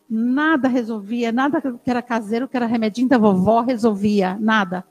Nada 0.08 0.68
resolvia, 0.68 1.32
nada 1.32 1.60
que 1.60 1.90
era 1.90 2.00
caseiro, 2.00 2.46
que 2.46 2.56
era 2.56 2.64
remedinho 2.64 3.08
da 3.08 3.18
vovó, 3.18 3.60
resolvia, 3.60 4.38
nada. 4.38 4.84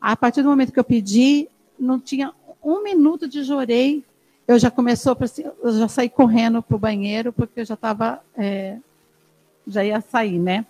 A 0.00 0.16
partir 0.16 0.42
do 0.42 0.48
momento 0.48 0.72
que 0.72 0.80
eu 0.80 0.84
pedi, 0.84 1.48
não 1.78 2.00
tinha 2.00 2.32
um 2.62 2.82
minuto 2.82 3.28
de 3.28 3.42
jorei, 3.42 4.04
eu 4.46 4.58
já 4.58 4.70
começou, 4.70 5.16
eu 5.62 5.78
já 5.78 5.88
saí 5.88 6.08
correndo 6.08 6.62
para 6.62 6.76
o 6.76 6.78
banheiro, 6.78 7.32
porque 7.32 7.60
eu 7.60 7.64
já 7.64 7.74
estava, 7.74 8.20
é, 8.36 8.78
já 9.66 9.84
ia 9.84 10.00
sair, 10.00 10.38
né? 10.38 10.64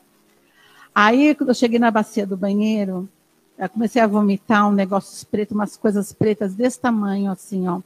Aí, 0.95 1.35
quando 1.35 1.51
eu 1.51 1.55
cheguei 1.55 1.79
na 1.79 1.91
bacia 1.91 2.27
do 2.27 2.37
banheiro, 2.37 3.09
eu 3.57 3.69
comecei 3.69 4.03
a 4.03 4.07
vomitar 4.07 4.69
um 4.69 4.73
negócio 4.73 5.27
preto, 5.29 5.53
umas 5.53 5.77
coisas 5.77 6.13
pretas 6.13 6.55
desse 6.55 6.81
tamanho, 6.81 7.31
assim, 7.31 7.69
ó. 7.69 7.81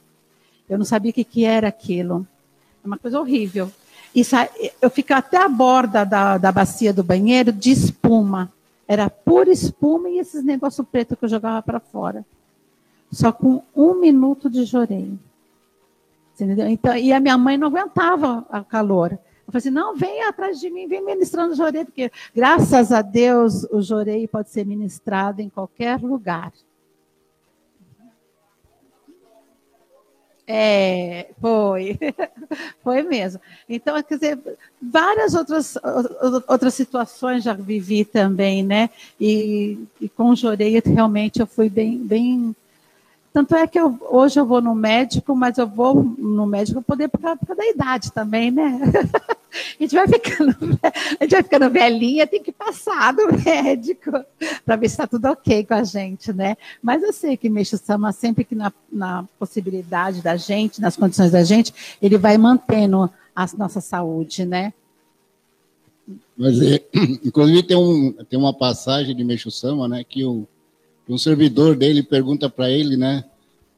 Eu 0.67 0.77
não 0.77 0.85
sabia 0.85 1.11
o 1.11 1.13
que, 1.13 1.23
que 1.23 1.45
era 1.45 1.67
aquilo. 1.67 2.25
É 2.83 2.87
uma 2.87 2.97
coisa 2.97 3.19
horrível. 3.19 3.71
E 4.15 4.23
eu 4.81 4.89
fiquei 4.89 5.15
até 5.15 5.37
a 5.37 5.49
borda 5.49 6.03
da, 6.03 6.37
da 6.37 6.51
bacia 6.51 6.93
do 6.93 7.03
banheiro 7.03 7.51
de 7.51 7.71
espuma. 7.71 8.51
Era 8.87 9.09
pura 9.09 9.51
espuma 9.51 10.09
e 10.09 10.19
esses 10.19 10.43
negócios 10.43 10.87
pretos 10.87 11.17
que 11.17 11.25
eu 11.25 11.29
jogava 11.29 11.61
para 11.61 11.79
fora 11.79 12.25
só 13.13 13.31
com 13.31 13.61
um 13.75 13.93
minuto 13.93 14.49
de 14.49 14.65
jorei. 14.65 15.13
Entendeu? 16.33 16.67
Então, 16.67 16.97
e 16.97 17.13
a 17.13 17.19
minha 17.19 17.37
mãe 17.37 17.57
não 17.57 17.67
aguentava 17.67 18.45
o 18.49 18.65
calor. 18.65 19.09
falei 19.45 19.57
assim, 19.57 19.69
não, 19.69 19.95
vem 19.95 20.23
atrás 20.23 20.59
de 20.59 20.69
mim, 20.69 20.87
vem 20.87 21.05
ministrando 21.05 21.55
jorei, 21.55 21.85
porque 21.85 22.11
graças 22.35 22.91
a 22.91 23.01
Deus 23.01 23.63
o 23.65 23.81
jorei 23.81 24.27
pode 24.27 24.49
ser 24.49 24.65
ministrado 24.65 25.41
em 25.41 25.49
qualquer 25.49 26.01
lugar. 26.01 26.51
É, 30.45 31.29
foi, 31.39 31.97
foi 32.83 33.01
mesmo. 33.03 33.39
Então, 33.69 34.01
quer 34.03 34.15
dizer, 34.15 34.39
várias 34.81 35.35
outras, 35.35 35.77
outras 36.47 36.73
situações 36.73 37.43
já 37.43 37.53
vivi 37.53 38.03
também, 38.03 38.61
né? 38.61 38.89
E, 39.19 39.79
e 40.01 40.09
com 40.09 40.31
o 40.31 40.35
Jorei, 40.35 40.81
realmente 40.85 41.39
eu 41.39 41.47
fui 41.47 41.69
bem, 41.69 41.97
bem 41.97 42.53
tanto 43.33 43.55
é 43.55 43.65
que 43.65 43.79
eu, 43.79 43.97
hoje 44.11 44.39
eu 44.39 44.45
vou 44.45 44.61
no 44.61 44.75
médico, 44.75 45.35
mas 45.35 45.57
eu 45.57 45.65
vou 45.65 46.03
no 46.03 46.45
médico 46.45 46.83
poder 46.83 47.07
por 47.09 47.19
causa 47.19 47.39
da 47.55 47.67
idade 47.67 48.11
também, 48.11 48.51
né? 48.51 48.79
a 49.79 49.83
gente 49.83 49.95
vai 49.95 50.07
ficando, 50.07 50.55
a 51.19 51.23
gente 51.23 51.31
vai 51.31 51.41
ficando 51.41 51.69
velhinha, 51.71 52.27
tem 52.27 52.43
que 52.43 52.51
passar 52.51 53.11
do 53.11 53.23
médico 53.43 54.11
para 54.63 54.75
ver 54.75 54.87
se 54.87 54.93
está 54.93 55.07
tudo 55.07 55.25
ok 55.25 55.65
com 55.65 55.73
a 55.73 55.83
gente, 55.83 56.31
né? 56.31 56.55
Mas 56.79 57.01
eu 57.01 57.11
sei 57.11 57.35
que 57.35 57.49
Meixo 57.49 57.75
Sama, 57.75 58.11
sempre 58.11 58.43
que 58.43 58.53
na, 58.53 58.71
na 58.91 59.25
possibilidade 59.39 60.21
da 60.21 60.37
gente, 60.37 60.79
nas 60.79 60.95
condições 60.95 61.31
da 61.31 61.43
gente, 61.43 61.73
ele 61.99 62.19
vai 62.19 62.37
mantendo 62.37 63.09
a 63.35 63.47
nossa 63.57 63.81
saúde, 63.81 64.45
né? 64.45 64.71
Mas, 66.37 66.61
é, 66.61 66.79
inclusive, 67.25 67.63
tem, 67.63 67.77
um, 67.77 68.13
tem 68.29 68.37
uma 68.37 68.53
passagem 68.53 69.15
de 69.15 69.23
Meixo 69.23 69.49
Sama, 69.49 69.87
né, 69.87 70.03
que 70.03 70.23
o 70.23 70.47
um 71.07 71.17
servidor 71.17 71.75
dele 71.75 72.01
pergunta 72.01 72.49
para 72.49 72.69
ele, 72.69 72.95
né? 72.95 73.25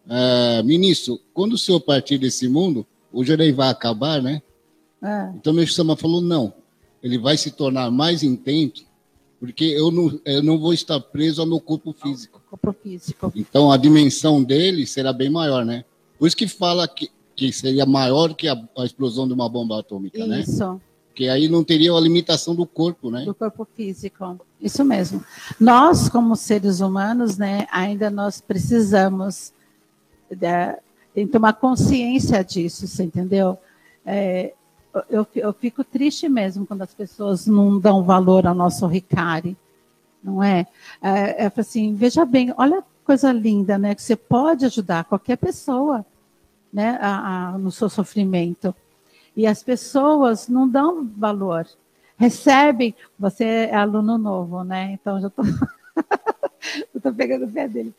Ah, 0.08 0.62
ministro, 0.64 1.20
quando 1.34 1.54
o 1.54 1.58
senhor 1.58 1.80
partir 1.80 2.18
desse 2.18 2.48
mundo, 2.48 2.86
o 3.12 3.24
Jorei 3.24 3.52
vai 3.52 3.70
acabar, 3.70 4.22
né? 4.22 4.42
É. 5.02 5.32
Então 5.36 5.54
o 5.54 5.68
Sama 5.68 5.96
falou, 5.96 6.22
não, 6.22 6.54
ele 7.02 7.18
vai 7.18 7.38
se 7.38 7.52
tornar 7.52 7.90
mais 7.92 8.24
intenso, 8.24 8.86
porque 9.40 9.66
eu 9.66 9.92
não, 9.92 10.20
eu 10.26 10.44
não 10.44 10.58
vou 10.58 10.74
estar 10.74 11.00
preso 11.00 11.42
ao 11.42 11.48
meu 11.48 11.60
corpo 11.60 11.94
físico. 11.94 12.42
Corpo 12.50 12.74
físico. 12.74 13.32
Então 13.36 13.72
a 13.72 13.78
dimensão 13.78 14.44
dele 14.44 14.86
será 14.86 15.12
bem 15.12 15.30
maior, 15.30 15.66
né? 15.66 15.86
Por 16.18 16.28
isso 16.28 16.38
que 16.38 16.48
fala 16.48 16.88
que, 16.88 17.10
que 17.36 17.52
seria 17.52 17.86
maior 17.86 18.34
que 18.34 18.48
a, 18.48 18.60
a 18.78 18.86
explosão 18.86 19.28
de 19.28 19.34
uma 19.34 19.50
bomba 19.50 19.80
atômica, 19.80 20.20
isso. 20.20 20.28
né? 20.28 20.40
Isso. 20.42 20.82
Porque 21.16 21.30
aí 21.30 21.48
não 21.48 21.64
teria 21.64 21.94
a 21.94 22.02
limitação 22.02 22.54
do 22.54 22.66
corpo, 22.66 23.10
né? 23.10 23.24
Do 23.24 23.34
corpo 23.34 23.66
físico. 23.74 24.38
Isso 24.60 24.84
mesmo. 24.84 25.24
Nós, 25.58 26.10
como 26.10 26.36
seres 26.36 26.82
humanos, 26.82 27.38
né, 27.38 27.66
ainda 27.72 28.10
nós 28.10 28.42
precisamos 28.42 29.54
de, 30.30 30.76
de 31.16 31.26
tomar 31.32 31.54
consciência 31.54 32.44
disso, 32.44 32.86
você 32.86 33.04
entendeu? 33.04 33.58
É, 34.06 34.52
eu, 35.10 35.26
eu 35.34 35.54
fico 35.54 35.86
triste 35.86 36.28
mesmo 36.28 36.68
quando 36.68 36.82
as 36.82 36.94
pessoas 36.94 37.48
não 37.48 37.80
dão 37.80 38.04
valor 38.04 38.46
ao 38.46 38.54
nosso 38.54 38.86
Ricari, 38.86 39.56
não 40.22 40.44
é? 40.44 40.68
É, 41.02 41.46
é 41.46 41.52
assim, 41.56 41.96
veja 41.96 42.26
bem, 42.26 42.54
olha 42.58 42.82
que 42.82 43.06
coisa 43.06 43.32
linda, 43.32 43.78
né? 43.78 43.96
Que 43.96 44.02
você 44.02 44.18
pode 44.18 44.66
ajudar 44.66 45.06
qualquer 45.06 45.38
pessoa, 45.38 46.06
né, 46.74 47.00
a, 47.02 47.54
a, 47.54 47.58
no 47.58 47.72
seu 47.72 47.88
sofrimento. 47.88 48.76
E 49.36 49.46
as 49.46 49.62
pessoas 49.62 50.48
não 50.48 50.68
dão 50.68 51.10
valor. 51.18 51.68
Recebem, 52.18 52.96
você 53.20 53.44
é 53.44 53.76
aluno 53.76 54.18
novo, 54.18 54.64
né? 54.64 54.92
Então 54.94 55.20
já 55.20 55.28
estou 56.96 57.02
tô... 57.02 57.14
pegando 57.14 57.46
o 57.46 57.52
pé 57.52 57.68
dele. 57.68 57.94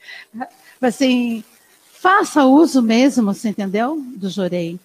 Assim, 0.80 1.44
faça 1.92 2.44
uso 2.44 2.82
mesmo, 2.82 3.34
você 3.34 3.50
entendeu? 3.50 4.02
Do 4.16 4.30
Jorei. 4.30 4.80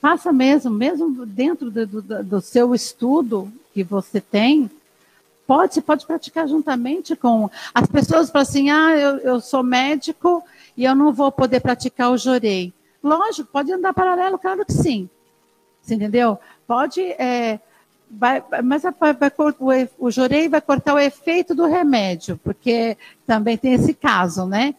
Faça 0.00 0.32
mesmo, 0.32 0.70
mesmo 0.70 1.26
dentro 1.26 1.70
do, 1.70 1.86
do, 1.86 2.22
do 2.22 2.40
seu 2.40 2.74
estudo 2.74 3.52
que 3.72 3.82
você 3.82 4.20
tem, 4.20 4.70
pode, 5.46 5.80
pode 5.80 6.06
praticar 6.06 6.48
juntamente 6.48 7.16
com 7.16 7.50
as 7.74 7.86
pessoas 7.86 8.30
falam 8.30 8.42
assim, 8.42 8.70
ah, 8.70 8.96
eu, 8.96 9.18
eu 9.18 9.40
sou 9.40 9.62
médico 9.62 10.42
e 10.76 10.84
eu 10.84 10.94
não 10.94 11.12
vou 11.12 11.30
poder 11.32 11.60
praticar 11.60 12.10
o 12.10 12.18
jorei. 12.18 12.72
Lógico, 13.02 13.50
pode 13.52 13.72
andar 13.72 13.92
paralelo, 13.92 14.38
claro 14.38 14.64
que 14.64 14.72
sim. 14.72 15.08
Você 15.84 15.94
entendeu? 15.94 16.38
Pode. 16.66 17.00
É, 17.02 17.60
vai, 18.10 18.42
mas 18.64 18.82
vai, 18.82 19.12
vai, 19.12 19.30
o, 19.36 20.06
o 20.06 20.10
jorei 20.10 20.48
vai 20.48 20.60
cortar 20.60 20.94
o 20.94 20.98
efeito 20.98 21.54
do 21.54 21.66
remédio, 21.66 22.40
porque 22.42 22.96
também 23.26 23.58
tem 23.58 23.74
esse 23.74 23.92
caso, 23.92 24.46
né? 24.46 24.74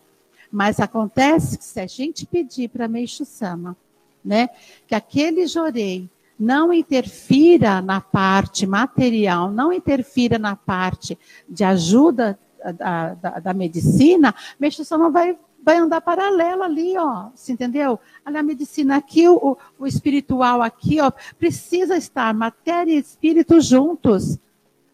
Mas 0.51 0.79
acontece 0.79 1.57
que 1.57 1.63
se 1.63 1.79
a 1.79 1.85
gente 1.85 2.25
pedir 2.25 2.69
para 2.69 2.87
Meixo 2.87 3.23
Sama, 3.23 3.75
né, 4.23 4.49
que 4.87 4.95
aquele 4.95 5.45
jorei 5.45 6.09
não 6.39 6.73
interfira 6.73 7.81
na 7.81 8.01
parte 8.01 8.65
material, 8.65 9.51
não 9.51 9.71
interfira 9.71 10.39
na 10.39 10.55
parte 10.55 11.17
de 11.47 11.63
ajuda 11.63 12.39
da, 12.77 13.13
da, 13.13 13.39
da 13.39 13.53
medicina, 13.53 14.33
Meixo 14.59 14.83
Sama 14.83 15.09
vai 15.09 15.37
vai 15.65 15.77
andar 15.77 15.99
paralelo 15.99 16.61
ali, 16.61 16.95
ó. 16.95 17.29
Você 17.33 17.51
entendeu? 17.51 17.99
Olha 18.23 18.39
a 18.39 18.43
medicina 18.43 18.97
aqui, 18.97 19.27
o, 19.27 19.57
o 19.79 19.87
espiritual 19.87 20.61
aqui, 20.61 21.01
ó. 21.01 21.11
Precisa 21.39 21.97
estar 21.97 22.31
matéria 22.35 22.93
e 22.93 22.99
espírito 22.99 23.59
juntos. 23.59 24.37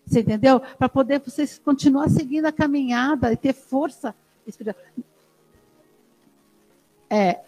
Você 0.07 0.21
entendeu? 0.21 0.61
Para 0.61 0.87
poder 0.87 1.19
vocês 1.19 1.59
continuar 1.63 2.09
seguindo 2.09 2.45
a 2.45 2.53
caminhada 2.53 3.33
e 3.33 3.35
ter 3.35 3.53
força 3.53 4.15
espiritual. 4.47 4.81
É, 7.09 7.41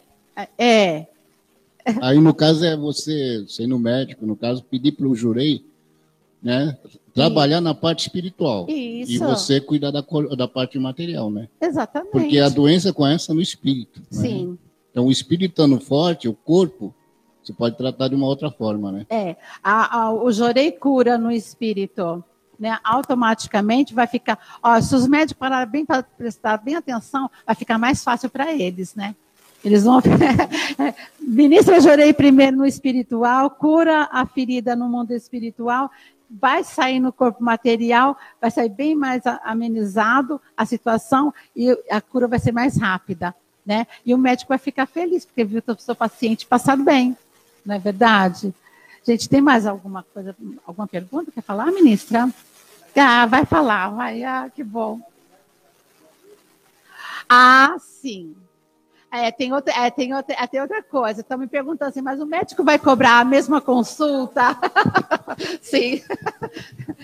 é. 0.57 1.07
Aí, 2.01 2.19
no 2.19 2.33
caso, 2.33 2.65
é 2.65 2.75
você, 2.75 3.45
sendo 3.47 3.79
médico, 3.79 4.25
no 4.25 4.35
caso, 4.35 4.61
pedir 4.65 4.91
para 4.91 5.07
o 5.07 5.15
jurei 5.15 5.63
né? 6.43 6.77
Trabalhar 7.13 7.61
na 7.61 7.73
parte 7.73 8.01
espiritual. 8.01 8.65
Isso. 8.67 9.13
E 9.13 9.17
você 9.17 9.61
cuidar 9.61 9.91
da, 9.91 10.03
da 10.35 10.47
parte 10.47 10.77
material, 10.77 11.31
né? 11.31 11.47
Exatamente. 11.61 12.11
Porque 12.11 12.39
a 12.39 12.49
doença 12.49 12.91
começa 12.91 13.33
no 13.33 13.41
espírito. 13.41 14.01
Né? 14.11 14.21
Sim. 14.21 14.47
Né? 14.47 14.57
Então, 14.91 15.05
o 15.05 15.11
espírito 15.11 15.51
estando 15.51 15.79
forte, 15.79 16.27
o 16.27 16.33
corpo, 16.33 16.93
você 17.41 17.53
pode 17.53 17.77
tratar 17.77 18.09
de 18.09 18.15
uma 18.15 18.27
outra 18.27 18.51
forma, 18.51 18.91
né? 18.91 19.05
É. 19.09 19.35
A, 19.63 19.97
a, 19.97 20.13
o 20.13 20.31
jorei 20.31 20.71
cura 20.71 21.17
no 21.17 21.31
espírito. 21.31 22.23
Né, 22.59 22.77
automaticamente 22.83 23.95
vai 23.95 24.05
ficar. 24.05 24.39
Ó, 24.61 24.79
se 24.79 24.95
os 24.95 25.07
médicos 25.07 25.39
pararem 25.39 25.69
bem 25.69 25.85
para 25.85 26.03
prestar 26.03 26.55
bem 26.57 26.75
atenção, 26.75 27.29
vai 27.45 27.55
ficar 27.55 27.79
mais 27.79 28.03
fácil 28.03 28.29
para 28.29 28.53
eles, 28.53 28.93
né? 28.93 29.15
Eles 29.65 29.83
vão. 29.83 29.99
Ministra 31.19 31.81
Jorei 31.81 32.13
primeiro 32.13 32.55
no 32.55 32.65
espiritual, 32.65 33.49
cura 33.49 34.07
a 34.11 34.25
ferida 34.25 34.75
no 34.75 34.87
mundo 34.87 35.11
espiritual 35.11 35.89
vai 36.39 36.63
sair 36.63 36.99
no 36.99 37.13
corpo 37.13 37.43
material, 37.43 38.17
vai 38.41 38.49
sair 38.49 38.69
bem 38.69 38.95
mais 38.95 39.21
amenizado 39.43 40.41
a 40.57 40.65
situação 40.65 41.33
e 41.55 41.69
a 41.89 42.01
cura 42.01 42.27
vai 42.27 42.39
ser 42.39 42.51
mais 42.51 42.77
rápida, 42.77 43.35
né? 43.65 43.85
E 44.05 44.13
o 44.13 44.17
médico 44.17 44.49
vai 44.49 44.57
ficar 44.57 44.85
feliz, 44.85 45.25
porque 45.25 45.43
viu 45.43 45.61
o 45.65 45.79
seu 45.79 45.95
paciente 45.95 46.45
passar 46.45 46.75
bem, 46.77 47.15
não 47.65 47.75
é 47.75 47.79
verdade? 47.79 48.53
Gente, 49.05 49.29
tem 49.29 49.41
mais 49.41 49.65
alguma 49.65 50.03
coisa, 50.13 50.35
alguma 50.65 50.87
pergunta? 50.87 51.31
Quer 51.31 51.41
falar, 51.41 51.67
ministra? 51.67 52.29
Ah, 52.95 53.25
vai 53.25 53.45
falar, 53.45 53.89
vai, 53.89 54.23
ah, 54.23 54.49
que 54.53 54.63
bom. 54.63 54.99
Ah, 57.29 57.75
sim. 57.79 58.35
É, 59.15 59.31
tem 59.31 59.53
outra, 59.53 59.71
é, 59.75 59.91
tem 59.91 60.11
outra, 60.11 60.35
é, 60.39 60.47
tem 60.47 60.59
outra 60.59 60.81
coisa. 60.81 61.21
Estão 61.21 61.37
me 61.37 61.45
perguntando 61.45 61.89
assim, 61.89 62.01
mas 62.01 62.19
o 62.19 62.25
médico 62.25 62.63
vai 62.63 62.79
cobrar 62.79 63.19
a 63.19 63.23
mesma 63.23 63.61
consulta? 63.61 64.57
Sim. 65.61 66.01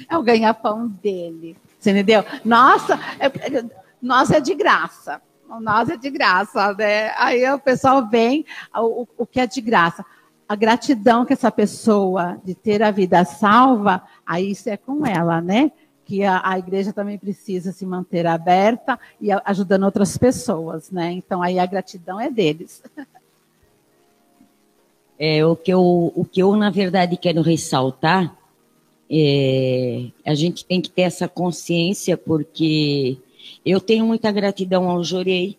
É 0.10 0.18
o 0.18 0.24
ganha-pão 0.24 0.88
dele. 0.88 1.56
Você 1.78 1.92
entendeu? 1.92 2.24
Nossa, 2.44 3.00
é, 3.20 3.64
nossa 4.02 4.38
é 4.38 4.40
de 4.40 4.56
graça. 4.56 5.22
Nós 5.62 5.90
é 5.90 5.98
de 5.98 6.10
graça, 6.10 6.74
né? 6.74 7.12
Aí 7.18 7.48
o 7.52 7.60
pessoal 7.60 8.08
vem, 8.08 8.46
o, 8.76 9.08
o 9.18 9.26
que 9.26 9.40
é 9.40 9.46
de 9.46 9.62
graça? 9.62 10.04
A 10.48 10.56
gratidão 10.56 11.26
que 11.26 11.34
essa 11.34 11.52
pessoa 11.52 12.40
de 12.44 12.56
ter 12.56 12.82
a 12.82 12.90
vida 12.90 13.24
salva, 13.24 14.02
aí 14.26 14.52
isso 14.52 14.70
é 14.70 14.78
com 14.78 15.06
ela, 15.06 15.42
né? 15.42 15.72
Que 16.10 16.24
a, 16.24 16.42
a, 16.44 16.58
igreja 16.58 16.92
também 16.92 17.20
precisa 17.20 17.72
se 17.72 17.86
manter 17.86 18.26
aberta 18.26 19.00
e 19.22 19.32
a, 19.32 19.40
ajudando 19.46 19.84
outras 19.84 20.18
pessoas, 20.18 20.90
né? 20.90 21.12
Então 21.12 21.44
aí 21.44 21.60
a 21.60 21.66
gratidão 21.68 22.20
é 22.20 22.32
deles. 22.32 22.82
É, 25.22 25.46
o, 25.46 25.54
que 25.54 25.70
eu, 25.70 26.14
o 26.16 26.24
que 26.24 26.42
eu, 26.42 26.56
na 26.56 26.70
verdade, 26.70 27.18
quero 27.18 27.42
ressaltar 27.42 28.34
é 29.12 30.06
a 30.26 30.34
gente 30.34 30.64
tem 30.64 30.80
que 30.80 30.90
ter 30.90 31.02
essa 31.02 31.28
consciência, 31.28 32.16
porque 32.16 33.18
eu 33.66 33.82
tenho 33.82 34.06
muita 34.06 34.32
gratidão 34.32 34.90
ao 34.90 35.04
Jorei, 35.04 35.58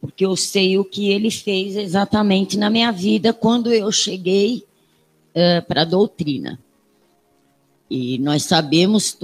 porque 0.00 0.24
eu 0.24 0.36
sei 0.36 0.78
o 0.78 0.84
que 0.84 1.10
ele 1.10 1.28
fez 1.28 1.74
exatamente 1.74 2.56
na 2.56 2.70
minha 2.70 2.92
vida 2.92 3.32
quando 3.32 3.72
eu 3.72 3.90
cheguei 3.90 4.64
uh, 5.34 5.66
para 5.66 5.82
a 5.82 5.84
doutrina. 5.84 6.56
E 7.90 8.18
nós 8.18 8.44
sabemos 8.44 9.16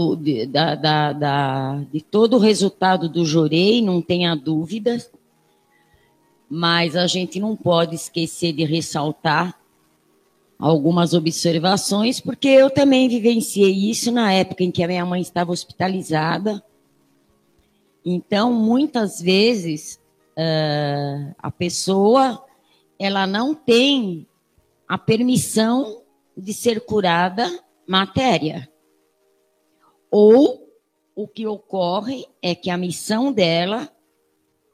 da, 0.48 0.74
da, 0.74 1.12
da, 1.12 1.84
de 1.92 2.00
todo 2.00 2.36
o 2.36 2.40
resultado 2.40 3.08
do 3.08 3.24
Jorei, 3.24 3.82
não 3.82 4.00
tenha 4.00 4.34
dúvida, 4.34 5.04
mas 6.48 6.96
a 6.96 7.06
gente 7.06 7.38
não 7.38 7.54
pode 7.54 7.94
esquecer 7.94 8.52
de 8.52 8.64
ressaltar 8.64 9.58
algumas 10.58 11.12
observações, 11.12 12.20
porque 12.20 12.48
eu 12.48 12.70
também 12.70 13.08
vivenciei 13.08 13.90
isso 13.90 14.10
na 14.10 14.32
época 14.32 14.64
em 14.64 14.70
que 14.70 14.82
a 14.82 14.88
minha 14.88 15.04
mãe 15.04 15.20
estava 15.20 15.52
hospitalizada. 15.52 16.64
Então, 18.02 18.52
muitas 18.52 19.20
vezes, 19.20 20.00
uh, 20.38 21.34
a 21.38 21.50
pessoa 21.50 22.42
ela 22.98 23.26
não 23.26 23.54
tem 23.54 24.26
a 24.88 24.96
permissão 24.96 26.02
de 26.36 26.54
ser 26.54 26.80
curada 26.80 27.63
matéria. 27.87 28.70
Ou 30.11 30.68
o 31.14 31.28
que 31.28 31.47
ocorre 31.47 32.26
é 32.43 32.55
que 32.55 32.70
a 32.70 32.76
missão 32.76 33.32
dela 33.32 33.89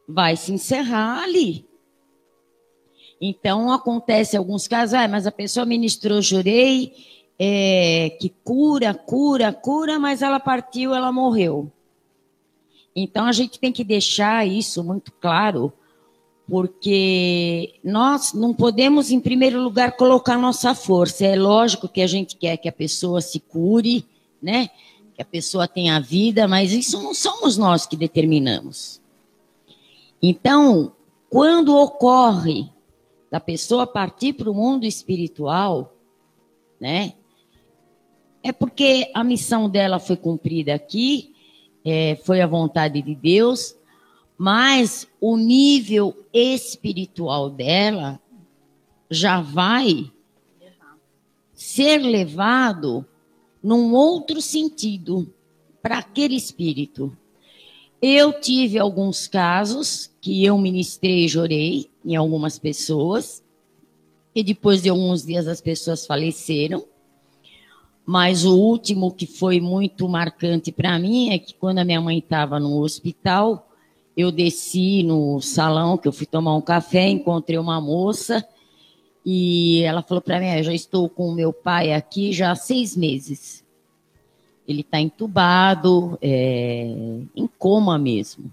vai 0.09 0.37
se 0.37 0.53
encerrar 0.53 1.23
ali. 1.23 1.69
Então, 3.21 3.71
acontece 3.71 4.37
alguns 4.37 4.67
casos, 4.67 4.95
ah, 4.95 5.07
mas 5.07 5.27
a 5.27 5.33
pessoa 5.33 5.67
ministrou 5.67 6.23
jurei, 6.23 6.95
é, 7.39 8.17
que 8.19 8.31
cura, 8.43 8.95
cura, 8.95 9.53
cura, 9.53 9.99
mas 9.99 10.23
ela 10.23 10.41
partiu, 10.41 10.95
ela 10.95 11.13
morreu. 11.13 11.71
Então, 12.97 13.27
a 13.27 13.33
gente 13.33 13.59
tem 13.61 13.73
que 13.73 13.85
deixar 13.85 14.47
isso 14.47 14.83
muito 14.83 15.13
claro, 15.13 15.73
porque 16.51 17.75
nós 17.85 18.33
não 18.33 18.53
podemos, 18.53 19.13
em 19.13 19.21
primeiro 19.21 19.63
lugar, 19.63 19.97
colocar 19.97 20.37
nossa 20.37 20.75
força. 20.75 21.25
É 21.25 21.37
lógico 21.37 21.89
que 21.89 22.03
a 22.03 22.09
gente 22.09 22.37
quer 22.37 22.57
que 22.57 22.69
a 22.69 22.73
pessoa 22.73 23.21
se 23.21 23.39
cure, 23.39 24.05
né? 24.43 24.69
Que 25.15 25.23
a 25.23 25.25
pessoa 25.25 25.69
tenha 25.69 26.01
vida, 26.01 26.49
mas 26.49 26.73
isso 26.73 27.01
não 27.01 27.15
somos 27.15 27.57
nós 27.57 27.87
que 27.87 27.97
determinamos. 27.97 29.01
Então, 30.21 30.93
quando 31.31 31.77
ocorre 31.77 32.69
da 33.31 33.39
pessoa 33.39 33.87
partir 33.87 34.33
para 34.33 34.51
o 34.51 34.55
mundo 34.55 34.85
espiritual, 34.85 35.95
né? 36.81 37.13
É 38.43 38.51
porque 38.51 39.09
a 39.15 39.23
missão 39.23 39.71
dela 39.71 40.01
foi 40.01 40.17
cumprida 40.17 40.75
aqui, 40.75 41.33
é, 41.85 42.19
foi 42.25 42.41
a 42.41 42.47
vontade 42.49 43.01
de 43.01 43.15
Deus, 43.15 43.77
mas 44.43 45.07
o 45.21 45.37
nível 45.37 46.17
espiritual 46.33 47.51
dela 47.51 48.19
já 49.11 49.39
vai 49.39 50.11
ser 51.53 51.99
levado 51.99 53.05
num 53.63 53.93
outro 53.93 54.41
sentido 54.41 55.31
para 55.83 55.99
aquele 55.99 56.37
espírito. 56.37 57.15
Eu 58.01 58.33
tive 58.33 58.79
alguns 58.79 59.29
casos 59.29 60.11
que 60.23 60.43
eu 60.43 60.57
ministrei 60.57 61.27
e 61.27 61.29
jorei 61.29 61.91
em 62.03 62.17
algumas 62.17 62.59
pessoas, 62.59 63.45
e 64.35 64.43
depois 64.43 64.81
de 64.81 64.89
alguns 64.89 65.23
dias 65.23 65.47
as 65.47 65.61
pessoas 65.61 66.07
faleceram. 66.07 66.87
Mas 68.07 68.47
o 68.47 68.57
último 68.57 69.13
que 69.13 69.27
foi 69.27 69.61
muito 69.61 70.09
marcante 70.09 70.73
para 70.73 70.99
mim 70.99 71.29
é 71.29 71.39
que 71.39 71.53
quando 71.53 71.81
a 71.81 71.85
minha 71.85 72.01
mãe 72.01 72.17
estava 72.17 72.59
no 72.59 72.81
hospital, 72.81 73.67
eu 74.21 74.31
desci 74.31 75.03
no 75.03 75.41
salão, 75.41 75.99
que 75.99 76.07
eu 76.07 76.13
fui 76.13 76.27
tomar 76.27 76.55
um 76.57 76.61
café, 76.61 77.09
encontrei 77.09 77.59
uma 77.59 77.81
moça 77.81 78.47
e 79.25 79.83
ela 79.83 80.03
falou 80.03 80.23
para 80.23 80.39
mim: 80.39 80.47
ah, 80.47 80.59
Eu 80.59 80.65
já 80.65 80.75
estou 80.75 81.09
com 81.09 81.29
o 81.29 81.35
meu 81.35 81.53
pai 81.53 81.93
aqui 81.93 82.33
já 82.33 82.51
há 82.51 82.55
seis 82.55 82.97
meses 82.97 83.65
ele 84.71 84.83
está 84.83 85.01
entubado, 85.01 86.17
é, 86.23 86.95
em 87.35 87.49
coma 87.59 87.99
mesmo. 87.99 88.53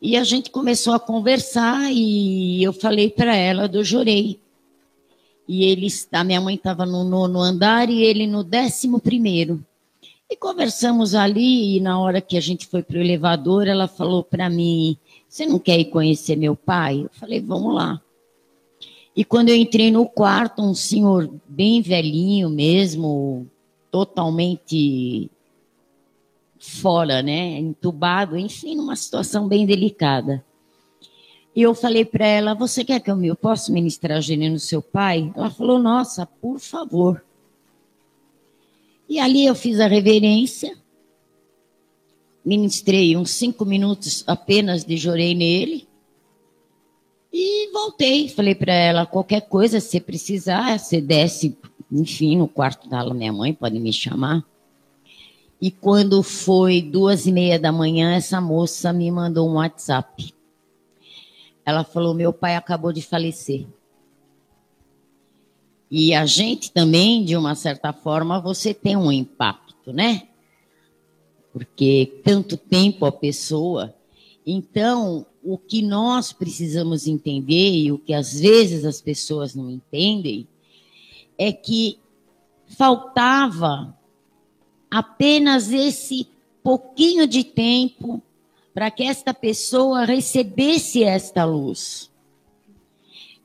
E 0.00 0.16
a 0.16 0.22
gente 0.22 0.48
começou 0.48 0.94
a 0.94 1.00
conversar 1.00 1.90
e 1.92 2.62
eu 2.62 2.72
falei 2.72 3.10
para 3.10 3.34
ela 3.34 3.66
do 3.66 3.82
Jorei. 3.82 4.38
E 5.48 5.64
ele, 5.64 5.88
a 6.12 6.22
minha 6.22 6.40
mãe 6.40 6.54
estava 6.54 6.86
no 6.86 7.02
nono 7.02 7.40
andar 7.40 7.90
e 7.90 8.02
ele 8.02 8.28
no 8.28 8.44
décimo 8.44 9.00
primeiro. 9.00 9.64
E 10.30 10.36
conversamos 10.36 11.14
ali 11.14 11.76
e 11.76 11.80
na 11.80 11.98
hora 11.98 12.20
que 12.20 12.36
a 12.36 12.40
gente 12.40 12.66
foi 12.66 12.82
para 12.82 12.98
o 12.98 13.00
elevador, 13.00 13.66
ela 13.66 13.88
falou 13.88 14.22
para 14.22 14.50
mim, 14.50 14.96
você 15.26 15.46
não 15.46 15.58
quer 15.58 15.78
ir 15.78 15.86
conhecer 15.86 16.36
meu 16.36 16.54
pai? 16.54 17.00
Eu 17.04 17.10
falei, 17.12 17.40
vamos 17.40 17.74
lá. 17.74 18.00
E 19.16 19.24
quando 19.24 19.48
eu 19.48 19.56
entrei 19.56 19.90
no 19.90 20.06
quarto, 20.06 20.62
um 20.62 20.74
senhor 20.74 21.28
bem 21.48 21.80
velhinho 21.80 22.50
mesmo, 22.50 23.46
totalmente 23.90 25.30
fora, 26.58 27.22
né, 27.22 27.58
entubado, 27.58 28.36
enfim, 28.36 28.76
numa 28.76 28.96
situação 28.96 29.48
bem 29.48 29.64
delicada. 29.64 30.44
E 31.56 31.62
eu 31.62 31.74
falei 31.74 32.04
para 32.04 32.26
ela: 32.26 32.54
Você 32.54 32.84
quer 32.84 33.00
que 33.00 33.10
eu, 33.10 33.20
eu 33.24 33.34
possa 33.34 33.72
ministrar 33.72 34.20
gênero 34.20 34.52
no 34.52 34.60
seu 34.60 34.80
pai? 34.80 35.32
Ela 35.34 35.50
falou: 35.50 35.78
Nossa, 35.78 36.24
por 36.24 36.60
favor. 36.60 37.24
E 39.08 39.18
ali 39.18 39.46
eu 39.46 39.54
fiz 39.54 39.80
a 39.80 39.86
reverência, 39.86 40.76
ministrei 42.44 43.16
uns 43.16 43.30
cinco 43.30 43.64
minutos 43.64 44.22
apenas 44.26 44.84
de 44.84 44.96
jorei 44.96 45.34
nele. 45.34 45.88
E 47.32 47.70
voltei, 47.72 48.28
falei 48.28 48.54
para 48.54 48.72
ela: 48.72 49.06
qualquer 49.06 49.42
coisa, 49.42 49.80
se 49.80 50.00
precisar, 50.00 50.78
você 50.78 51.00
desce 51.00 51.56
enfim, 51.90 52.36
no 52.36 52.46
quarto 52.46 52.88
da 52.88 53.02
minha 53.14 53.32
mãe, 53.32 53.54
pode 53.54 53.78
me 53.78 53.92
chamar. 53.92 54.44
E 55.60 55.70
quando 55.70 56.22
foi 56.22 56.80
duas 56.82 57.26
e 57.26 57.32
meia 57.32 57.58
da 57.58 57.72
manhã, 57.72 58.14
essa 58.14 58.40
moça 58.40 58.92
me 58.92 59.10
mandou 59.10 59.48
um 59.48 59.54
WhatsApp. 59.54 60.32
Ela 61.64 61.82
falou: 61.82 62.14
meu 62.14 62.32
pai 62.32 62.54
acabou 62.54 62.92
de 62.92 63.02
falecer. 63.02 63.66
E 65.90 66.14
a 66.14 66.26
gente 66.26 66.70
também, 66.70 67.24
de 67.24 67.36
uma 67.36 67.54
certa 67.54 67.92
forma, 67.92 68.40
você 68.40 68.74
tem 68.74 68.96
um 68.96 69.10
impacto, 69.10 69.92
né? 69.92 70.28
Porque 71.52 72.20
tanto 72.22 72.56
tempo 72.56 73.06
a 73.06 73.12
pessoa. 73.12 73.94
Então, 74.46 75.24
o 75.42 75.56
que 75.56 75.80
nós 75.80 76.32
precisamos 76.32 77.06
entender 77.06 77.70
e 77.70 77.92
o 77.92 77.98
que 77.98 78.12
às 78.12 78.38
vezes 78.38 78.84
as 78.84 79.00
pessoas 79.00 79.54
não 79.54 79.70
entendem 79.70 80.46
é 81.38 81.52
que 81.52 81.98
faltava 82.66 83.96
apenas 84.90 85.72
esse 85.72 86.26
pouquinho 86.62 87.26
de 87.26 87.44
tempo 87.44 88.22
para 88.74 88.90
que 88.90 89.02
esta 89.02 89.32
pessoa 89.32 90.04
recebesse 90.04 91.02
esta 91.02 91.44
luz. 91.44 92.07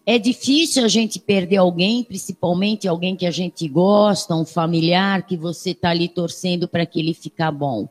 É 0.06 0.20
difícil 0.20 0.84
a 0.84 0.88
gente 0.88 1.20
perder 1.20 1.58
alguém, 1.58 2.04
principalmente 2.04 2.88
alguém 2.88 3.16
que 3.16 3.26
a 3.26 3.32
gente 3.32 3.68
gosta, 3.68 4.36
um 4.36 4.46
familiar 4.46 5.26
que 5.26 5.38
você 5.38 5.72
está 5.72 5.92
ali 5.92 6.10
torcendo 6.10 6.68
para 6.68 6.86
que 6.86 7.00
ele 7.00 7.14
fique 7.14 7.44
bom. 7.52 7.88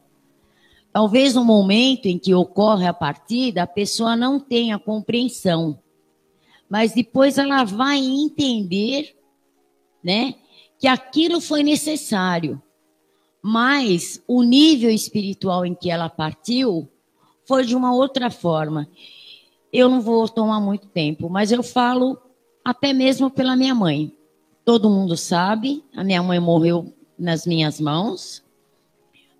Talvez 0.92 1.34
no 1.34 1.44
momento 1.44 2.06
em 2.06 2.18
que 2.18 2.34
ocorre 2.34 2.86
a 2.86 2.92
partida, 2.92 3.62
a 3.62 3.66
pessoa 3.66 4.14
não 4.14 4.38
tenha 4.38 4.78
compreensão, 4.78 5.78
mas 6.68 6.92
depois 6.92 7.38
ela 7.38 7.64
vai 7.64 7.98
entender 7.98 9.16
né? 10.02 10.34
Que 10.78 10.88
aquilo 10.88 11.40
foi 11.40 11.62
necessário. 11.62 12.60
Mas 13.40 14.22
o 14.26 14.42
nível 14.42 14.90
espiritual 14.90 15.64
em 15.64 15.74
que 15.74 15.90
ela 15.90 16.08
partiu 16.08 16.88
foi 17.46 17.64
de 17.64 17.74
uma 17.76 17.94
outra 17.94 18.30
forma. 18.30 18.88
Eu 19.72 19.88
não 19.88 20.00
vou 20.00 20.28
tomar 20.28 20.60
muito 20.60 20.86
tempo, 20.88 21.30
mas 21.30 21.50
eu 21.50 21.62
falo 21.62 22.18
até 22.64 22.92
mesmo 22.92 23.30
pela 23.30 23.56
minha 23.56 23.74
mãe. 23.74 24.12
Todo 24.64 24.90
mundo 24.90 25.16
sabe, 25.16 25.82
a 25.96 26.04
minha 26.04 26.22
mãe 26.22 26.38
morreu 26.38 26.92
nas 27.18 27.46
minhas 27.46 27.80
mãos, 27.80 28.42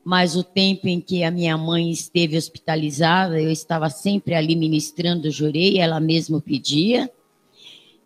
mas 0.05 0.35
o 0.35 0.43
tempo 0.43 0.89
em 0.89 1.01
que 1.01 1.23
a 1.23 1.31
minha 1.31 1.57
mãe 1.57 1.91
esteve 1.91 2.37
hospitalizada, 2.37 3.41
eu 3.41 3.51
estava 3.51 3.89
sempre 3.89 4.35
ali 4.35 4.57
ministrando, 4.57 5.31
jurei, 5.31 5.79
ela 5.79 6.01
mesma 6.01 6.41
pedia. 6.41 7.11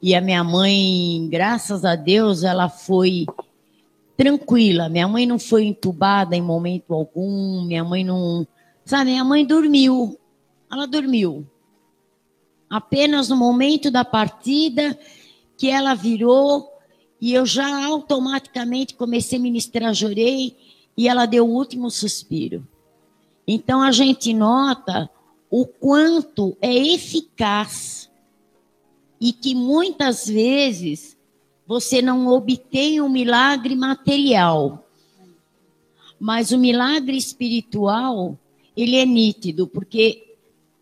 E 0.03 0.15
a 0.15 0.21
minha 0.21 0.45
mãe, 0.45 1.27
graças 1.31 1.85
a 1.85 1.97
Deus, 1.97 2.43
ela 2.43 2.69
foi 2.69 3.25
tranquila. 4.17 4.89
Minha 4.89 5.09
mãe 5.09 5.27
não 5.27 5.39
foi 5.39 5.65
entubada 5.65 6.37
em 6.37 6.43
momento 6.43 6.93
algum. 6.93 7.65
Minha 7.65 7.83
mãe 7.83 8.05
não. 8.05 8.47
Sabe, 8.85 9.11
minha 9.11 9.25
mãe 9.25 9.45
dormiu. 9.45 10.19
Ela 10.71 10.87
dormiu. 10.87 11.47
Apenas 12.69 13.29
no 13.29 13.37
momento 13.37 13.91
da 13.91 14.05
partida 14.05 14.99
que 15.57 15.69
ela 15.69 15.95
virou 15.95 16.73
e 17.21 17.33
eu 17.33 17.47
já 17.47 17.87
automaticamente 17.87 18.95
comecei 18.95 19.39
a 19.39 19.43
ministrar, 19.43 19.95
jorei 19.95 20.57
e 20.97 21.09
ela 21.09 21.27
deu 21.27 21.47
o 21.47 21.53
último 21.53 21.91
suspiro. 21.91 22.67
Então 23.47 23.81
a 23.81 23.93
gente 23.93 24.35
nota 24.35 25.09
o 25.51 25.65
quanto 25.67 26.57
é 26.61 26.75
eficaz 26.75 28.11
e 29.21 29.33
que 29.33 29.55
muitas 29.55 30.27
vezes 30.27 31.17
você 31.67 32.03
não 32.03 32.27
obtém 32.29 33.01
um 33.01 33.09
milagre 33.09 33.75
material. 33.75 34.85
Mas 36.19 36.51
o 36.51 36.59
milagre 36.59 37.17
espiritual, 37.17 38.39
ele 38.77 38.97
é 38.97 39.05
nítido, 39.05 39.67
porque 39.67 40.26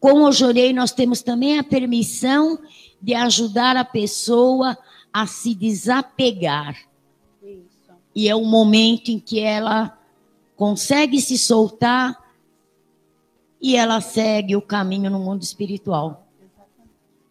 com 0.04 0.24
o 0.24 0.32
Jorei 0.32 0.70
nós 0.70 0.92
temos 0.92 1.22
também 1.22 1.58
a 1.58 1.64
permissão 1.64 2.58
de 3.00 3.14
ajudar 3.14 3.74
a 3.74 3.86
pessoa 3.86 4.76
a 5.10 5.26
se 5.26 5.54
desapegar. 5.54 6.76
Isso. 7.42 7.90
E 8.14 8.28
é 8.28 8.34
o 8.36 8.44
momento 8.44 9.10
em 9.10 9.18
que 9.18 9.40
ela 9.40 9.98
consegue 10.56 11.22
se 11.22 11.38
soltar 11.38 12.22
e 13.58 13.76
ela 13.76 13.98
segue 14.02 14.54
o 14.54 14.60
caminho 14.60 15.10
no 15.10 15.18
mundo 15.18 15.42
espiritual. 15.42 16.26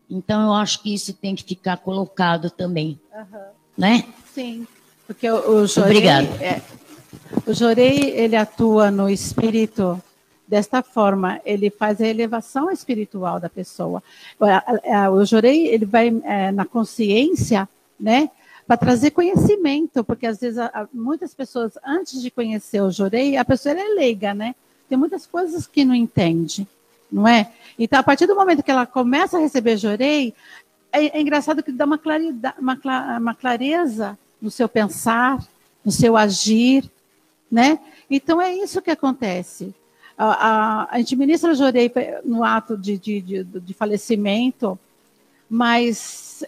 Então 0.10 0.42
eu 0.42 0.54
acho 0.54 0.82
que 0.82 0.96
isso 0.96 1.14
tem 1.14 1.36
que 1.36 1.44
ficar 1.44 1.78
colocado 1.78 2.50
também, 2.50 3.00
uhum. 3.14 3.40
né? 3.78 4.04
Sim, 4.34 4.66
porque 5.06 5.30
o, 5.30 5.62
o 5.62 5.68
Jorei, 5.68 6.08
é, 6.08 6.60
o 7.46 7.54
Jorei 7.54 8.00
ele 8.16 8.36
atua 8.36 8.90
no 8.90 9.08
espírito 9.08 10.02
desta 10.48 10.84
forma, 10.84 11.40
ele 11.46 11.70
faz 11.70 12.02
a 12.02 12.08
elevação 12.08 12.70
espiritual 12.70 13.40
da 13.40 13.50
pessoa. 13.50 14.04
O 15.12 15.26
Jorei 15.26 15.68
ele 15.68 15.86
vai 15.86 16.10
é, 16.24 16.52
na 16.52 16.66
consciência, 16.66 17.68
né? 18.00 18.30
para 18.68 18.78
trazer 18.78 19.12
conhecimento, 19.12 20.04
porque 20.04 20.26
às 20.26 20.40
vezes 20.40 20.60
muitas 20.94 21.34
pessoas, 21.34 21.78
antes 21.86 22.22
de 22.22 22.32
conhecer 22.32 22.82
o 22.82 22.92
Jorei, 22.92 23.36
a 23.36 23.44
pessoa 23.44 23.78
é 23.78 23.84
leiga, 23.84 24.34
né? 24.34 24.56
Tem 24.88 24.98
muitas 24.98 25.26
coisas 25.26 25.68
que 25.68 25.84
não 25.84 25.94
entende, 25.94 26.68
não 27.12 27.28
é? 27.28 27.52
Então, 27.78 28.00
a 28.00 28.04
partir 28.04 28.26
do 28.26 28.36
momento 28.36 28.64
que 28.64 28.72
ela 28.72 28.86
começa 28.86 29.38
a 29.38 29.42
receber 29.42 29.78
Jorei, 29.78 30.34
é, 30.92 31.18
é 31.18 31.22
engraçado 31.22 31.64
que 31.64 31.72
dá 31.72 31.86
uma, 31.86 31.98
claridade, 31.98 32.56
uma, 32.60 32.80
uma 33.18 33.36
clareza 33.36 34.18
no 34.42 34.50
seu 34.50 34.70
pensar, 34.70 35.44
no 35.84 35.92
seu 35.92 36.16
agir, 36.16 36.90
né? 37.52 37.80
Então, 38.10 38.42
é 38.42 38.54
isso 38.56 38.82
que 38.82 38.92
acontece. 38.92 39.74
A, 40.18 40.88
a, 40.92 40.98
gente 41.00 41.16
ministra 41.16 41.56
Jorei 41.56 41.92
no 42.24 42.44
ato 42.44 42.78
de, 42.78 42.98
de, 42.98 43.22
de, 43.22 43.44
de 43.44 43.74
falecimento, 43.74 44.78
mas 45.50 46.44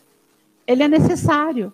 ele 0.67 0.83
é 0.83 0.87
necessário 0.87 1.73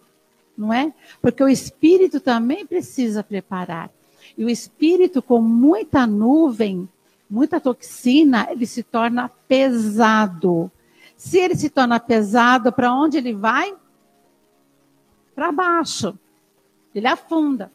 não 0.62 0.72
é? 0.72 0.94
Porque 1.22 1.44
o 1.44 1.50
espírito 1.50 2.20
também 2.20 2.66
precisa 2.66 3.24
preparar. 3.24 3.90
E 4.38 4.46
o 4.46 4.50
espírito, 4.50 5.22
com 5.22 5.42
muita 5.42 6.06
nuvem, 6.06 6.88
muita 7.30 7.60
toxina, 7.60 8.48
ele 8.52 8.66
se 8.66 8.84
torna 8.84 9.30
pesado. 9.48 10.72
Se 11.18 11.40
ele 11.40 11.56
se 11.56 11.70
torna 11.70 12.00
pesado, 12.00 12.72
para 12.72 12.94
onde 12.94 13.18
ele 13.18 13.34
vai? 13.34 13.74
Para 15.34 15.52
baixo. 15.52 16.18
Ele 16.94 17.08
afunda. 17.08 17.72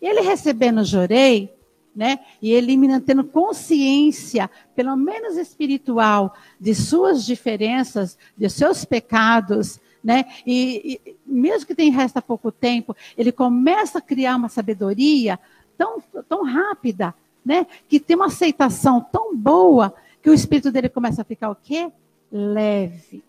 Ele 0.00 0.20
recebendo 0.20 0.84
Jorei, 0.84 1.52
né? 1.96 2.20
E 2.42 2.52
ele 2.52 2.76
tendo 3.00 3.24
consciência, 3.24 4.50
pelo 4.74 4.94
menos 4.94 5.38
espiritual, 5.38 6.36
de 6.60 6.74
suas 6.74 7.24
diferenças, 7.24 8.18
de 8.36 8.50
seus 8.50 8.84
pecados, 8.84 9.80
né? 10.04 10.26
E, 10.46 11.00
e 11.06 11.16
mesmo 11.26 11.66
que 11.66 11.74
tem 11.74 11.90
resta 11.90 12.20
pouco 12.20 12.52
tempo, 12.52 12.94
ele 13.16 13.32
começa 13.32 13.98
a 13.98 14.02
criar 14.02 14.36
uma 14.36 14.50
sabedoria 14.50 15.40
tão, 15.78 16.02
tão 16.28 16.44
rápida, 16.44 17.14
né? 17.42 17.66
Que 17.88 17.98
tem 17.98 18.14
uma 18.14 18.26
aceitação 18.26 19.00
tão 19.00 19.34
boa 19.34 19.94
que 20.22 20.28
o 20.28 20.34
espírito 20.34 20.70
dele 20.70 20.90
começa 20.90 21.22
a 21.22 21.24
ficar 21.24 21.50
o 21.50 21.56
quê? 21.56 21.90
Leve, 22.30 23.24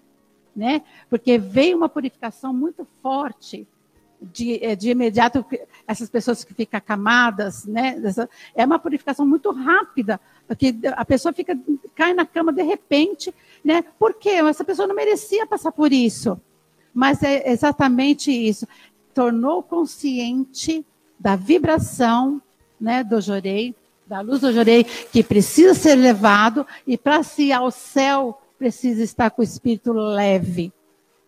né? 0.53 0.81
Porque 1.09 1.37
veio 1.37 1.77
uma 1.77 1.87
purificação 1.87 2.53
muito 2.53 2.85
forte 3.01 3.65
de, 4.21 4.63
eh, 4.63 4.75
de 4.75 4.89
imediato 4.89 5.45
essas 5.87 6.09
pessoas 6.09 6.43
que 6.43 6.53
ficam 6.53 6.77
acamadas, 6.77 7.65
né? 7.65 7.95
É 8.55 8.65
uma 8.65 8.79
purificação 8.79 9.25
muito 9.25 9.51
rápida, 9.51 10.19
porque 10.47 10.75
a 10.95 11.05
pessoa 11.05 11.33
fica 11.33 11.57
cai 11.95 12.13
na 12.13 12.25
cama 12.25 12.51
de 12.51 12.63
repente, 12.63 13.33
né? 13.63 13.83
Por 13.99 14.13
quê? 14.13 14.29
Essa 14.29 14.63
pessoa 14.63 14.87
não 14.87 14.95
merecia 14.95 15.45
passar 15.45 15.71
por 15.71 15.91
isso. 15.91 16.39
Mas 16.93 17.21
é 17.21 17.51
exatamente 17.51 18.31
isso. 18.31 18.67
Tornou 19.13 19.61
consciente 19.61 20.85
da 21.19 21.35
vibração 21.35 22.41
né, 22.79 23.03
do 23.03 23.19
jorei, 23.19 23.75
da 24.05 24.21
luz 24.21 24.41
do 24.41 24.53
jorei, 24.53 24.83
que 24.83 25.23
precisa 25.23 25.73
ser 25.73 25.95
levado 25.95 26.65
e 26.85 26.97
para 26.97 27.23
se 27.23 27.45
ir 27.45 27.51
ao 27.51 27.71
céu 27.71 28.39
precisa 28.57 29.03
estar 29.03 29.29
com 29.29 29.41
o 29.41 29.45
espírito 29.45 29.91
leve. 29.93 30.71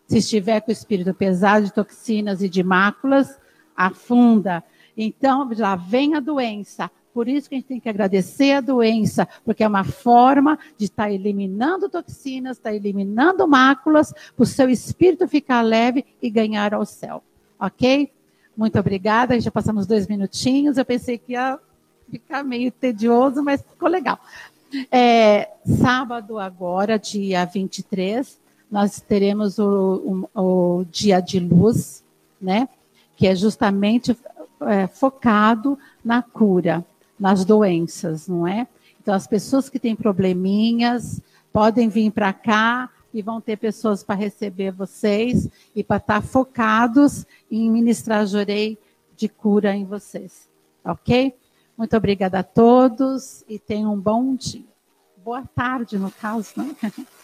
Se 0.09 0.17
estiver 0.17 0.59
com 0.59 0.71
o 0.71 0.73
espírito 0.73 1.13
pesado 1.13 1.65
de 1.65 1.71
toxinas 1.71 2.41
e 2.41 2.49
de 2.49 2.63
máculas, 2.63 3.39
afunda. 3.77 4.63
Então, 4.97 5.47
já 5.53 5.75
vem 5.75 6.15
a 6.15 6.19
doença. 6.19 6.89
Por 7.13 7.27
isso 7.27 7.47
que 7.47 7.53
a 7.53 7.59
gente 7.59 7.67
tem 7.67 7.79
que 7.79 7.89
agradecer 7.89 8.53
a 8.53 8.61
doença, 8.61 9.27
porque 9.45 9.63
é 9.63 9.67
uma 9.67 9.83
forma 9.83 10.57
de 10.75 10.85
estar 10.85 11.03
tá 11.03 11.11
eliminando 11.11 11.87
toxinas, 11.87 12.57
estar 12.57 12.71
tá 12.71 12.75
eliminando 12.75 13.47
máculas, 13.47 14.11
para 14.35 14.43
o 14.43 14.47
seu 14.47 14.67
espírito 14.67 15.27
ficar 15.27 15.61
leve 15.61 16.03
e 16.19 16.27
ganhar 16.31 16.73
ao 16.73 16.87
céu. 16.87 17.23
Ok? 17.59 18.11
Muito 18.57 18.79
obrigada. 18.79 19.39
Já 19.39 19.51
passamos 19.51 19.85
dois 19.85 20.07
minutinhos. 20.07 20.79
Eu 20.79 20.85
pensei 20.85 21.19
que 21.19 21.33
ia 21.33 21.59
ficar 22.09 22.43
meio 22.43 22.71
tedioso, 22.71 23.43
mas 23.43 23.61
ficou 23.61 23.87
legal. 23.87 24.19
É, 24.91 25.51
sábado 25.65 26.39
agora, 26.39 26.97
dia 26.97 27.45
23, 27.45 28.39
nós 28.71 28.99
teremos 28.99 29.57
o, 29.57 30.27
o, 30.33 30.79
o 30.79 30.85
dia 30.85 31.19
de 31.19 31.39
luz, 31.39 32.03
né? 32.41 32.69
Que 33.15 33.27
é 33.27 33.35
justamente 33.35 34.17
é, 34.61 34.87
focado 34.87 35.77
na 36.03 36.21
cura 36.21 36.85
nas 37.19 37.43
doenças, 37.43 38.27
não 38.27 38.47
é? 38.47 38.67
Então, 39.01 39.13
as 39.13 39.27
pessoas 39.27 39.69
que 39.69 39.79
têm 39.79 39.95
probleminhas 39.95 41.21
podem 41.51 41.89
vir 41.89 42.11
para 42.11 42.31
cá 42.31 42.89
e 43.13 43.21
vão 43.21 43.41
ter 43.41 43.57
pessoas 43.57 44.03
para 44.03 44.15
receber 44.15 44.71
vocês 44.71 45.49
e 45.75 45.83
para 45.83 45.97
estar 45.97 46.21
focados 46.21 47.25
em 47.49 47.69
ministrar 47.69 48.25
jorei 48.25 48.77
de 49.15 49.27
cura 49.27 49.75
em 49.75 49.83
vocês. 49.83 50.47
Ok? 50.85 51.35
Muito 51.77 51.97
obrigada 51.97 52.39
a 52.39 52.43
todos 52.43 53.43
e 53.49 53.57
tenham 53.57 53.93
um 53.93 53.99
bom 53.99 54.35
dia. 54.35 54.63
Boa 55.23 55.43
tarde, 55.43 55.97
no 55.97 56.11
caso, 56.11 56.53
né? 56.55 56.75